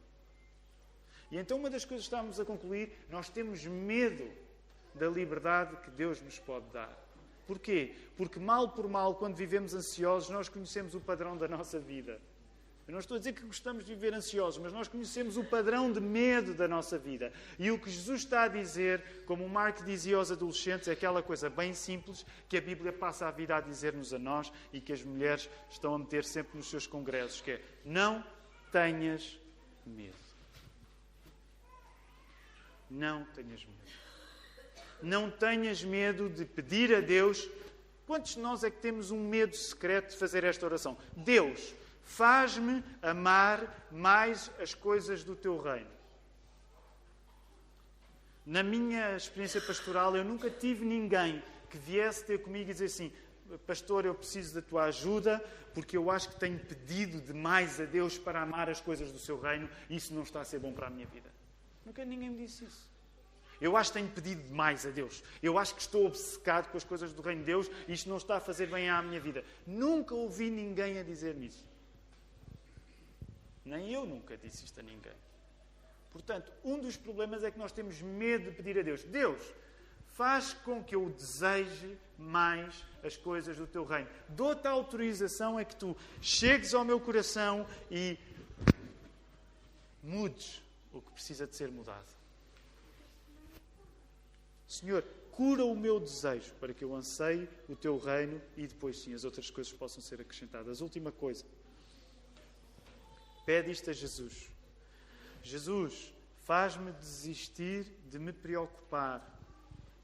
E 1.32 1.36
então, 1.36 1.58
uma 1.58 1.68
das 1.68 1.84
coisas 1.84 2.06
que 2.06 2.14
estamos 2.14 2.38
a 2.38 2.44
concluir, 2.44 2.92
nós 3.10 3.28
temos 3.28 3.64
medo 3.64 4.30
da 4.94 5.08
liberdade 5.08 5.76
que 5.78 5.90
Deus 5.90 6.22
nos 6.22 6.38
pode 6.38 6.66
dar. 6.72 7.03
Porquê? 7.46 7.94
Porque 8.16 8.38
mal 8.38 8.70
por 8.70 8.88
mal, 8.88 9.14
quando 9.14 9.34
vivemos 9.34 9.74
ansiosos, 9.74 10.30
nós 10.30 10.48
conhecemos 10.48 10.94
o 10.94 11.00
padrão 11.00 11.36
da 11.36 11.48
nossa 11.48 11.78
vida. 11.78 12.20
Eu 12.86 12.92
não 12.92 13.00
estou 13.00 13.14
a 13.14 13.18
dizer 13.18 13.32
que 13.32 13.42
gostamos 13.42 13.82
de 13.82 13.94
viver 13.94 14.12
ansiosos, 14.12 14.62
mas 14.62 14.72
nós 14.72 14.88
conhecemos 14.88 15.38
o 15.38 15.44
padrão 15.44 15.90
de 15.90 16.00
medo 16.00 16.52
da 16.52 16.68
nossa 16.68 16.98
vida. 16.98 17.32
E 17.58 17.70
o 17.70 17.78
que 17.78 17.90
Jesus 17.90 18.20
está 18.20 18.42
a 18.42 18.48
dizer, 18.48 19.02
como 19.24 19.42
o 19.42 19.48
Mark 19.48 19.82
dizia 19.84 20.16
aos 20.16 20.30
adolescentes, 20.30 20.86
é 20.88 20.92
aquela 20.92 21.22
coisa 21.22 21.48
bem 21.48 21.72
simples 21.72 22.26
que 22.46 22.58
a 22.58 22.60
Bíblia 22.60 22.92
passa 22.92 23.26
a 23.26 23.30
vida 23.30 23.56
a 23.56 23.60
dizer-nos 23.60 24.12
a 24.12 24.18
nós 24.18 24.52
e 24.70 24.82
que 24.82 24.92
as 24.92 25.02
mulheres 25.02 25.48
estão 25.70 25.94
a 25.94 25.98
meter 25.98 26.24
sempre 26.24 26.58
nos 26.58 26.68
seus 26.68 26.86
congressos, 26.86 27.40
que 27.40 27.52
é 27.52 27.62
não 27.86 28.22
tenhas 28.70 29.38
medo. 29.86 30.14
Não 32.90 33.24
tenhas 33.34 33.64
medo. 33.64 34.03
Não 35.04 35.30
tenhas 35.30 35.84
medo 35.84 36.28
de 36.28 36.44
pedir 36.44 36.94
a 36.94 37.00
Deus. 37.00 37.48
Quantos 38.06 38.34
de 38.34 38.40
nós 38.40 38.64
é 38.64 38.70
que 38.70 38.80
temos 38.80 39.10
um 39.10 39.28
medo 39.28 39.54
secreto 39.54 40.10
de 40.10 40.16
fazer 40.16 40.44
esta 40.44 40.66
oração? 40.66 40.98
Deus, 41.16 41.74
Faz-me 42.04 42.84
amar 43.02 43.88
mais 43.90 44.50
as 44.60 44.74
coisas 44.74 45.24
do 45.24 45.34
teu 45.34 45.58
reino. 45.58 45.90
Na 48.44 48.62
minha 48.62 49.16
experiência 49.16 49.60
pastoral, 49.60 50.14
eu 50.14 50.22
nunca 50.22 50.50
tive 50.50 50.84
ninguém 50.84 51.42
que 51.70 51.78
viesse 51.78 52.24
ter 52.24 52.42
comigo 52.42 52.70
e 52.70 52.72
dizer 52.72 52.84
assim: 52.84 53.10
Pastor, 53.66 54.04
eu 54.04 54.14
preciso 54.14 54.54
da 54.54 54.62
tua 54.62 54.84
ajuda 54.84 55.42
porque 55.72 55.96
eu 55.96 56.10
acho 56.10 56.28
que 56.28 56.36
tenho 56.36 56.58
pedido 56.58 57.20
demais 57.20 57.80
a 57.80 57.84
Deus 57.84 58.18
para 58.18 58.42
amar 58.42 58.68
as 58.68 58.80
coisas 58.80 59.10
do 59.10 59.18
seu 59.18 59.40
reino 59.40 59.68
e 59.88 59.96
isso 59.96 60.14
não 60.14 60.22
está 60.22 60.42
a 60.42 60.44
ser 60.44 60.60
bom 60.60 60.72
para 60.72 60.86
a 60.86 60.90
minha 60.90 61.06
vida. 61.06 61.32
Nunca 61.84 62.04
ninguém 62.04 62.30
me 62.30 62.46
disse 62.46 62.64
isso. 62.64 62.93
Eu 63.60 63.76
acho 63.76 63.92
que 63.92 63.98
tenho 63.98 64.10
pedido 64.10 64.42
demais 64.42 64.84
a 64.86 64.90
Deus. 64.90 65.22
Eu 65.42 65.58
acho 65.58 65.74
que 65.74 65.80
estou 65.80 66.06
obcecado 66.06 66.70
com 66.70 66.76
as 66.76 66.84
coisas 66.84 67.12
do 67.12 67.22
reino 67.22 67.40
de 67.40 67.46
Deus 67.46 67.70
e 67.88 67.92
isto 67.92 68.08
não 68.08 68.16
está 68.16 68.36
a 68.36 68.40
fazer 68.40 68.66
bem 68.66 68.88
à 68.90 69.00
minha 69.02 69.20
vida. 69.20 69.44
Nunca 69.66 70.14
ouvi 70.14 70.50
ninguém 70.50 70.98
a 70.98 71.02
dizer-me 71.02 71.46
isso. 71.46 71.64
Nem 73.64 73.92
eu 73.92 74.04
nunca 74.04 74.36
disse 74.36 74.64
isto 74.64 74.78
a 74.80 74.82
ninguém. 74.82 75.12
Portanto, 76.12 76.52
um 76.64 76.78
dos 76.78 76.96
problemas 76.96 77.42
é 77.42 77.50
que 77.50 77.58
nós 77.58 77.72
temos 77.72 78.00
medo 78.00 78.50
de 78.50 78.56
pedir 78.56 78.78
a 78.78 78.82
Deus: 78.82 79.02
Deus, 79.02 79.42
faz 80.12 80.52
com 80.52 80.82
que 80.82 80.94
eu 80.94 81.10
deseje 81.10 81.98
mais 82.16 82.84
as 83.02 83.16
coisas 83.16 83.56
do 83.56 83.66
teu 83.66 83.84
reino. 83.84 84.08
Dou-te 84.28 84.66
a 84.66 84.70
autorização 84.70 85.58
é 85.58 85.64
que 85.64 85.74
tu 85.74 85.96
chegues 86.20 86.72
ao 86.72 86.84
meu 86.84 87.00
coração 87.00 87.66
e 87.90 88.18
mudes 90.02 90.62
o 90.92 91.00
que 91.00 91.10
precisa 91.10 91.46
de 91.46 91.56
ser 91.56 91.70
mudado. 91.70 92.23
Senhor, 94.74 95.04
cura 95.30 95.64
o 95.64 95.76
meu 95.76 96.00
desejo 96.00 96.52
para 96.54 96.74
que 96.74 96.84
eu 96.84 96.94
anseie 96.94 97.48
o 97.68 97.76
teu 97.76 97.96
reino 97.96 98.40
e 98.56 98.66
depois 98.66 98.98
sim 98.98 99.14
as 99.14 99.22
outras 99.22 99.48
coisas 99.48 99.72
possam 99.72 100.02
ser 100.02 100.20
acrescentadas. 100.20 100.80
Última 100.80 101.12
coisa. 101.12 101.44
Pede 103.46 103.70
isto 103.70 103.90
a 103.90 103.92
Jesus. 103.92 104.50
Jesus, 105.44 106.12
faz-me 106.44 106.90
desistir 106.92 107.86
de 108.10 108.18
me 108.18 108.32
preocupar 108.32 109.22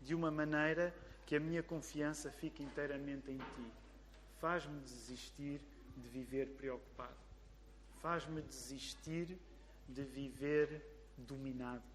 de 0.00 0.14
uma 0.14 0.30
maneira 0.30 0.94
que 1.26 1.34
a 1.34 1.40
minha 1.40 1.64
confiança 1.64 2.30
fique 2.30 2.62
inteiramente 2.62 3.28
em 3.28 3.38
Ti. 3.38 3.72
Faz-me 4.40 4.78
desistir 4.82 5.60
de 5.96 6.08
viver 6.08 6.46
preocupado. 6.50 7.16
Faz-me 8.00 8.40
desistir 8.42 9.36
de 9.88 10.04
viver 10.04 10.80
dominado. 11.16 11.89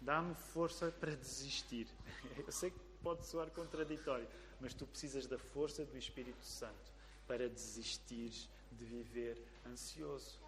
Dá-me 0.00 0.34
força 0.34 0.90
para 0.90 1.14
desistir. 1.14 1.86
Eu 2.38 2.52
sei 2.52 2.70
que 2.70 2.78
pode 3.02 3.26
soar 3.26 3.50
contraditório, 3.50 4.26
mas 4.60 4.74
tu 4.74 4.86
precisas 4.86 5.26
da 5.26 5.38
força 5.38 5.84
do 5.84 5.96
Espírito 5.96 6.44
Santo 6.44 6.92
para 7.26 7.48
desistir 7.48 8.32
de 8.72 8.84
viver 8.84 9.40
ansioso 9.66 10.38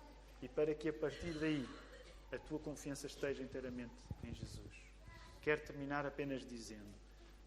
e 0.42 0.48
para 0.48 0.74
que 0.74 0.88
a 0.88 0.92
partir 0.92 1.32
daí 1.34 1.68
a 2.32 2.38
tua 2.38 2.58
confiança 2.58 3.06
esteja 3.06 3.42
inteiramente 3.42 3.94
em 4.24 4.32
Jesus. 4.34 4.74
Quero 5.42 5.60
terminar 5.62 6.06
apenas 6.06 6.46
dizendo: 6.46 6.94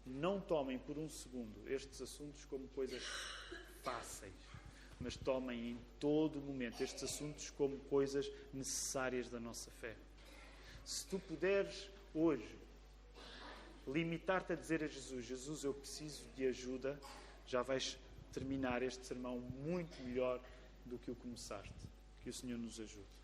não 0.04 0.40
tomem 0.40 0.78
por 0.78 0.98
um 0.98 1.08
segundo 1.08 1.68
estes 1.68 2.00
assuntos 2.02 2.44
como 2.44 2.68
coisas 2.68 3.02
fáceis, 3.82 4.34
mas 5.00 5.16
tomem 5.16 5.70
em 5.72 5.78
todo 5.98 6.40
momento 6.40 6.82
estes 6.82 7.02
assuntos 7.04 7.50
como 7.50 7.78
coisas 7.80 8.30
necessárias 8.52 9.28
da 9.28 9.40
nossa 9.40 9.70
fé. 9.70 9.96
Se 10.84 11.06
tu 11.06 11.18
puderes 11.18 11.88
hoje 12.14 12.64
limitar-te 13.86 14.52
a 14.52 14.56
dizer 14.56 14.82
a 14.82 14.86
Jesus: 14.86 15.24
Jesus, 15.24 15.64
eu 15.64 15.74
preciso 15.74 16.24
de 16.34 16.46
ajuda, 16.46 16.98
já 17.46 17.62
vais 17.62 17.98
terminar 18.32 18.82
este 18.82 19.04
sermão 19.06 19.38
muito 19.38 20.02
melhor 20.02 20.40
do 20.86 20.98
que 20.98 21.10
o 21.10 21.16
começaste. 21.16 21.72
Que 22.22 22.30
o 22.30 22.32
Senhor 22.32 22.58
nos 22.58 22.80
ajude. 22.80 23.23